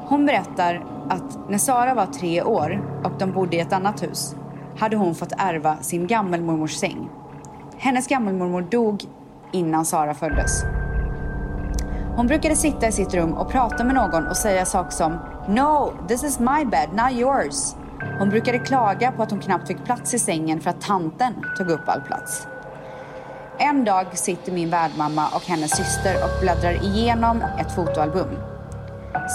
Hon 0.09 0.27
berättar 0.27 0.85
att 1.09 1.51
när 1.51 1.59
Sara 1.59 1.95
var 1.95 2.07
tre 2.07 2.43
år 2.43 3.01
och 3.05 3.13
de 3.19 3.33
bodde 3.33 3.57
i 3.57 3.61
ett 3.61 3.73
annat 3.73 4.03
hus 4.03 4.37
hade 4.79 4.97
hon 4.97 5.15
fått 5.15 5.33
ärva 5.39 5.77
sin 5.77 6.07
gammelmormors 6.07 6.75
säng. 6.75 7.09
Hennes 7.77 8.07
gammelmormor 8.07 8.63
dog 8.63 9.05
innan 9.53 9.85
Sara 9.85 10.15
föddes. 10.15 10.65
Hon 12.17 12.27
brukade 12.27 12.57
sitta 12.57 12.89
i 12.89 12.93
sitt 12.93 13.15
rum 13.15 13.33
och 13.33 13.51
prata 13.51 13.85
med 13.85 13.95
någon 13.95 14.27
och 14.27 14.37
säga 14.37 14.65
saker 14.65 14.91
som 14.91 15.13
“No, 15.49 15.93
this 16.09 16.25
is 16.25 16.39
my 16.39 16.65
bed, 16.65 16.89
not 16.93 17.13
yours”. 17.13 17.75
Hon 18.19 18.31
brukade 18.31 18.59
klaga 18.59 19.13
på 19.13 19.23
att 19.23 19.31
hon 19.31 19.41
knappt 19.41 19.69
fick 19.69 19.85
plats 19.85 20.15
i 20.15 20.19
sängen 20.19 20.61
för 20.61 20.71
att 20.71 20.81
tanten 20.81 21.35
tog 21.59 21.71
upp 21.71 21.89
all 21.89 22.01
plats. 22.01 22.47
En 23.59 23.85
dag 23.85 24.19
sitter 24.19 24.53
min 24.53 24.71
värdmamma 24.71 25.29
och 25.35 25.43
hennes 25.43 25.77
syster 25.77 26.15
och 26.15 26.41
bläddrar 26.43 26.85
igenom 26.85 27.43
ett 27.59 27.75
fotoalbum. 27.75 28.56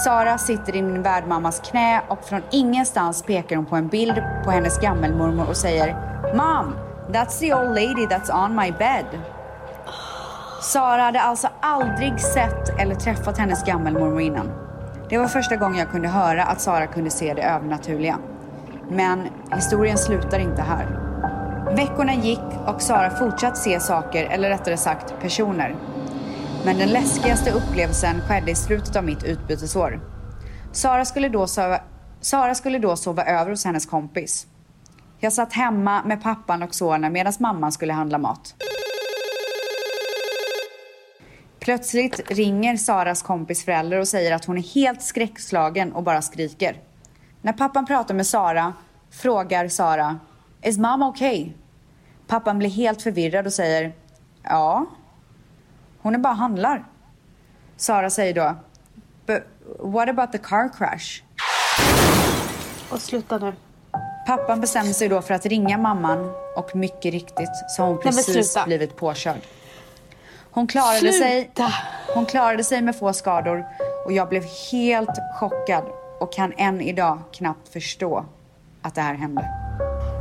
Sara 0.04 0.38
sitter 0.38 0.76
i 0.76 0.82
min 0.82 1.02
värdmammas 1.02 1.60
knä 1.60 2.00
och 2.08 2.24
från 2.24 2.42
ingenstans 2.50 3.22
pekar 3.22 3.56
hon 3.56 3.66
på 3.66 3.76
en 3.76 3.88
bild 3.88 4.22
på 4.44 4.50
hennes 4.50 4.80
gammelmormor 4.80 5.48
och 5.48 5.56
säger 5.56 5.96
Mom, 6.34 6.74
that's 7.08 7.38
the 7.38 7.54
old 7.54 7.68
lady 7.68 8.06
that's 8.06 8.44
on 8.44 8.56
my 8.56 8.72
bed. 8.72 9.06
Sara 10.62 11.02
hade 11.02 11.20
alltså 11.20 11.48
aldrig 11.60 12.20
sett 12.20 12.80
eller 12.80 12.94
träffat 12.94 13.38
hennes 13.38 13.64
gammelmormor 13.64 14.20
innan. 14.20 14.50
Det 15.08 15.18
var 15.18 15.26
första 15.26 15.56
gången 15.56 15.78
jag 15.78 15.90
kunde 15.90 16.08
höra 16.08 16.44
att 16.44 16.60
Sara 16.60 16.86
kunde 16.86 17.10
se 17.10 17.34
det 17.34 17.42
övernaturliga. 17.42 18.18
Men 18.88 19.28
historien 19.54 19.98
slutar 19.98 20.38
inte 20.38 20.62
här. 20.62 20.86
Veckorna 21.76 22.14
gick 22.14 22.40
och 22.66 22.82
Sara 22.82 23.10
fortsatte 23.10 23.56
se 23.56 23.80
saker, 23.80 24.24
eller 24.24 24.48
rättare 24.48 24.76
sagt 24.76 25.14
personer. 25.20 25.74
Men 26.64 26.78
den 26.78 26.88
läskigaste 26.88 27.50
upplevelsen 27.50 28.20
skedde 28.20 28.50
i 28.50 28.54
slutet 28.54 28.96
av 28.96 29.04
mitt 29.04 29.24
utbytesår. 29.24 30.00
Sara 30.72 31.04
skulle 31.04 31.28
då 31.28 31.46
sova, 31.46 31.80
Sara 32.20 32.54
skulle 32.54 32.78
då 32.78 32.96
sova 32.96 33.24
över 33.24 33.50
hos 33.50 33.64
hennes 33.64 33.86
kompis. 33.86 34.46
Jag 35.18 35.32
satt 35.32 35.52
hemma 35.52 36.02
med 36.04 36.22
pappan 36.22 36.62
och 36.62 36.74
sonen 36.74 37.12
medan 37.12 37.32
mamman 37.38 37.72
skulle 37.72 37.92
handla 37.92 38.18
mat. 38.18 38.54
Plötsligt 41.60 42.30
ringer 42.30 42.76
Saras 42.76 43.22
kompis 43.22 43.64
förälder 43.64 43.98
och 43.98 44.08
säger 44.08 44.34
att 44.34 44.44
hon 44.44 44.58
är 44.58 44.74
helt 44.74 45.02
skräckslagen 45.02 45.92
och 45.92 46.02
bara 46.02 46.22
skriker. 46.22 46.76
När 47.42 47.52
pappan 47.52 47.86
pratar 47.86 48.14
med 48.14 48.26
Sara 48.26 48.72
frågar 49.10 49.68
Sara 49.68 50.18
Is 50.62 50.78
mamma 50.78 51.08
okay? 51.08 51.52
Pappan 52.26 52.58
blir 52.58 52.70
helt 52.70 53.02
förvirrad 53.02 53.46
och 53.46 53.52
säger 53.52 53.92
Ja. 54.42 54.86
Hon 56.02 56.14
är 56.14 56.18
bara 56.18 56.32
handlar. 56.32 56.84
Sara 57.76 58.10
säger 58.10 58.34
då 58.34 58.56
But 59.26 59.42
what 59.78 60.08
about 60.08 60.32
the 60.32 60.38
car 60.38 60.68
crash? 60.78 61.22
Och 62.90 63.00
sluta 63.00 63.38
nu. 63.38 63.52
Pappan 64.26 64.60
bestämmer 64.60 64.92
sig 64.92 65.08
då 65.08 65.22
för 65.22 65.34
att 65.34 65.46
ringa 65.46 65.78
mamman 65.78 66.32
och 66.56 66.76
mycket 66.76 67.12
riktigt 67.12 67.50
så 67.68 67.82
har 67.82 67.88
hon 67.88 68.00
precis 68.00 68.52
sluta. 68.52 68.66
blivit 68.66 68.96
påkörd. 68.96 69.40
Hon 70.50 70.66
klarade 70.66 71.12
sig 71.12 71.44
Sluta! 71.44 71.72
Hon 72.14 72.26
klarade 72.26 72.64
sig 72.64 72.82
med 72.82 72.96
få 72.96 73.12
skador 73.12 73.66
och 74.04 74.12
jag 74.12 74.28
blev 74.28 74.42
helt 74.72 75.18
chockad 75.40 75.84
och 76.20 76.32
kan 76.32 76.52
än 76.56 76.80
idag 76.80 77.18
knappt 77.32 77.68
förstå 77.68 78.24
att 78.82 78.94
det 78.94 79.00
här 79.00 79.14
hände. 79.14 79.48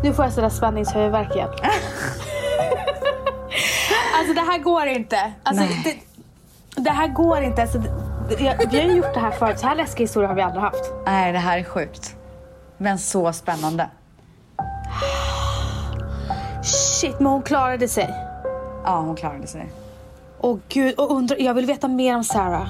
Nu 0.03 0.13
får 0.13 0.25
jag 0.25 0.33
sådär 0.33 0.49
spänningshuvudvärk 0.49 1.35
igen. 1.35 1.49
alltså 4.21 4.33
det 4.33 4.51
här 4.51 4.57
går 4.59 4.87
inte. 4.87 5.33
Alltså, 5.43 5.63
det, 5.83 5.95
det, 6.81 6.89
här 6.89 7.07
går 7.07 7.41
inte. 7.41 7.61
Alltså, 7.61 7.77
det, 7.77 8.35
vi 8.71 8.81
har 8.81 8.95
gjort 8.95 9.13
det 9.13 9.19
här 9.19 9.31
förut. 9.31 9.59
Så 9.59 9.67
här 9.67 9.75
läskiga 9.75 10.03
historier 10.03 10.27
har 10.27 10.35
vi 10.35 10.41
aldrig 10.41 10.63
haft. 10.63 10.93
Nej, 11.05 11.31
det 11.31 11.39
här 11.39 11.57
är 11.57 11.63
sjukt. 11.63 12.15
Men 12.77 12.99
så 12.99 13.33
spännande. 13.33 13.89
Shit, 16.63 17.19
men 17.19 17.31
hon 17.31 17.41
klarade 17.41 17.87
sig. 17.87 18.09
Ja, 18.83 18.99
hon 18.99 19.15
klarade 19.15 19.47
sig. 19.47 19.71
Åh 20.39 20.57
gud, 20.69 20.99
och 20.99 21.11
undra, 21.11 21.37
jag 21.37 21.53
vill 21.53 21.65
veta 21.65 21.87
mer 21.87 22.15
om 22.15 22.23
Sarah. 22.23 22.67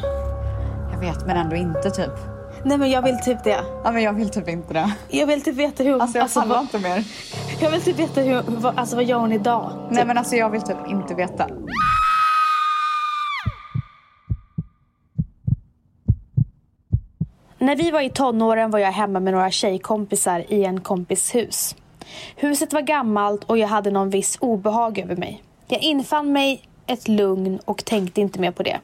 Jag 0.92 1.00
vet, 1.00 1.26
men 1.26 1.38
ändå 1.38 1.56
inte 1.56 1.92
typ. 1.92 2.31
Nej 2.66 2.78
men 2.78 2.90
jag 2.90 3.02
vill 3.02 3.20
typ 3.20 3.44
det. 3.44 3.64
Ja, 3.84 3.92
men 3.92 4.04
jag 4.04 4.14
vill 4.14 4.30
typ 4.30 4.48
inte 4.48 4.74
det. 4.74 4.92
Jag 5.10 5.28
vill 5.28 5.42
typ 5.42 5.56
veta 5.56 5.84
hur... 5.84 6.02
Alltså 6.02 6.18
jag 6.18 6.24
alltså, 6.24 6.40
pallar 6.40 6.62
inte 6.62 6.80
mer. 6.80 7.04
jag 7.62 7.72
vill 7.72 7.82
typ 7.82 8.00
veta 8.00 8.22
hur, 8.22 8.42
vad, 8.48 8.80
alltså 8.80 8.96
vad 8.96 9.06
gör 9.06 9.20
hon 9.20 9.32
idag? 9.32 9.72
Typ. 9.72 9.92
Nej 9.92 10.06
men 10.06 10.18
alltså 10.18 10.36
jag 10.36 10.50
vill 10.50 10.62
typ 10.62 10.78
inte 10.88 11.14
veta. 11.14 11.48
När 17.58 17.76
vi 17.76 17.92
var 17.92 18.02
i 18.02 18.10
tonåren 18.10 18.72
var 18.72 18.80
jag 18.80 18.92
hemma 18.92 19.20
med 19.20 19.34
några 19.34 19.52
tjejkompisar 19.52 20.46
i 20.48 20.66
en 20.66 20.82
kompis 20.82 21.36
hus. 21.36 21.76
Huset 22.36 22.74
var 22.74 22.82
gammalt 22.82 23.44
och 23.44 23.58
jag 23.58 23.68
hade 23.68 23.92
någon 23.92 24.10
viss 24.10 24.38
obehag 24.42 25.00
över 25.00 25.16
mig. 25.16 25.44
Jag 25.68 25.82
infann 25.82 26.34
mig 26.34 26.62
ett 26.88 27.08
lugn 27.08 27.60
och 27.66 27.86
tänkte 27.86 28.22
inte 28.22 28.40
mer 28.40 28.52
på 28.52 28.64
det. 28.64 28.80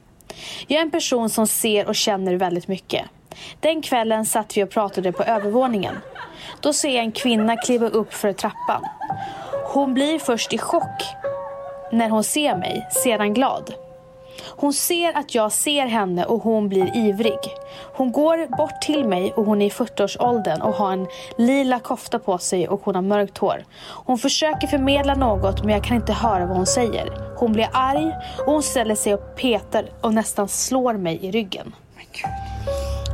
Jag 0.68 0.78
är 0.78 0.82
en 0.82 0.92
person 0.92 1.30
som 1.30 1.48
ser 1.48 1.88
och 1.88 1.96
känner 1.96 2.34
väldigt 2.34 2.68
mycket. 2.68 3.06
Den 3.60 3.82
kvällen 3.82 4.26
satt 4.26 4.58
vi 4.58 4.64
och 4.64 4.70
pratade 4.70 5.12
på 5.12 5.24
övervåningen. 5.24 5.96
Då 6.62 6.74
ser 6.74 6.90
jag 6.90 7.04
en 7.04 7.12
kvinna 7.12 7.58
kliva 7.58 7.88
upp 7.88 8.14
för 8.14 8.34
trappan. 8.34 8.86
Hon 9.74 9.94
blir 9.94 10.20
först 10.20 10.54
i 10.54 10.58
chock 10.58 11.04
när 11.92 12.10
hon 12.10 12.24
ser 12.24 12.56
mig, 12.56 12.88
sedan 12.92 13.34
glad. 13.34 13.74
Hon 14.46 14.74
ser 14.74 15.18
att 15.18 15.36
jag 15.36 15.52
ser 15.52 15.86
henne 15.86 16.26
och 16.26 16.44
hon 16.44 16.70
blir 16.70 16.98
ivrig. 16.98 17.40
Hon 17.94 18.12
går 18.12 18.58
bort 18.58 18.82
till 18.82 19.06
mig 19.06 19.34
och 19.34 19.46
hon 19.46 19.62
är 19.62 19.66
i 19.66 19.70
40-årsåldern 19.70 20.62
och 20.62 20.74
har 20.74 20.94
en 20.94 21.08
lila 21.38 21.80
kofta 21.80 22.20
på 22.20 22.38
sig 22.38 22.68
och 22.68 22.82
hon 22.84 22.96
har 22.96 23.02
mörkt 23.02 23.38
hår. 23.38 23.66
Hon 24.06 24.18
försöker 24.18 24.68
förmedla 24.68 25.16
något 25.16 25.64
men 25.64 25.74
jag 25.74 25.84
kan 25.84 25.96
inte 25.96 26.14
höra 26.14 26.46
vad 26.46 26.58
hon 26.58 26.66
säger. 26.66 27.34
Hon 27.38 27.54
blir 27.54 27.70
arg 27.74 28.12
och 28.40 28.54
hon 28.54 28.64
ställer 28.64 28.96
sig 28.96 29.14
och 29.14 29.36
petar 29.36 29.90
och 30.02 30.14
nästan 30.14 30.48
slår 30.48 30.94
mig 30.94 31.20
i 31.22 31.32
ryggen. 31.32 31.74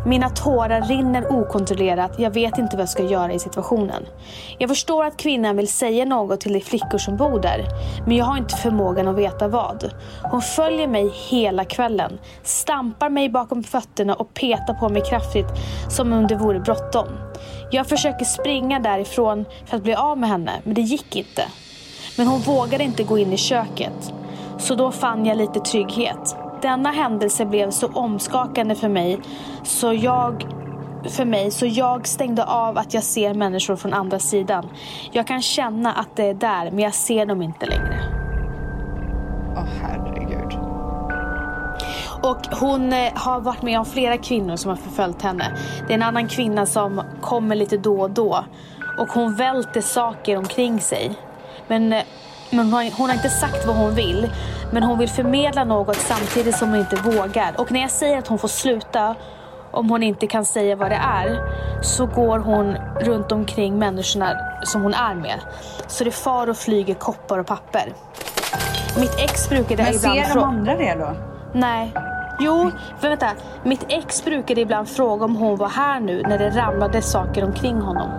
Mina 0.05 0.29
tårar 0.29 0.81
rinner 0.81 1.31
okontrollerat. 1.31 2.19
Jag 2.19 2.31
vet 2.31 2.57
inte 2.57 2.77
vad 2.77 2.81
jag 2.81 2.89
ska 2.89 3.03
göra 3.03 3.33
i 3.33 3.39
situationen. 3.39 4.05
Jag 4.57 4.69
förstår 4.69 5.05
att 5.05 5.17
kvinnan 5.17 5.57
vill 5.57 5.67
säga 5.67 6.05
något 6.05 6.41
till 6.41 6.53
de 6.53 6.61
flickor 6.61 6.97
som 6.97 7.17
bor 7.17 7.39
där. 7.39 7.65
Men 8.05 8.17
jag 8.17 8.25
har 8.25 8.37
inte 8.37 8.55
förmågan 8.55 9.07
att 9.07 9.15
veta 9.15 9.47
vad. 9.47 9.93
Hon 10.23 10.41
följer 10.41 10.87
mig 10.87 11.11
hela 11.29 11.65
kvällen. 11.65 12.19
Stampar 12.43 13.09
mig 13.09 13.29
bakom 13.29 13.63
fötterna 13.63 14.13
och 14.13 14.33
petar 14.33 14.73
på 14.73 14.89
mig 14.89 15.01
kraftigt 15.01 15.47
som 15.89 16.13
om 16.13 16.27
det 16.27 16.35
vore 16.35 16.59
bråttom. 16.59 17.07
Jag 17.71 17.87
försöker 17.87 18.25
springa 18.25 18.79
därifrån 18.79 19.45
för 19.65 19.77
att 19.77 19.83
bli 19.83 19.95
av 19.95 20.17
med 20.17 20.29
henne, 20.29 20.51
men 20.63 20.73
det 20.73 20.81
gick 20.81 21.15
inte. 21.15 21.43
Men 22.17 22.27
hon 22.27 22.39
vågade 22.39 22.83
inte 22.83 23.03
gå 23.03 23.17
in 23.17 23.33
i 23.33 23.37
köket. 23.37 24.13
Så 24.57 24.75
då 24.75 24.91
fann 24.91 25.25
jag 25.25 25.37
lite 25.37 25.59
trygghet. 25.59 26.35
Denna 26.63 26.91
händelse 26.91 27.45
blev 27.45 27.71
så 27.71 27.87
omskakande 27.87 28.75
för 28.75 28.89
mig 28.89 29.19
så 29.63 29.93
jag 29.93 30.45
för 31.09 31.25
mig 31.25 31.51
så 31.51 31.65
jag 31.65 32.07
stängde 32.07 32.45
av 32.45 32.77
att 32.77 32.93
jag 32.93 33.03
ser 33.03 33.33
människor 33.33 33.75
från 33.75 33.93
andra 33.93 34.19
sidan. 34.19 34.69
Jag 35.11 35.27
kan 35.27 35.41
känna 35.41 35.93
att 35.93 36.15
det 36.15 36.23
är 36.23 36.33
där 36.33 36.71
men 36.71 36.79
jag 36.79 36.93
ser 36.93 37.25
dem 37.25 37.41
inte 37.41 37.65
längre. 37.65 37.99
Åh 39.55 39.65
herregud. 39.81 40.59
Och 42.23 42.57
hon 42.59 42.93
eh, 42.93 43.13
har 43.15 43.39
varit 43.39 43.61
med 43.61 43.79
om 43.79 43.85
flera 43.85 44.17
kvinnor 44.17 44.55
som 44.55 44.69
har 44.69 44.75
förföljt 44.75 45.21
henne. 45.21 45.57
Det 45.87 45.93
är 45.93 45.97
en 45.97 46.03
annan 46.03 46.27
kvinna 46.27 46.65
som 46.65 47.01
kommer 47.21 47.55
lite 47.55 47.77
då 47.77 48.01
och 48.01 48.11
då. 48.11 48.45
Och 48.97 49.07
hon 49.07 49.35
välter 49.35 49.81
saker 49.81 50.37
omkring 50.37 50.81
sig. 50.81 51.11
Men, 51.67 51.93
eh, 51.93 52.03
men 52.53 52.65
hon, 52.65 52.73
har, 52.73 52.97
hon 52.97 53.09
har 53.09 53.15
inte 53.15 53.29
sagt 53.29 53.65
vad 53.65 53.75
hon 53.75 53.95
vill. 53.95 54.31
Men 54.71 54.83
hon 54.83 54.99
vill 54.99 55.09
förmedla 55.09 55.63
något 55.63 55.97
samtidigt 55.97 56.57
som 56.57 56.69
hon 56.69 56.79
inte 56.79 56.95
vågar. 56.95 57.53
Och 57.57 57.71
när 57.71 57.81
jag 57.81 57.91
säger 57.91 58.17
att 58.17 58.27
hon 58.27 58.39
får 58.39 58.47
sluta 58.47 59.15
om 59.71 59.89
hon 59.89 60.03
inte 60.03 60.27
kan 60.27 60.45
säga 60.45 60.75
vad 60.75 60.91
det 60.91 61.01
är 61.03 61.41
så 61.81 62.05
går 62.05 62.39
hon 62.39 62.75
runt 62.99 63.31
omkring 63.31 63.79
människorna 63.79 64.37
som 64.63 64.81
hon 64.81 64.93
är 64.93 65.15
med. 65.15 65.39
Så 65.87 66.03
det 66.03 66.11
far 66.11 66.49
och 66.49 66.57
flyger 66.57 66.93
koppar 66.93 67.39
och 67.39 67.47
papper. 67.47 67.93
Mitt 68.99 69.19
ex 69.19 69.49
brukade 69.49 69.83
Men 69.83 69.93
ibland 69.93 70.25
ser 70.25 70.35
de 70.35 70.43
andra 70.43 70.75
det 70.75 70.95
då? 70.95 71.15
Nej. 71.53 71.93
Jo, 72.39 72.71
för 72.99 73.09
vänta. 73.09 73.27
Mitt 73.63 73.85
ex 73.89 74.25
brukade 74.25 74.61
ibland 74.61 74.89
fråga 74.89 75.25
om 75.25 75.35
hon 75.35 75.57
var 75.57 75.69
här 75.69 75.99
nu 75.99 76.21
när 76.21 76.37
det 76.37 76.49
ramlade 76.49 77.01
saker 77.01 77.43
omkring 77.43 77.81
honom. 77.81 78.09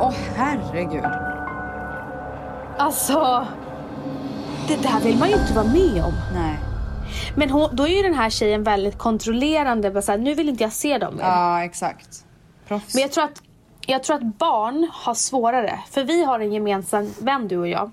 Åh 0.00 0.14
herregud. 0.36 1.04
Alltså, 2.78 3.46
det 4.70 4.76
där 4.76 5.00
vill 5.00 5.18
man 5.18 5.28
ju 5.28 5.34
inte 5.34 5.52
vara 5.52 5.66
med 5.66 6.04
om. 6.04 6.12
Nej. 6.34 6.58
Men 7.36 7.50
hon, 7.50 7.76
då 7.76 7.82
är 7.88 7.96
ju 7.96 8.02
den 8.02 8.14
här 8.14 8.30
tjejen 8.30 8.62
väldigt 8.62 8.98
kontrollerande. 8.98 9.90
Bara 9.90 10.02
så 10.02 10.12
här, 10.12 10.18
nu 10.18 10.34
vill 10.34 10.48
inte 10.48 10.62
jag 10.62 10.72
se 10.72 10.98
dem 10.98 11.16
mer. 11.16 11.24
Ja 11.24 11.64
exakt. 11.64 12.24
Proffs. 12.68 12.94
Men 12.94 13.02
jag 13.02 13.12
tror, 13.12 13.24
att, 13.24 13.42
jag 13.86 14.02
tror 14.02 14.16
att 14.16 14.38
barn 14.38 14.88
har 14.92 15.14
svårare. 15.14 15.80
För 15.90 16.04
vi 16.04 16.24
har 16.24 16.40
en 16.40 16.52
gemensam 16.52 17.14
vän 17.18 17.48
du 17.48 17.58
och 17.58 17.68
jag. 17.68 17.90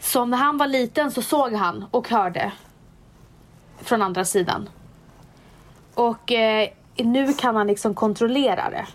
Som 0.00 0.30
när 0.30 0.38
han 0.38 0.58
var 0.58 0.66
liten 0.66 1.10
så 1.10 1.22
såg 1.22 1.52
han 1.52 1.84
och 1.90 2.08
hörde 2.08 2.52
från 3.82 4.02
andra 4.02 4.24
sidan. 4.24 4.68
Och 5.94 6.32
eh, 6.32 6.68
nu 6.96 7.32
kan 7.32 7.56
han 7.56 7.66
liksom 7.66 7.94
kontrollera 7.94 8.70
det. 8.70 8.86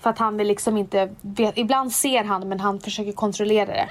För 0.00 0.10
att 0.10 0.18
han 0.18 0.36
vill 0.36 0.46
liksom 0.48 0.76
inte... 0.76 1.14
Vet, 1.20 1.58
ibland 1.58 1.92
ser 1.92 2.24
han 2.24 2.48
men 2.48 2.60
han 2.60 2.80
försöker 2.80 3.12
kontrollera 3.12 3.66
det. 3.66 3.88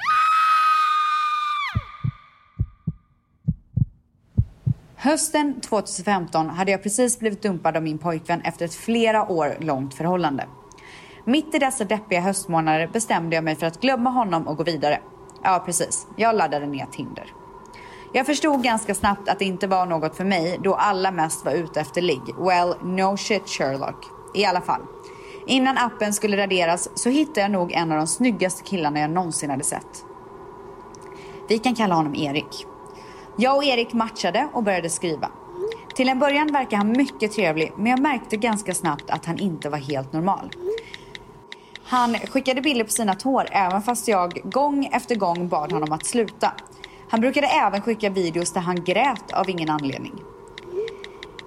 Hösten 5.03 5.61
2015 5.61 6.49
hade 6.49 6.71
jag 6.71 6.83
precis 6.83 7.19
blivit 7.19 7.41
dumpad 7.41 7.77
av 7.77 7.83
min 7.83 7.97
pojkvän 7.97 8.41
efter 8.41 8.65
ett 8.65 8.75
flera 8.75 9.31
år 9.31 9.57
långt 9.59 9.93
förhållande. 9.93 10.47
Mitt 11.25 11.55
i 11.55 11.59
dessa 11.59 11.83
deppiga 11.83 12.19
höstmånader 12.19 12.87
bestämde 12.87 13.35
jag 13.35 13.43
mig 13.43 13.55
för 13.55 13.65
att 13.65 13.81
glömma 13.81 14.09
honom 14.09 14.47
och 14.47 14.57
gå 14.57 14.63
vidare. 14.63 14.99
Ja, 15.43 15.63
precis. 15.65 16.07
Jag 16.17 16.35
laddade 16.35 16.65
ner 16.65 16.85
Tinder. 16.85 17.25
Jag 18.13 18.25
förstod 18.25 18.63
ganska 18.63 18.95
snabbt 18.95 19.29
att 19.29 19.39
det 19.39 19.45
inte 19.45 19.67
var 19.67 19.85
något 19.85 20.17
för 20.17 20.25
mig 20.25 20.59
då 20.63 20.75
alla 20.75 21.11
mest 21.11 21.45
var 21.45 21.51
ute 21.51 21.81
efter 21.81 22.01
ligg. 22.01 22.21
Well, 22.37 22.75
no 22.83 23.17
shit 23.17 23.49
Sherlock. 23.49 24.05
I 24.35 24.45
alla 24.45 24.61
fall. 24.61 24.81
Innan 25.47 25.77
appen 25.77 26.13
skulle 26.13 26.37
raderas 26.37 26.89
så 26.95 27.09
hittade 27.09 27.41
jag 27.41 27.51
nog 27.51 27.71
en 27.71 27.91
av 27.91 27.97
de 27.97 28.07
snyggaste 28.07 28.63
killarna 28.63 28.99
jag 28.99 29.09
någonsin 29.09 29.49
hade 29.49 29.63
sett. 29.63 30.05
Vi 31.49 31.59
kan 31.59 31.75
kalla 31.75 31.95
honom 31.95 32.15
Erik. 32.15 32.67
Jag 33.37 33.57
och 33.57 33.63
Erik 33.63 33.93
matchade 33.93 34.47
och 34.53 34.63
började 34.63 34.89
skriva. 34.89 35.29
Till 35.95 36.09
en 36.09 36.19
början 36.19 36.47
verkade 36.47 36.75
han 36.75 36.91
mycket 36.91 37.31
trevlig 37.31 37.71
men 37.77 37.85
jag 37.85 37.99
märkte 37.99 38.37
ganska 38.37 38.73
snabbt 38.73 39.09
att 39.09 39.25
han 39.25 39.39
inte 39.39 39.69
var 39.69 39.77
helt 39.77 40.13
normal. 40.13 40.51
Han 41.83 42.13
skickade 42.15 42.61
bilder 42.61 42.85
på 42.85 42.91
sina 42.91 43.15
tår 43.15 43.47
även 43.51 43.81
fast 43.81 44.07
jag 44.07 44.41
gång 44.43 44.85
efter 44.85 45.15
gång 45.15 45.47
bad 45.47 45.71
honom 45.71 45.91
att 45.91 46.05
sluta. 46.05 46.51
Han 47.09 47.21
brukade 47.21 47.47
även 47.47 47.81
skicka 47.81 48.09
videos 48.09 48.53
där 48.53 48.61
han 48.61 48.83
grät 48.83 49.33
av 49.33 49.49
ingen 49.49 49.69
anledning. 49.69 50.13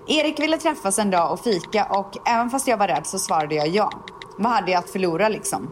Erik 0.09 0.41
ville 0.41 0.59
träffas 0.59 0.99
en 0.99 1.11
dag 1.11 1.33
och 1.33 1.41
fika 1.41 1.85
och 1.85 2.29
även 2.29 2.51
fast 2.51 2.69
jag 2.69 2.77
var 2.77 2.89
rädd 2.89 3.07
så 3.07 3.19
svarade 3.19 3.55
jag 3.55 3.69
ja. 3.69 3.91
Vad 4.39 4.53
hade 4.53 4.71
jag 4.71 4.79
att 4.79 4.91
förlora 4.91 5.29
liksom? 5.29 5.69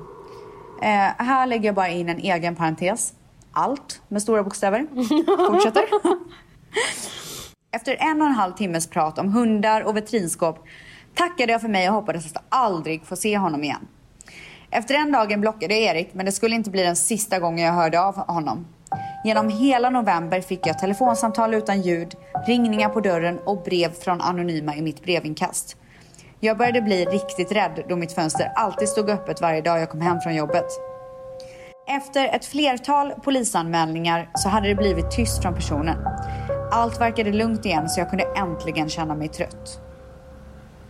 Eh, 0.83 1.25
här 1.27 1.47
lägger 1.47 1.65
jag 1.65 1.75
bara 1.75 1.89
in 1.89 2.09
en 2.09 2.19
egen 2.19 2.57
parentes. 2.57 3.13
Allt 3.55 4.03
med 4.09 4.23
stora 4.23 4.43
bokstäver. 4.43 4.87
Fortsätter. 5.53 5.85
Efter 7.71 7.97
en 8.01 8.23
och 8.23 8.27
en 8.27 8.35
halv 8.35 8.53
timmes 8.53 8.87
prat 8.87 9.19
om 9.19 9.33
hundar 9.33 9.81
och 9.81 9.97
vitrinskåp 9.97 10.65
tackade 11.15 11.53
jag 11.53 11.61
för 11.61 11.69
mig 11.69 11.89
och 11.89 11.95
hoppades 11.95 12.27
att 12.27 12.45
aldrig 12.49 13.07
få 13.07 13.17
se 13.17 13.39
honom 13.39 13.65
igen. 13.65 13.89
Efter 14.71 14.95
den 14.95 15.13
dagen 15.13 15.41
blockade 15.41 15.75
jag 15.75 15.97
Erik 15.97 16.15
men 16.15 16.27
det 16.27 16.33
skulle 16.33 16.55
inte 16.55 16.71
bli 16.71 16.83
den 16.83 16.97
sista 16.97 17.39
gången 17.39 17.65
jag 17.65 17.73
hörde 17.73 18.01
av 18.01 18.17
honom. 18.17 18.67
Genom 19.25 19.49
hela 19.49 19.91
november 19.91 20.41
fick 20.41 20.67
jag 20.67 20.79
telefonsamtal 20.79 21.55
utan 21.55 21.83
ljud, 21.83 22.15
ringningar 22.47 22.89
på 22.89 23.01
dörren 23.01 23.39
och 23.39 23.63
brev 23.63 23.93
från 23.93 24.21
anonyma 24.21 24.77
i 24.77 24.83
mitt 24.83 25.03
brevinkast. 25.03 25.77
Jag 26.41 26.59
började 26.59 26.83
bli 26.83 27.05
riktigt 27.05 27.53
rädd 27.53 27.85
då 27.89 27.97
mitt 27.97 28.13
fönster 28.13 28.53
alltid 28.55 28.89
stod 28.89 29.11
öppet 29.11 29.41
varje 29.41 29.61
dag 29.61 29.81
jag 29.81 29.91
kom 29.91 30.01
hem 30.01 30.21
från 30.21 30.35
jobbet. 30.35 30.94
Efter 31.87 32.29
ett 32.29 32.45
flertal 32.45 33.13
polisanmälningar 33.25 34.31
så 34.35 34.49
hade 34.49 34.69
det 34.69 34.75
blivit 34.75 35.11
tyst 35.11 35.43
från 35.43 35.55
personen. 35.55 35.97
Allt 36.71 37.01
verkade 37.01 37.33
lugnt 37.33 37.67
igen 37.67 37.89
så 37.89 38.01
jag 38.01 38.11
kunde 38.11 38.25
äntligen 38.37 38.89
känna 38.89 39.15
mig 39.15 39.29
trött. 39.29 39.81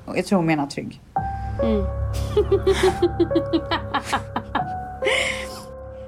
Och 0.06 0.18
jag 0.18 0.26
tror 0.26 0.36
hon 0.36 0.46
menar 0.46 0.66
trygg. 0.66 1.00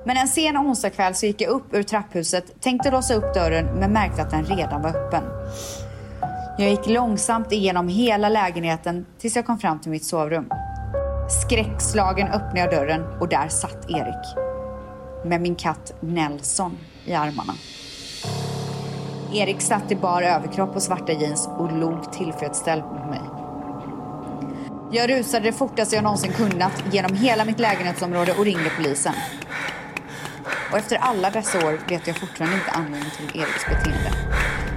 Men 0.05 0.17
en 0.17 0.29
sen 0.29 0.57
onsdagskväll 0.57 1.15
så 1.15 1.27
gick 1.27 1.41
jag 1.41 1.51
upp 1.51 1.75
ur 1.75 1.83
trapphuset, 1.83 2.61
tänkte 2.61 2.91
låsa 2.91 3.15
upp 3.15 3.35
dörren 3.35 3.67
men 3.67 3.93
märkte 3.93 4.23
att 4.23 4.31
den 4.31 4.45
redan 4.45 4.83
var 4.83 4.91
öppen. 4.91 5.23
Jag 6.59 6.71
gick 6.71 6.87
långsamt 6.87 7.53
igenom 7.53 7.89
hela 7.89 8.29
lägenheten 8.29 9.07
tills 9.19 9.37
jag 9.37 9.47
kom 9.47 9.59
fram 9.59 9.79
till 9.79 9.91
mitt 9.91 10.05
sovrum. 10.05 10.49
Skräckslagen 11.43 12.29
öppnade 12.29 12.61
jag 12.61 12.71
dörren 12.71 13.05
och 13.21 13.29
där 13.29 13.49
satt 13.49 13.91
Erik. 13.91 14.46
Med 15.27 15.41
min 15.41 15.55
katt 15.55 15.93
Nelson 16.01 16.79
i 17.05 17.15
armarna. 17.15 17.55
Erik 19.33 19.61
satt 19.61 19.93
i 19.93 19.97
bar 19.97 20.23
överkropp 20.23 20.77
och 20.77 20.83
svarta 20.83 21.13
jeans 21.13 21.49
och 21.59 21.73
log 21.73 22.13
tillfredsställd 22.13 22.83
mot 22.83 23.11
mig. 23.11 23.21
Jag 24.93 25.11
rusade 25.11 25.45
det 25.45 25.53
fortaste 25.53 25.95
jag 25.95 26.03
någonsin 26.03 26.33
kunnat 26.33 26.85
genom 26.93 27.17
hela 27.17 27.45
mitt 27.45 27.59
lägenhetsområde 27.59 28.35
och 28.39 28.45
ringde 28.45 28.71
polisen. 28.77 29.15
Och 30.73 30.79
efter 30.79 30.97
alla 30.97 31.31
dessa 31.31 31.67
år 31.67 31.79
vet 31.89 32.07
jag 32.07 32.17
fortfarande 32.17 32.57
inte 32.57 32.71
anledningen 32.71 33.11
till 33.17 33.41
Eriks 33.41 33.67
beteende. 33.69 34.11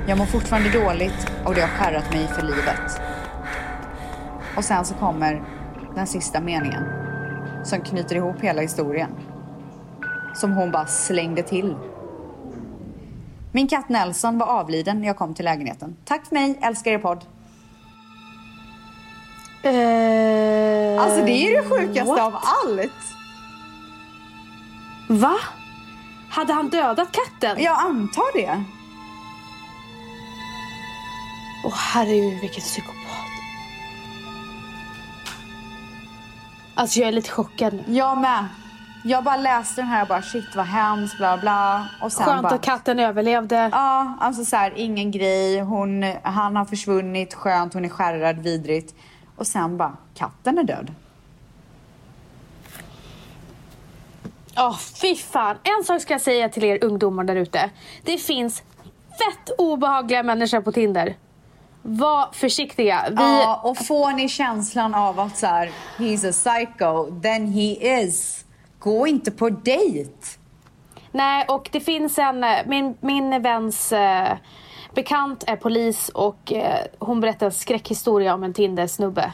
Jag 0.08 0.18
mår 0.18 0.26
fortfarande 0.26 0.70
dåligt 0.70 1.32
och 1.46 1.56
det 1.56 1.62
har 1.62 1.68
skärrat 1.68 2.14
mig 2.14 2.28
för 2.28 2.42
livet. 2.42 3.02
Och 4.58 4.66
sen 4.66 4.86
så 4.86 4.94
kommer 4.94 5.44
den 5.96 6.08
sista 6.08 6.42
meningen 6.42 6.84
som 7.64 7.82
knyter 7.82 8.16
ihop 8.16 8.42
hela 8.42 8.62
historien. 8.62 9.10
Som 10.36 10.52
hon 10.54 10.72
bara 10.72 10.86
slängde 10.88 11.44
till. 11.44 11.76
Min 13.52 13.68
katt 13.68 13.90
Nelson 13.90 14.38
var 14.38 14.48
avliden 14.48 15.00
när 15.02 15.08
jag 15.08 15.18
kom 15.18 15.34
till 15.34 15.46
lägenheten. 15.46 15.96
Tack 16.06 16.26
för 16.26 16.36
mig, 16.36 16.60
älskar 16.62 16.92
er 16.92 16.98
podd. 16.98 17.26
Eh, 19.64 21.04
Alltså 21.04 21.26
det 21.26 21.32
är 21.32 21.62
det 21.64 21.70
sjukaste 21.70 22.04
what? 22.12 22.20
av 22.20 22.36
allt. 22.36 22.92
Va? 25.10 25.36
Hade 26.30 26.54
han 26.54 26.70
dödat 26.70 27.08
katten? 27.12 27.64
Jag 27.64 27.80
antar 27.80 28.34
det. 28.38 28.64
Åh 31.66 31.74
herregud 31.76 32.42
vilken 32.42 32.62
psykopat. 32.62 32.96
Alltså 36.76 37.00
jag 37.00 37.08
är 37.08 37.12
lite 37.12 37.30
chockad 37.32 37.74
nu. 37.74 37.84
Jag 37.88 38.18
med. 38.18 38.46
Jag 39.04 39.24
bara 39.24 39.38
läste 39.38 39.82
den 39.82 39.88
här 39.88 40.02
och 40.02 40.08
bara 40.08 40.22
shit 40.22 40.56
vad 40.56 40.66
hemskt 40.66 41.18
bla 41.18 41.38
bla. 41.38 41.88
Och 42.02 42.12
sen 42.12 42.26
Skönt 42.26 42.42
bara, 42.42 42.56
att 42.56 42.62
katten 42.62 43.00
överlevde. 43.00 43.70
Ja, 43.72 44.14
alltså 44.20 44.46
så 44.46 44.56
här, 44.56 44.74
ingen 44.76 45.12
grej. 45.12 45.60
Hon, 45.60 46.04
han 46.24 46.56
har 46.56 46.66
försvunnit, 46.66 47.34
skönt, 47.34 47.74
hon 47.74 47.86
är 47.86 47.90
skärrad, 47.90 48.40
vidrigt. 48.40 48.96
Och 49.36 49.48
sen 49.48 49.78
bara, 49.78 49.98
katten 50.16 50.58
är 50.58 50.64
död. 50.64 50.94
Åh 54.58 54.78
fy 55.02 55.16
fan. 55.16 55.58
En 55.64 55.84
sak 55.84 56.02
ska 56.02 56.14
jag 56.14 56.22
säga 56.22 56.50
till 56.50 56.64
er 56.64 56.84
ungdomar 56.84 57.24
där 57.24 57.36
ute. 57.36 57.70
Det 58.04 58.18
finns 58.18 58.64
fett 59.10 59.50
obehagliga 59.58 60.24
människor 60.24 60.62
på 60.62 60.72
Tinder. 60.72 61.16
Var 61.82 62.30
försiktiga. 62.34 63.06
Vi... 63.10 63.16
Ja, 63.16 63.62
och 63.64 63.78
får 63.78 64.12
ni 64.12 64.30
känslan 64.30 64.96
av 64.96 65.20
att 65.20 65.38
så 65.38 65.48
här, 65.48 65.72
he's 65.98 66.30
a 66.30 66.32
psycho, 66.32 67.22
then 67.22 67.48
he 67.48 68.02
is. 68.02 68.46
Gå 68.80 69.08
inte 69.08 69.32
på 69.32 69.50
dejt. 69.50 70.12
Nej, 71.12 71.46
och 71.50 71.70
det 71.72 71.80
finns 71.80 72.20
en... 72.20 72.44
eh, 72.44 72.50
Min, 72.66 72.98
min 73.00 73.42
väns 73.42 73.92
eh, 73.92 74.38
bekant 74.94 75.44
är 75.48 75.56
polis 75.56 76.10
och 76.10 76.54
eh, 76.54 76.80
hon 77.00 77.20
berättar 77.22 77.46
en 77.46 77.52
skräckhistoria 77.52 78.34
om 78.34 78.44
en 78.44 78.54
Tinder-snubbe. 78.54 79.34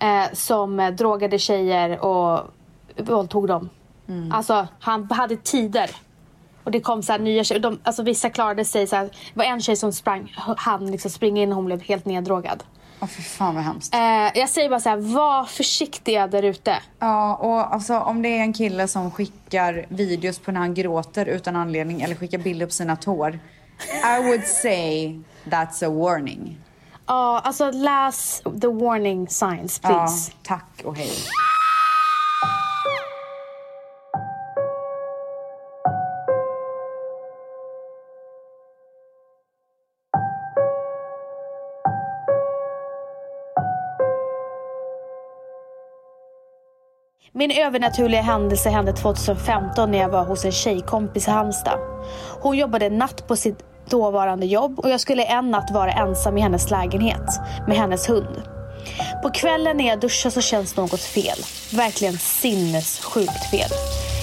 Eh, 0.00 0.24
som 0.32 0.80
eh, 0.80 0.90
drogade 0.90 1.38
tjejer 1.38 2.04
och 2.04 2.40
våldtog 2.96 3.48
dem. 3.48 3.68
Alltså, 4.32 4.66
han 4.80 5.10
hade 5.10 5.36
tider. 5.36 5.90
Och 6.64 6.70
det 6.70 6.80
kom 6.80 7.02
så 7.02 7.16
nya 7.16 7.44
tjejer. 7.44 7.60
De, 7.60 7.78
alltså, 7.82 8.02
vissa 8.02 8.30
klarade 8.30 8.64
sig 8.64 8.86
så 8.86 8.96
här. 8.96 9.04
Det 9.04 9.10
var 9.34 9.44
en 9.44 9.60
tjej 9.60 9.76
som 9.76 9.92
sprang, 9.92 10.34
han 10.56 10.90
liksom 10.90 11.10
springa 11.10 11.42
in 11.42 11.48
och 11.48 11.56
hon 11.56 11.64
blev 11.64 11.82
helt 11.82 12.04
neddrogad. 12.04 12.64
Åh 13.00 13.08
fy 13.08 13.22
fan 13.22 13.54
vad 13.54 13.64
hemskt. 13.64 13.94
Eh, 13.94 14.00
jag 14.40 14.48
säger 14.48 14.68
bara 14.68 14.80
så 14.80 14.88
här, 14.88 14.96
var 14.96 15.44
försiktiga 15.44 16.26
där 16.26 16.42
ute. 16.42 16.76
Ja, 16.98 17.34
och 17.34 17.74
alltså 17.74 17.98
om 17.98 18.22
det 18.22 18.28
är 18.28 18.40
en 18.40 18.52
kille 18.52 18.88
som 18.88 19.10
skickar 19.10 19.86
videos 19.88 20.38
på 20.38 20.52
när 20.52 20.60
han 20.60 20.74
gråter 20.74 21.26
utan 21.26 21.56
anledning 21.56 22.00
eller 22.02 22.14
skickar 22.14 22.38
bilder 22.38 22.66
på 22.66 22.72
sina 22.72 22.96
tår. 22.96 23.38
I 24.18 24.22
would 24.22 24.44
say 24.46 25.18
that's 25.44 25.86
a 25.86 25.90
warning. 25.90 26.58
Ja, 27.06 27.40
alltså 27.44 27.70
läs 27.70 28.42
the 28.60 28.66
warning 28.66 29.28
signs 29.28 29.80
Ja, 29.82 29.88
please. 29.88 30.32
tack 30.42 30.82
och 30.84 30.96
hej. 30.96 31.10
Min 47.32 47.50
övernaturliga 47.50 48.22
händelse 48.22 48.70
hände 48.70 48.92
2015 48.92 49.90
när 49.90 49.98
jag 49.98 50.08
var 50.08 50.24
hos 50.24 50.44
en 50.44 50.52
tjejkompis 50.52 51.28
i 51.28 51.30
Halmstad. 51.30 51.78
Hon 52.40 52.56
jobbade 52.56 52.90
natt 52.90 53.26
på 53.26 53.36
sitt 53.36 53.58
dåvarande 53.90 54.46
jobb 54.46 54.78
och 54.78 54.90
jag 54.90 55.00
skulle 55.00 55.24
en 55.24 55.50
natt 55.50 55.70
vara 55.70 55.92
ensam 55.92 56.38
i 56.38 56.40
hennes 56.40 56.70
lägenhet 56.70 57.40
med 57.66 57.76
hennes 57.76 58.08
hund. 58.08 58.42
På 59.22 59.30
kvällen 59.30 59.76
när 59.76 59.88
jag 59.88 60.00
duschar 60.00 60.30
så 60.30 60.40
känns 60.40 60.76
något 60.76 61.00
fel. 61.00 61.38
Verkligen 61.72 62.18
sinnessjukt 62.18 63.50
fel. 63.50 63.70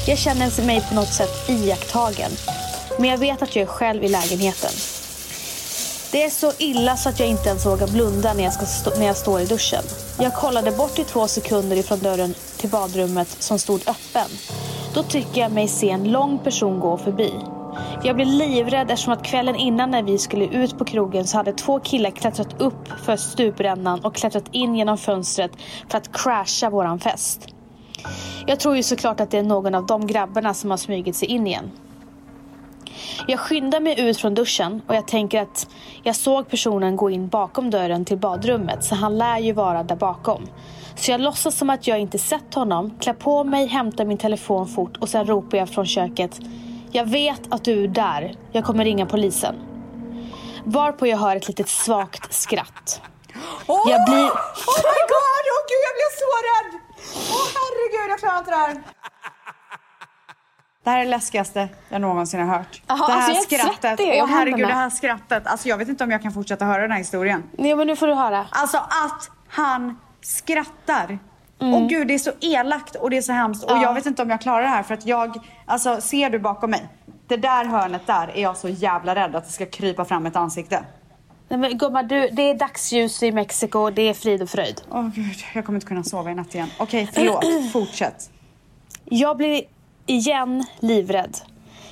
Jag 0.08 0.18
känner 0.18 0.66
mig 0.66 0.82
på 0.90 0.96
något 0.96 1.14
sätt 1.14 1.50
iakttagen. 1.50 2.32
Men 3.00 3.10
jag 3.10 3.18
vet 3.18 3.42
att 3.42 3.56
jag 3.56 3.64
är 3.64 3.68
själv 3.68 4.04
i 4.04 4.08
lägenheten. 4.08 4.72
Det 6.16 6.24
är 6.24 6.30
så 6.30 6.52
illa 6.58 6.96
så 6.96 7.10
att 7.10 7.20
jag 7.20 7.30
inte 7.30 7.50
ens 7.50 7.66
vågar 7.66 7.88
blunda 7.88 8.34
när 8.34 8.44
jag, 8.44 8.54
ska 8.54 8.66
stå, 8.66 9.00
när 9.00 9.06
jag 9.06 9.18
står 9.18 9.42
i 9.42 9.46
duschen. 9.46 9.84
Jag 10.20 10.34
kollade 10.34 10.72
bort 10.72 11.00
i 11.00 11.04
två 11.04 11.28
sekunder 11.28 11.76
ifrån 11.76 12.00
dörren 12.00 12.34
till 12.58 12.70
badrummet 12.70 13.28
som 13.28 13.60
stod 13.60 13.80
öppen. 13.80 14.30
Då 14.94 15.04
tycker 15.04 15.42
jag 15.42 15.52
mig 15.52 15.68
se 15.68 15.90
en 15.90 16.12
lång 16.12 16.40
person 16.40 16.80
gå 16.80 16.98
förbi. 16.98 17.34
Jag 18.04 18.16
blev 18.16 18.28
livrädd 18.28 18.92
eftersom 18.92 19.14
att 19.14 19.24
kvällen 19.24 19.56
innan 19.56 19.92
när 19.92 20.04
vi 20.04 20.18
skulle 20.18 20.46
ut 20.46 20.78
på 20.78 20.86
krogen 20.86 21.28
så 21.28 21.38
hade 21.38 21.54
två 21.54 21.80
killar 21.80 22.12
klättrat 22.12 22.62
upp 22.62 22.88
för 23.06 23.16
stuprännan 23.16 24.06
och 24.06 24.16
klättrat 24.16 24.46
in 24.52 24.76
genom 24.76 24.98
fönstret 24.98 25.52
för 25.90 25.98
att 25.98 26.14
crasha 26.14 26.70
våran 26.70 27.00
fest. 27.00 27.48
Jag 28.48 28.60
tror 28.60 28.76
ju 28.76 28.84
såklart 28.84 29.20
att 29.20 29.32
det 29.32 29.38
är 29.38 29.44
någon 29.44 29.76
av 29.76 29.86
de 29.86 30.08
grabbarna 30.08 30.54
som 30.54 30.70
har 30.70 30.78
smugit 30.78 31.16
sig 31.16 31.28
in 31.28 31.48
igen. 31.48 31.72
Jag 33.28 33.40
skyndar 33.40 33.80
mig 33.80 34.00
ut 34.00 34.18
från 34.18 34.34
duschen 34.34 34.82
och 34.88 34.96
jag 34.96 35.08
tänker 35.08 35.42
att 35.42 35.68
jag 36.04 36.16
såg 36.16 36.50
personen 36.50 36.96
gå 36.96 37.10
in 37.10 37.28
bakom 37.28 37.70
dörren 37.70 38.06
till 38.06 38.18
badrummet 38.18 38.84
så 38.84 38.96
han 38.96 39.18
lär 39.18 39.40
ju 39.40 39.54
vara 39.54 39.84
där 39.84 39.96
bakom. 39.96 40.48
Så 40.96 41.12
jag 41.12 41.22
låtsas 41.22 41.58
som 41.58 41.70
att 41.70 41.88
jag 41.88 42.00
inte 42.00 42.18
sett 42.20 42.54
honom, 42.54 42.98
klär 43.00 43.14
på 43.14 43.44
mig, 43.44 43.68
hämtar 43.68 44.06
min 44.06 44.18
telefon 44.18 44.68
fort 44.68 44.98
och 44.98 45.10
sen 45.10 45.26
ropar 45.26 45.58
jag 45.58 45.70
från 45.70 45.86
köket. 45.86 46.40
Jag 46.92 47.06
vet 47.06 47.42
att 47.54 47.64
du 47.64 47.84
är 47.84 47.88
där. 47.88 48.36
Jag 48.52 48.66
kommer 48.66 48.86
ringa 48.86 49.06
polisen. 49.06 49.56
Varpå 50.64 51.08
jag 51.08 51.18
hör 51.18 51.36
ett 51.36 51.48
litet 51.48 51.70
svagt 51.70 52.34
skratt. 52.34 53.02
Oh! 53.68 53.92
Jag 53.92 54.06
blir- 54.06 54.32
Oh 54.72 54.80
my 54.94 55.02
god! 55.14 55.44
Åh 55.54 55.62
gud, 55.72 55.84
jag 55.88 55.96
blev 56.00 56.12
så 56.22 56.32
rädd! 56.48 56.82
Åh 57.32 57.48
herregud, 57.56 58.12
jag 58.12 58.20
klarar 58.20 58.38
inte 58.38 58.52
det 58.52 58.58
här. 58.58 58.84
Det 60.86 60.92
här 60.92 61.00
är 61.00 61.04
det 61.06 61.10
läskigaste 61.12 61.70
jag 61.90 62.02
någonsin 62.02 62.40
har 62.40 62.58
hört. 62.58 62.82
Jaha, 62.88 63.08
det 63.08 63.14
här 63.14 63.30
alltså 63.30 63.56
skrattet. 63.56 64.00
Åh 64.00 64.06
herregud, 64.06 64.30
händerna. 64.30 64.68
det 64.68 64.74
här 64.74 64.90
skrattet. 64.90 65.48
Alltså 65.48 65.68
jag 65.70 65.78
vet 65.78 65.90
inte 65.90 66.04
om 66.04 66.12
jag 66.12 66.22
kan 66.22 66.32
fortsätta 66.32 66.66
höra 66.66 66.82
den 66.82 66.92
här 66.92 66.98
historien. 66.98 67.44
Nej 67.58 67.76
men 67.76 67.88
nu 67.88 67.96
får 67.96 68.08
du 68.08 68.14
höra. 68.14 68.46
Alltså 68.50 68.78
att 68.78 69.30
han 69.48 70.00
skrattar. 70.22 71.20
Och 71.58 71.90
gud, 71.90 72.08
det 72.08 72.14
är 72.14 72.18
så 72.20 72.32
elakt 72.42 72.96
och 72.96 73.10
det 73.10 73.18
är 73.18 73.22
så 73.22 73.32
hemskt. 73.34 73.64
Och 73.64 73.72
Ja. 73.72 73.82
jag 73.82 73.94
vet 73.94 74.06
inte 74.06 74.22
om 74.22 74.30
jag 74.30 74.42
klarar 74.42 74.62
det 74.62 74.68
här 74.68 74.84
för 74.84 74.94
att 74.94 75.06
jag, 75.06 75.36
alltså 75.66 76.02
ser 76.02 76.30
du 76.30 76.40
bakom 76.40 76.72
mig? 76.72 76.88
Det 77.28 77.38
där 77.38 77.66
hörnet 77.66 78.08
där 78.08 78.32
är 78.36 78.42
jag 78.42 78.58
så 78.58 78.70
jävla 78.70 79.16
rädd 79.16 79.36
att 79.36 79.46
det 79.46 79.52
ska 79.52 79.66
krypa 79.66 80.06
fram 80.06 80.26
ett 80.26 80.36
ansikte. 80.36 80.84
Nej, 81.50 81.60
men 81.60 81.78
gumman, 81.78 82.08
du, 82.08 82.30
det 82.30 82.42
är 82.50 82.54
dagsljus 82.56 83.24
i 83.24 83.32
Mexiko. 83.32 83.90
Det 83.90 84.02
är 84.10 84.14
frid 84.14 84.42
och 84.42 84.50
fröjd. 84.50 84.82
Åh 84.90 85.08
gud, 85.16 85.36
jag 85.54 85.66
kommer 85.66 85.78
inte 85.78 85.88
kunna 85.88 86.04
sova 86.04 86.32
i 86.32 86.36
natt 86.36 86.56
igen. 86.56 86.70
Okej, 86.80 87.10
förlåt. 87.14 87.46
Fortsätt. 87.74 88.30
Jag 89.06 89.38
blir 89.38 89.64
igen 90.06 90.66
livrädd. 90.80 91.38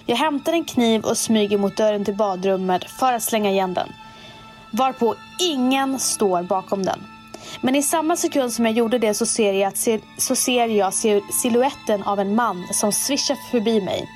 Jag 0.05 0.16
hämtar 0.16 0.53
en 0.53 0.66
kniv 0.66 1.03
och 1.03 1.18
smyger 1.18 1.57
mot 1.57 1.78
dörren 1.78 2.05
till 2.05 2.16
badrummet 2.16 2.84
för 2.84 3.14
att 3.14 3.24
slänga 3.24 3.51
igen 3.51 3.74
den. 3.74 3.89
Varpå 4.72 5.16
ingen 5.39 5.99
står 5.99 6.43
bakom 6.43 6.84
den. 6.84 6.99
Men 7.61 7.76
i 7.76 7.84
samma 7.84 8.16
sekund 8.16 8.53
som 8.53 8.66
jag 8.66 8.74
gjorde 8.74 8.99
det 8.99 9.14
så 9.14 9.26
ser 9.26 9.53
jag, 9.53 9.68
att, 9.68 9.88
så 10.18 10.36
ser 10.36 10.68
jag 10.68 10.93
siluetten 11.41 12.03
av 12.03 12.20
en 12.20 12.36
man 12.36 12.68
som 12.72 12.91
svischar 12.91 13.38
förbi 13.51 13.82
mig. 13.82 14.09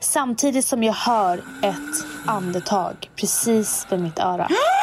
Samtidigt 0.00 0.64
som 0.64 0.82
jag 0.82 0.92
hör 0.92 1.38
ett 1.62 2.26
andetag 2.26 3.10
precis 3.16 3.86
vid 3.90 4.00
mitt 4.00 4.18
öra. 4.18 4.48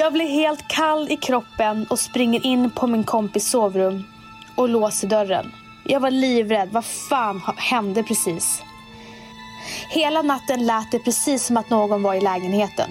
Jag 0.00 0.12
blir 0.12 0.28
helt 0.28 0.68
kall 0.68 1.10
i 1.10 1.16
kroppen 1.16 1.86
och 1.90 1.98
springer 1.98 2.46
in 2.46 2.70
på 2.70 2.86
min 2.86 3.04
kompis 3.04 3.50
sovrum 3.50 4.04
och 4.56 4.68
låser 4.68 5.08
dörren. 5.08 5.52
Jag 5.84 6.00
var 6.00 6.10
livrädd. 6.10 6.68
Vad 6.72 6.84
fan 6.84 7.42
hände 7.56 8.02
precis? 8.02 8.62
Hela 9.88 10.22
natten 10.22 10.66
lät 10.66 10.92
det 10.92 10.98
precis 10.98 11.46
som 11.46 11.56
att 11.56 11.70
någon 11.70 12.02
var 12.02 12.14
i 12.14 12.20
lägenheten. 12.20 12.90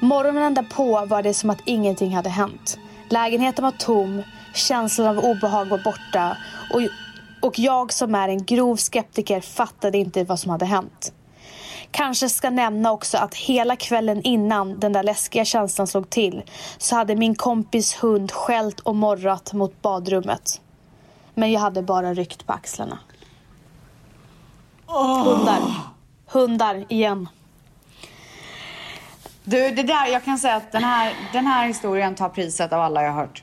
Morgonen 0.00 0.54
därpå 0.54 1.06
var 1.06 1.22
det 1.22 1.34
som 1.34 1.50
att 1.50 1.62
ingenting 1.64 2.14
hade 2.14 2.28
hänt. 2.28 2.78
Lägenheten 3.08 3.64
var 3.64 3.72
tom, 3.72 4.22
känslan 4.54 5.18
av 5.18 5.24
obehag 5.24 5.64
var 5.64 5.78
borta 5.84 6.36
och, 6.74 6.80
och 7.48 7.58
jag 7.58 7.92
som 7.92 8.14
är 8.14 8.28
en 8.28 8.44
grov 8.44 8.76
skeptiker 8.76 9.40
fattade 9.40 9.98
inte 9.98 10.24
vad 10.24 10.38
som 10.38 10.50
hade 10.50 10.64
hänt. 10.64 11.12
Kanske 11.96 12.28
ska 12.28 12.50
nämna 12.50 12.92
också 12.92 13.18
att 13.18 13.34
hela 13.34 13.76
kvällen 13.76 14.22
innan 14.22 14.80
den 14.80 14.92
där 14.92 15.02
läskiga 15.02 15.44
känslan 15.44 15.86
slog 15.86 16.10
till 16.10 16.42
så 16.78 16.96
hade 16.96 17.16
min 17.16 17.34
kompis 17.34 17.94
hund 18.02 18.32
skällt 18.32 18.80
och 18.80 18.96
morrat 18.96 19.52
mot 19.52 19.82
badrummet. 19.82 20.60
Men 21.34 21.52
jag 21.52 21.60
hade 21.60 21.82
bara 21.82 22.14
ryckt 22.14 22.46
på 22.46 22.52
axlarna. 22.52 22.98
Hundar. 24.86 25.60
Hundar 26.26 26.84
igen. 26.88 27.28
Du, 29.44 29.70
det 29.70 29.82
där, 29.82 30.06
jag 30.06 30.24
kan 30.24 30.38
säga 30.38 30.56
att 30.56 30.72
den 30.72 30.84
här, 30.84 31.14
den 31.32 31.46
här 31.46 31.66
historien 31.66 32.14
tar 32.14 32.28
priset 32.28 32.72
av 32.72 32.80
alla 32.80 33.02
jag 33.02 33.12
har 33.12 33.20
hört. 33.20 33.42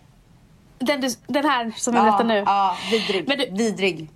Den, 0.79 1.01
den 1.27 1.45
här 1.45 1.71
som 1.77 1.93
jag 1.95 2.01
Ja, 2.07 2.11
berättar 2.11 2.23
nu? 2.25 2.35
ja, 2.45 2.77
vidrig. 2.91 3.27
Men 3.27 3.37
du- 3.37 3.49
vidrig. 3.63 4.09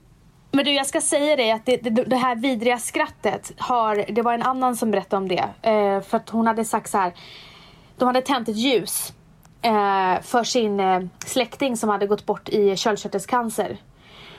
Men 0.57 0.65
du, 0.65 0.71
jag 0.71 0.85
ska 0.85 1.01
säga 1.01 1.35
dig 1.35 1.51
att 1.51 1.65
det, 1.65 1.77
det, 1.77 1.89
det 1.89 2.15
här 2.15 2.35
vidriga 2.35 2.77
skrattet 2.77 3.51
har, 3.57 4.05
det 4.09 4.21
var 4.21 4.33
en 4.33 4.41
annan 4.41 4.75
som 4.75 4.91
berättade 4.91 5.17
om 5.17 5.27
det. 5.27 5.49
Eh, 5.61 6.01
för 6.01 6.17
att 6.17 6.29
hon 6.29 6.47
hade 6.47 6.65
sagt 6.65 6.89
så 6.89 6.97
här, 6.97 7.13
de 7.97 8.05
hade 8.05 8.21
tänt 8.21 8.49
ett 8.49 8.55
ljus 8.55 9.13
eh, 9.61 10.21
för 10.21 10.43
sin 10.43 10.79
eh, 10.79 11.01
släkting 11.25 11.77
som 11.77 11.89
hade 11.89 12.07
gått 12.07 12.25
bort 12.25 12.49
i 12.49 12.75
köldkörtelcancer. 12.75 13.77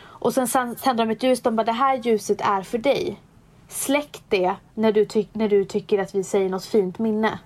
Och 0.01 0.35
sen, 0.35 0.49
sen 0.49 0.77
tände 0.77 1.05
de 1.05 1.11
ett 1.11 1.23
ljus, 1.23 1.41
de 1.41 1.57
bara 1.57 1.65
det 1.65 1.73
här 1.73 1.97
ljuset 1.97 2.41
är 2.41 2.63
för 2.63 2.79
dig. 2.79 3.21
Släck 3.69 4.23
det 4.29 4.55
när 4.75 4.93
du, 4.93 5.05
ty- 5.05 5.29
när 5.33 5.49
du 5.49 5.65
tycker 5.65 5.99
att 5.99 6.15
vi 6.15 6.25
säger 6.25 6.49
något 6.49 6.65
fint 6.65 6.99
minne. 6.99 7.39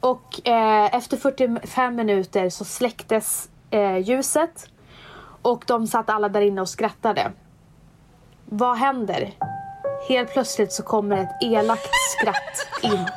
Och 0.00 0.48
eh, 0.48 0.94
efter 0.94 1.16
45 1.16 1.94
minuter 1.94 2.48
så 2.48 2.64
släcktes 2.64 3.50
eh, 3.70 3.98
ljuset 3.98 4.71
och 5.42 5.64
de 5.66 5.86
satt 5.86 6.10
alla 6.10 6.28
där 6.28 6.40
inne 6.40 6.60
och 6.60 6.68
skrattade. 6.68 7.32
Vad 8.44 8.76
händer? 8.76 9.34
Helt 10.08 10.32
plötsligt 10.32 10.72
så 10.72 10.82
kommer 10.82 11.16
ett 11.16 11.42
elakt 11.42 11.88
skratt 12.18 12.66
in. 12.82 13.08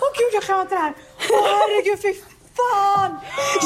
Åh 0.00 0.10
gud, 0.18 0.30
jag 0.32 0.42
klarar 0.42 0.62
inte 0.62 0.74
det 0.74 0.80
här. 0.80 0.94
Åh 1.30 1.46
herregud, 1.46 2.02
fy 2.02 2.33
fan! 2.72 3.10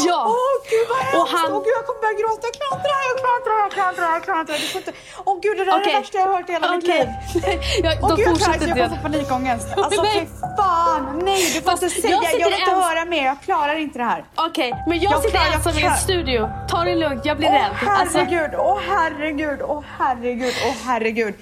Ja. 0.09 0.21
Åh 0.27 0.57
gud 0.71 0.87
vad 0.93 0.99
hemskt! 0.99 1.33
Han- 1.35 1.53
Åh 1.53 1.61
gud, 1.65 1.73
jag 1.79 1.85
kommer 1.87 2.01
börja 2.05 2.17
gråta. 2.23 2.43
Jag 2.49 2.55
klarar 2.59 2.83
det 2.91 2.97
här, 2.99 3.05
jag 3.11 3.91
inte 3.91 4.01
det 4.03 4.07
här, 4.09 4.15
jag 4.19 4.25
klarar 4.25 4.39
jag. 4.49 4.61
Du 4.61 4.67
får 4.73 4.81
inte... 4.83 4.93
Åh 5.29 5.37
gud, 5.45 5.57
det 5.59 5.65
där 5.65 5.73
är 5.73 5.81
Okej. 5.81 5.93
det 5.93 5.99
värsta 6.01 6.19
jag 6.19 6.27
har 6.27 6.35
hört 6.37 6.49
i 6.49 6.53
hela 6.53 6.67
mitt 6.73 6.85
Okej. 6.85 6.99
liv. 6.99 7.59
ja, 7.85 7.91
Åh 8.03 8.09
då 8.09 8.17
gud, 8.17 8.27
jag 8.27 8.37
jag 8.79 8.91
får 8.91 8.97
det. 8.97 9.03
panikångest. 9.03 9.67
Alltså 9.85 10.03
fy 10.15 10.21
fan! 10.59 11.03
Nej, 11.29 11.43
du 11.55 11.61
får 11.63 11.71
Fast 11.71 11.83
inte 11.83 11.95
jag 11.95 12.03
säga. 12.03 12.15
Jag, 12.17 12.25
sitter 12.25 12.45
vill 12.51 12.59
inte 12.61 12.71
ens- 12.71 12.85
höra 12.91 13.05
mer. 13.15 13.25
Jag 13.33 13.39
klarar 13.49 13.75
inte 13.87 13.99
det 13.99 14.05
här. 14.15 14.25
Okej, 14.49 14.71
men 14.89 14.97
jag, 15.01 15.13
Jag 15.13 15.23
sitter 15.23 15.39
jag 15.45 15.55
ensam 15.55 15.79
i 15.79 15.83
en 15.83 15.97
studio. 15.97 16.41
Ta 16.71 16.79
det 16.85 16.95
lugnt, 16.95 17.25
jag 17.25 17.37
blir 17.37 17.49
Åh 17.49 17.55
rädd. 17.55 17.73
Alltså, 18.01 18.19
herregud, 18.19 18.51
åh 18.59 18.79
herregud, 18.89 19.61
åh 19.63 19.83
herregud, 19.99 20.55
åh 20.67 20.75
herregud. 20.87 21.35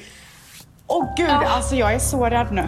Åh 0.87 1.05
gud, 1.17 1.31
Ja. 1.31 1.49
alltså 1.57 1.75
jag 1.75 1.93
är 1.95 1.99
så 1.99 2.25
rädd 2.27 2.49
nu. 2.53 2.65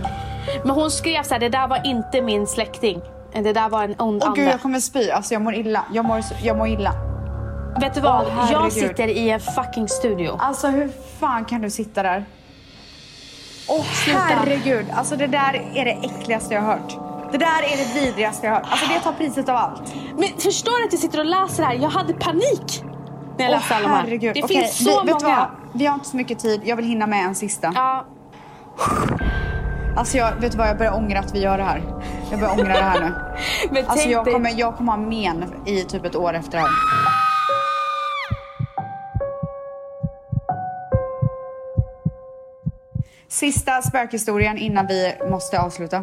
men 0.64 0.70
hon 0.70 0.90
skrev 0.90 1.22
så 1.22 1.34
här, 1.34 1.38
det 1.40 1.48
där 1.48 1.68
var 1.68 1.80
inte 1.86 2.20
min 2.22 2.46
släkting. 2.46 3.00
Det 3.32 3.52
där 3.52 3.68
var 3.68 3.82
en 3.84 3.94
ond 3.98 4.22
Åh 4.22 4.28
ande. 4.28 4.40
gud, 4.40 4.48
jag 4.50 4.60
kommer 4.62 4.80
spy. 4.80 5.10
Alltså 5.10 5.34
jag 5.34 5.42
mår 5.42 5.54
illa. 5.54 5.84
Jag 5.92 6.04
mår, 6.04 6.20
jag 6.42 6.56
mår 6.58 6.68
illa. 6.68 6.92
Vet 7.80 7.94
du 7.94 8.00
vad? 8.00 8.26
Åh, 8.26 8.48
jag 8.52 8.72
sitter 8.72 9.08
i 9.08 9.30
en 9.30 9.40
fucking 9.40 9.88
studio. 9.88 10.36
Alltså 10.40 10.68
hur 10.68 10.90
fan 11.20 11.44
kan 11.44 11.60
du 11.62 11.70
sitta 11.70 12.02
där? 12.02 12.24
Åh 13.68 13.84
herregud, 14.06 14.86
alltså 14.94 15.16
det 15.16 15.26
där 15.26 15.62
är 15.74 15.84
det 15.84 15.90
äckligaste 15.90 16.54
jag 16.54 16.62
har 16.62 16.72
hört. 16.72 16.96
Det 17.32 17.38
där 17.38 17.62
är 17.62 17.76
det 17.76 18.00
vidrigaste 18.00 18.46
jag 18.46 18.52
har 18.54 18.60
hört. 18.60 18.68
Alltså 18.70 18.86
det 18.94 19.00
tar 19.00 19.12
priset 19.12 19.48
av 19.48 19.56
allt. 19.56 19.94
Men 20.16 20.28
förstår 20.38 20.78
du 20.78 20.84
att 20.86 20.92
jag 20.92 21.00
sitter 21.00 21.18
och 21.18 21.24
läser 21.26 21.62
det 21.62 21.68
här? 21.68 21.74
Jag 21.74 21.88
hade 21.88 22.14
panik 22.14 22.82
när 23.38 23.44
jag 23.44 23.50
läste 23.50 23.74
alla 23.74 23.88
de 23.88 23.94
här. 23.94 24.02
herregud. 24.02 24.34
Det 24.34 24.42
Okej, 24.44 24.56
finns 24.60 24.84
så 24.84 25.02
vi, 25.02 25.06
vet 25.12 25.18
du 25.20 25.24
många. 25.26 25.36
vad? 25.38 25.80
Vi 25.80 25.86
har 25.86 25.94
inte 25.94 26.08
så 26.08 26.16
mycket 26.16 26.38
tid. 26.38 26.60
Jag 26.64 26.76
vill 26.76 26.84
hinna 26.84 27.06
med 27.06 27.24
en 27.24 27.34
sista. 27.34 27.72
Ja, 27.74 28.06
Alltså 29.98 30.16
jag, 30.18 30.32
vet 30.40 30.52
du 30.52 30.58
vad, 30.58 30.68
jag 30.68 30.78
börjar 30.78 30.94
ångra 30.94 31.18
att 31.18 31.34
vi 31.34 31.40
gör 31.40 31.58
det 31.58 31.64
här. 31.64 31.82
Jag 32.30 32.40
börjar 32.40 32.52
ångra 32.52 32.72
det 32.72 32.82
här 32.82 33.00
nu. 33.00 33.14
men 33.70 33.86
Alltså 33.86 34.08
jag 34.08 34.24
kommer, 34.24 34.58
jag 34.58 34.76
kommer 34.76 34.92
ha 34.92 34.98
men 34.98 35.44
i 35.66 35.84
typ 35.84 36.04
ett 36.04 36.16
år 36.16 36.34
efter 36.34 36.52
det 36.52 36.58
här. 36.58 36.70
Sista 43.28 43.82
spökhistorien 43.82 44.58
innan 44.58 44.86
vi 44.86 45.14
måste 45.30 45.60
avsluta. 45.60 46.02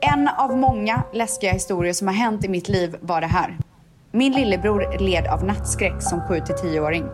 En 0.00 0.28
av 0.28 0.56
många 0.56 1.02
läskiga 1.12 1.52
historier 1.52 1.92
som 1.92 2.08
har 2.08 2.14
hänt 2.14 2.44
i 2.44 2.48
mitt 2.48 2.68
liv 2.68 2.96
var 3.00 3.20
det 3.20 3.26
här. 3.26 3.58
Min 4.10 4.32
lillebror 4.32 4.98
led 4.98 5.26
av 5.26 5.44
nattskräck 5.44 6.02
som 6.02 6.20
7-10-åring. 6.20 7.04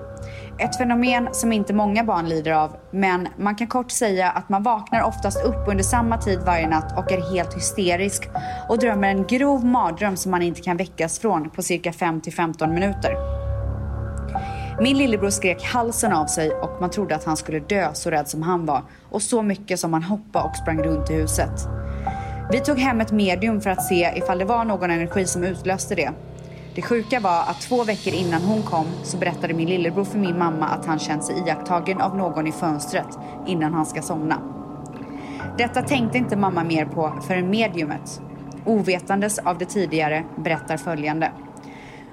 Ett 0.61 0.77
fenomen 0.77 1.29
som 1.33 1.53
inte 1.53 1.73
många 1.73 2.05
barn 2.05 2.29
lider 2.29 2.53
av, 2.53 2.77
men 2.91 3.29
man 3.39 3.55
kan 3.55 3.67
kort 3.67 3.91
säga 3.91 4.31
att 4.31 4.49
man 4.49 4.63
vaknar 4.63 5.03
oftast 5.03 5.45
upp 5.45 5.69
under 5.69 5.85
samma 5.85 6.19
tid 6.19 6.41
varje 6.47 6.69
natt 6.69 6.99
och 6.99 7.13
är 7.13 7.33
helt 7.33 7.57
hysterisk 7.57 8.29
och 8.69 8.79
drömmer 8.79 9.09
en 9.09 9.27
grov 9.27 9.65
mardröm 9.65 10.17
som 10.17 10.31
man 10.31 10.43
inte 10.43 10.61
kan 10.61 10.77
väckas 10.77 11.19
från 11.19 11.51
på 11.51 11.63
cirka 11.63 11.91
5-15 11.91 12.73
minuter. 12.73 13.15
Min 14.81 14.99
lillebror 14.99 15.31
skrek 15.31 15.65
halsen 15.65 16.13
av 16.13 16.27
sig 16.27 16.51
och 16.51 16.81
man 16.81 16.91
trodde 16.91 17.15
att 17.15 17.25
han 17.25 17.37
skulle 17.37 17.61
dö 17.61 17.91
så 17.93 18.11
rädd 18.11 18.29
som 18.29 18.43
han 18.43 18.67
var 18.67 18.83
och 19.11 19.23
så 19.23 19.43
mycket 19.43 19.81
som 19.81 19.93
han 19.93 20.03
hoppade 20.03 20.45
och 20.49 20.57
sprang 20.57 20.83
runt 20.83 21.11
i 21.11 21.15
huset. 21.15 21.69
Vi 22.53 22.61
tog 22.61 22.79
hem 22.79 23.01
ett 23.01 23.13
medium 23.13 23.61
för 23.61 23.71
att 23.71 23.85
se 23.85 24.13
ifall 24.17 24.39
det 24.39 24.45
var 24.45 24.65
någon 24.65 24.91
energi 24.91 25.27
som 25.27 25.45
utlöste 25.45 25.95
det. 25.95 26.11
Det 26.81 26.87
sjuka 26.87 27.21
var 27.21 27.41
att 27.41 27.61
två 27.61 27.85
veckor 27.85 28.15
innan 28.15 28.43
hon 28.43 28.63
kom 28.63 28.87
så 29.03 29.17
berättade 29.17 29.55
min 29.55 29.69
lillebror 29.69 30.05
för 30.05 30.19
min 30.19 30.39
mamma 30.39 30.67
att 30.67 30.87
han 30.87 30.99
känt 30.99 31.25
sig 31.25 31.39
iakttagen 31.47 32.01
av 32.01 32.17
någon 32.17 32.47
i 32.47 32.53
fönstret 32.53 33.19
innan 33.47 33.75
han 33.75 33.87
ska 33.87 34.03
somna. 34.03 34.43
Detta 35.59 35.83
tänkte 35.83 36.19
inte 36.19 36.37
mamma 36.37 36.65
mer 36.65 36.85
på 36.85 37.23
förrän 37.27 37.51
mediumet, 37.51 38.21
ovetandes 38.65 39.39
av 39.39 39.59
det 39.59 39.65
tidigare, 39.65 40.25
berättar 40.37 40.77
följande. 40.77 41.33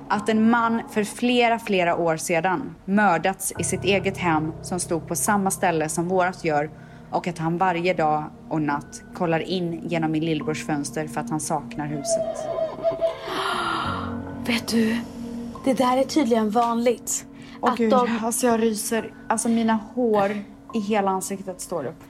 Att 0.08 0.30
en 0.30 0.50
man 0.50 0.82
för 0.90 1.04
flera, 1.04 1.60
flera 1.60 1.96
år 1.96 2.18
sedan 2.18 2.76
mördats 2.86 3.54
i 3.60 3.64
sitt 3.64 3.84
eget 3.84 4.18
hem 4.18 4.54
som 4.62 4.80
stod 4.80 5.08
på 5.08 5.16
samma 5.16 5.52
ställe 5.52 5.90
som 5.90 6.08
vårat 6.08 6.44
gör 6.46 6.70
och 7.12 7.28
att 7.28 7.38
han 7.38 7.58
varje 7.58 7.94
dag 7.94 8.24
och 8.50 8.62
natt 8.62 9.04
kollar 9.14 9.40
in 9.40 9.82
genom 9.84 10.12
min 10.12 10.26
lillebrors 10.26 10.66
fönster 10.66 11.08
för 11.08 11.22
att 11.22 11.30
han 11.30 11.40
saknar 11.40 11.88
huset. 11.88 12.48
Vet 14.48 14.68
du, 14.68 14.98
det 15.66 15.74
där 15.74 15.98
är 15.98 16.04
tydligen 16.04 16.50
vanligt. 16.50 17.26
Åh 17.62 17.72
att 17.72 17.78
gud, 17.78 17.90
de, 17.92 18.20
alltså 18.24 18.48
jag 18.48 18.62
ryser. 18.64 19.14
Alltså 19.28 19.50
mina 19.50 19.80
hår 19.96 20.44
i 20.74 20.80
hela 20.80 21.12
ansiktet 21.12 21.62
står 21.62 21.86
upp. 21.86 22.04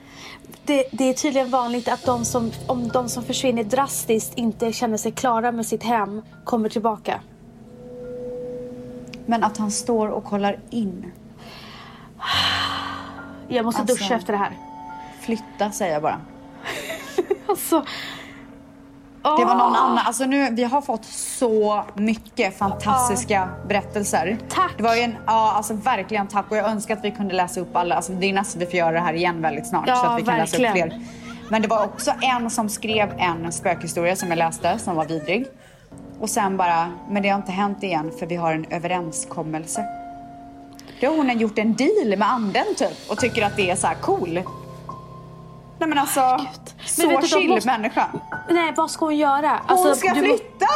det, 0.64 0.84
det 0.92 1.04
är 1.04 1.14
tydligen 1.14 1.50
vanligt 1.50 1.88
att 1.88 2.04
de 2.04 2.24
som, 2.24 2.50
om 2.66 2.88
de 2.88 3.08
som 3.08 3.22
försvinner 3.24 3.64
drastiskt 3.64 4.32
inte 4.34 4.72
känner 4.72 4.96
sig 4.96 5.12
klara 5.12 5.52
med 5.52 5.66
sitt 5.66 5.82
hem 5.82 6.22
kommer 6.44 6.68
tillbaka. 6.68 7.20
Men 9.26 9.44
att 9.44 9.56
han 9.56 9.70
står 9.70 10.08
och 10.08 10.24
kollar 10.24 10.58
in. 10.70 11.12
Jag 13.48 13.64
måste 13.64 13.80
Alltså. 13.80 13.96
duscha 13.96 14.14
efter 14.14 14.32
det 14.32 14.38
här. 14.38 14.56
Flytta 15.20 15.70
säger 15.70 15.92
jag 15.92 16.02
bara. 16.02 16.20
Alltså. 17.48 17.84
Det 19.36 19.44
var 19.44 19.54
någon 19.54 19.76
annan. 19.76 19.98
Alltså 19.98 20.24
nu, 20.24 20.48
vi 20.50 20.64
har 20.64 20.80
fått 20.80 21.04
så 21.04 21.84
mycket 21.94 22.58
fantastiska 22.58 23.48
berättelser. 23.68 24.38
Tack. 24.48 24.72
Det 24.76 24.82
var 24.82 24.94
ju 24.94 25.00
en, 25.00 25.16
ja 25.26 25.52
alltså 25.52 25.74
verkligen 25.74 26.28
tack 26.28 26.50
och 26.50 26.56
jag 26.56 26.66
önskar 26.66 26.96
att 26.96 27.04
vi 27.04 27.10
kunde 27.10 27.34
läsa 27.34 27.60
upp 27.60 27.76
alla. 27.76 27.94
Alltså 27.94 28.12
det 28.12 28.26
är 28.26 28.32
nästan 28.32 28.60
vi 28.60 28.66
får 28.66 28.74
göra 28.74 28.92
det 28.92 29.00
här 29.00 29.12
igen 29.12 29.42
väldigt 29.42 29.66
snart 29.66 29.84
Ja, 29.86 29.96
så 29.96 30.06
att 30.06 30.18
vi 30.18 30.24
kan 30.24 30.36
läsa 30.36 30.56
upp 30.56 30.72
fler. 30.72 31.00
Men 31.50 31.62
det 31.62 31.68
var 31.68 31.84
också 31.84 32.12
en 32.20 32.50
som 32.50 32.68
skrev 32.68 33.14
en 33.18 33.52
spökhistoria 33.52 34.16
som 34.16 34.28
jag 34.28 34.38
läste 34.38 34.78
som 34.78 34.96
var 34.96 35.04
vidrig. 35.04 35.46
Och 36.20 36.30
sen 36.30 36.56
bara, 36.56 36.92
men 37.08 37.22
det 37.22 37.28
har 37.28 37.36
inte 37.36 37.52
hänt 37.52 37.82
igen 37.82 38.12
för 38.18 38.26
vi 38.26 38.36
har 38.36 38.52
en 38.52 38.64
överenskommelse. 38.70 39.84
Då 41.00 41.06
har 41.06 41.16
hon 41.16 41.38
gjort 41.38 41.58
en 41.58 41.74
deal 41.74 42.18
med 42.18 42.32
anden 42.32 42.74
typ 42.76 43.10
och 43.10 43.18
tycker 43.18 43.46
att 43.46 43.56
det 43.56 43.70
är 43.70 43.76
så 43.76 43.86
här 43.86 43.94
cool. 43.94 44.42
Nej 45.78 45.88
men 45.88 45.98
alltså, 45.98 46.46
så 46.86 47.08
vet 47.08 47.20
du, 47.20 47.26
de 47.26 47.26
chill 47.28 47.48
måste- 47.50 47.70
människa. 47.70 48.06
Nej, 48.50 48.72
vad 48.76 48.90
ska 48.90 49.04
hon 49.04 49.16
göra? 49.16 49.48
Hon 49.68 49.78
Alltså, 49.78 49.94
ska 49.94 50.14
du- 50.14 50.20
flytta! 50.20 50.66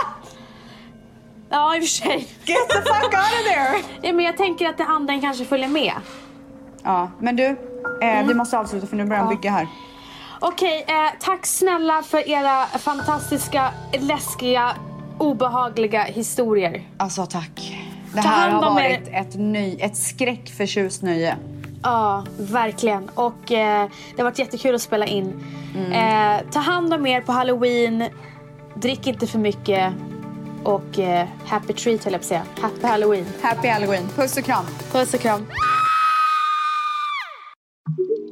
Ja, 1.51 1.77
i 1.77 1.79
och 1.79 1.83
för 1.83 1.89
sig. 1.89 2.29
Get 2.45 2.69
the 2.69 2.75
fuck 2.77 3.05
out 3.05 3.15
of 3.15 3.53
there! 3.55 3.83
Ja, 4.03 4.13
men 4.13 4.25
jag 4.25 4.37
tänker 4.37 4.69
att 4.69 4.81
anden 4.81 5.21
kanske 5.21 5.45
följer 5.45 5.69
med. 5.69 5.93
Ja, 6.83 7.11
men 7.19 7.37
du, 7.37 7.47
eh, 8.03 8.27
vi 8.27 8.35
måste 8.35 8.59
avsluta 8.59 8.87
för 8.87 8.97
nu 8.97 9.05
börjar 9.05 9.23
de 9.25 9.29
bygga 9.37 9.51
här. 9.51 9.67
Okej, 10.41 10.85
eh, 10.89 10.95
tack 11.21 11.47
snälla 11.47 12.03
för 12.03 12.29
era 12.29 12.67
fantastiska, 12.67 13.71
läskiga, 14.01 14.73
obehagliga 15.19 16.03
historier. 16.03 16.83
Alltså 16.97 17.27
tack. 17.27 17.79
Det 18.15 18.21
här 18.21 18.51
har 18.51 18.63
er. 18.71 18.75
varit 18.75 19.09
ett, 19.13 19.35
ny, 19.35 19.77
ett 19.81 19.97
skräckförtjust 19.97 21.03
nöje. 21.03 21.37
Ja, 21.83 22.25
verkligen. 22.39 23.09
Och 23.09 23.53
eh, 23.53 23.89
det 24.17 24.23
har 24.23 24.25
varit 24.25 24.39
jättekul 24.39 24.75
att 24.75 24.83
spela 24.83 25.07
in. 25.07 25.45
Eh, 25.93 26.51
ta 26.51 26.59
hand 26.59 26.95
om 26.95 27.07
er 27.07 27.21
på 27.21 27.33
halloween. 27.33 28.05
Drick 28.75 29.07
inte 29.07 29.27
för 29.27 29.39
mycket. 29.39 29.93
Och 30.65 30.99
eh, 30.99 31.29
happy 31.47 31.73
treat 31.73 32.05
höll 32.05 32.13
jag 32.13 32.21
på 32.21 32.25
att 32.25 32.29
säga. 32.29 32.43
Happy 32.61 32.87
halloween. 32.87 33.27
Happy 33.43 33.69
halloween. 33.69 34.09
Puss 34.17 34.37
och 34.37 34.45
kram. 34.45 34.65
Puss 34.93 35.15
och 35.15 35.21
kram. 35.21 35.47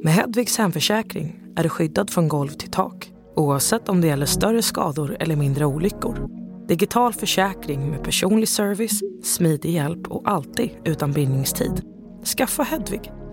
Med 0.03 0.13
Hedvigs 0.13 0.57
hemförsäkring 0.57 1.39
är 1.55 1.63
du 1.63 1.69
skyddad 1.69 2.09
från 2.09 2.27
golv 2.27 2.49
till 2.49 2.71
tak 2.71 3.11
oavsett 3.35 3.89
om 3.89 4.01
det 4.01 4.07
gäller 4.07 4.25
större 4.25 4.61
skador 4.61 5.17
eller 5.19 5.35
mindre 5.35 5.65
olyckor. 5.65 6.29
Digital 6.67 7.13
försäkring 7.13 7.89
med 7.89 8.03
personlig 8.03 8.49
service, 8.49 9.01
smidig 9.23 9.71
hjälp 9.71 10.07
och 10.07 10.21
alltid 10.25 10.69
utan 10.85 11.11
bindningstid. 11.11 11.81
Skaffa 12.37 12.63
Hedvig 12.63 13.11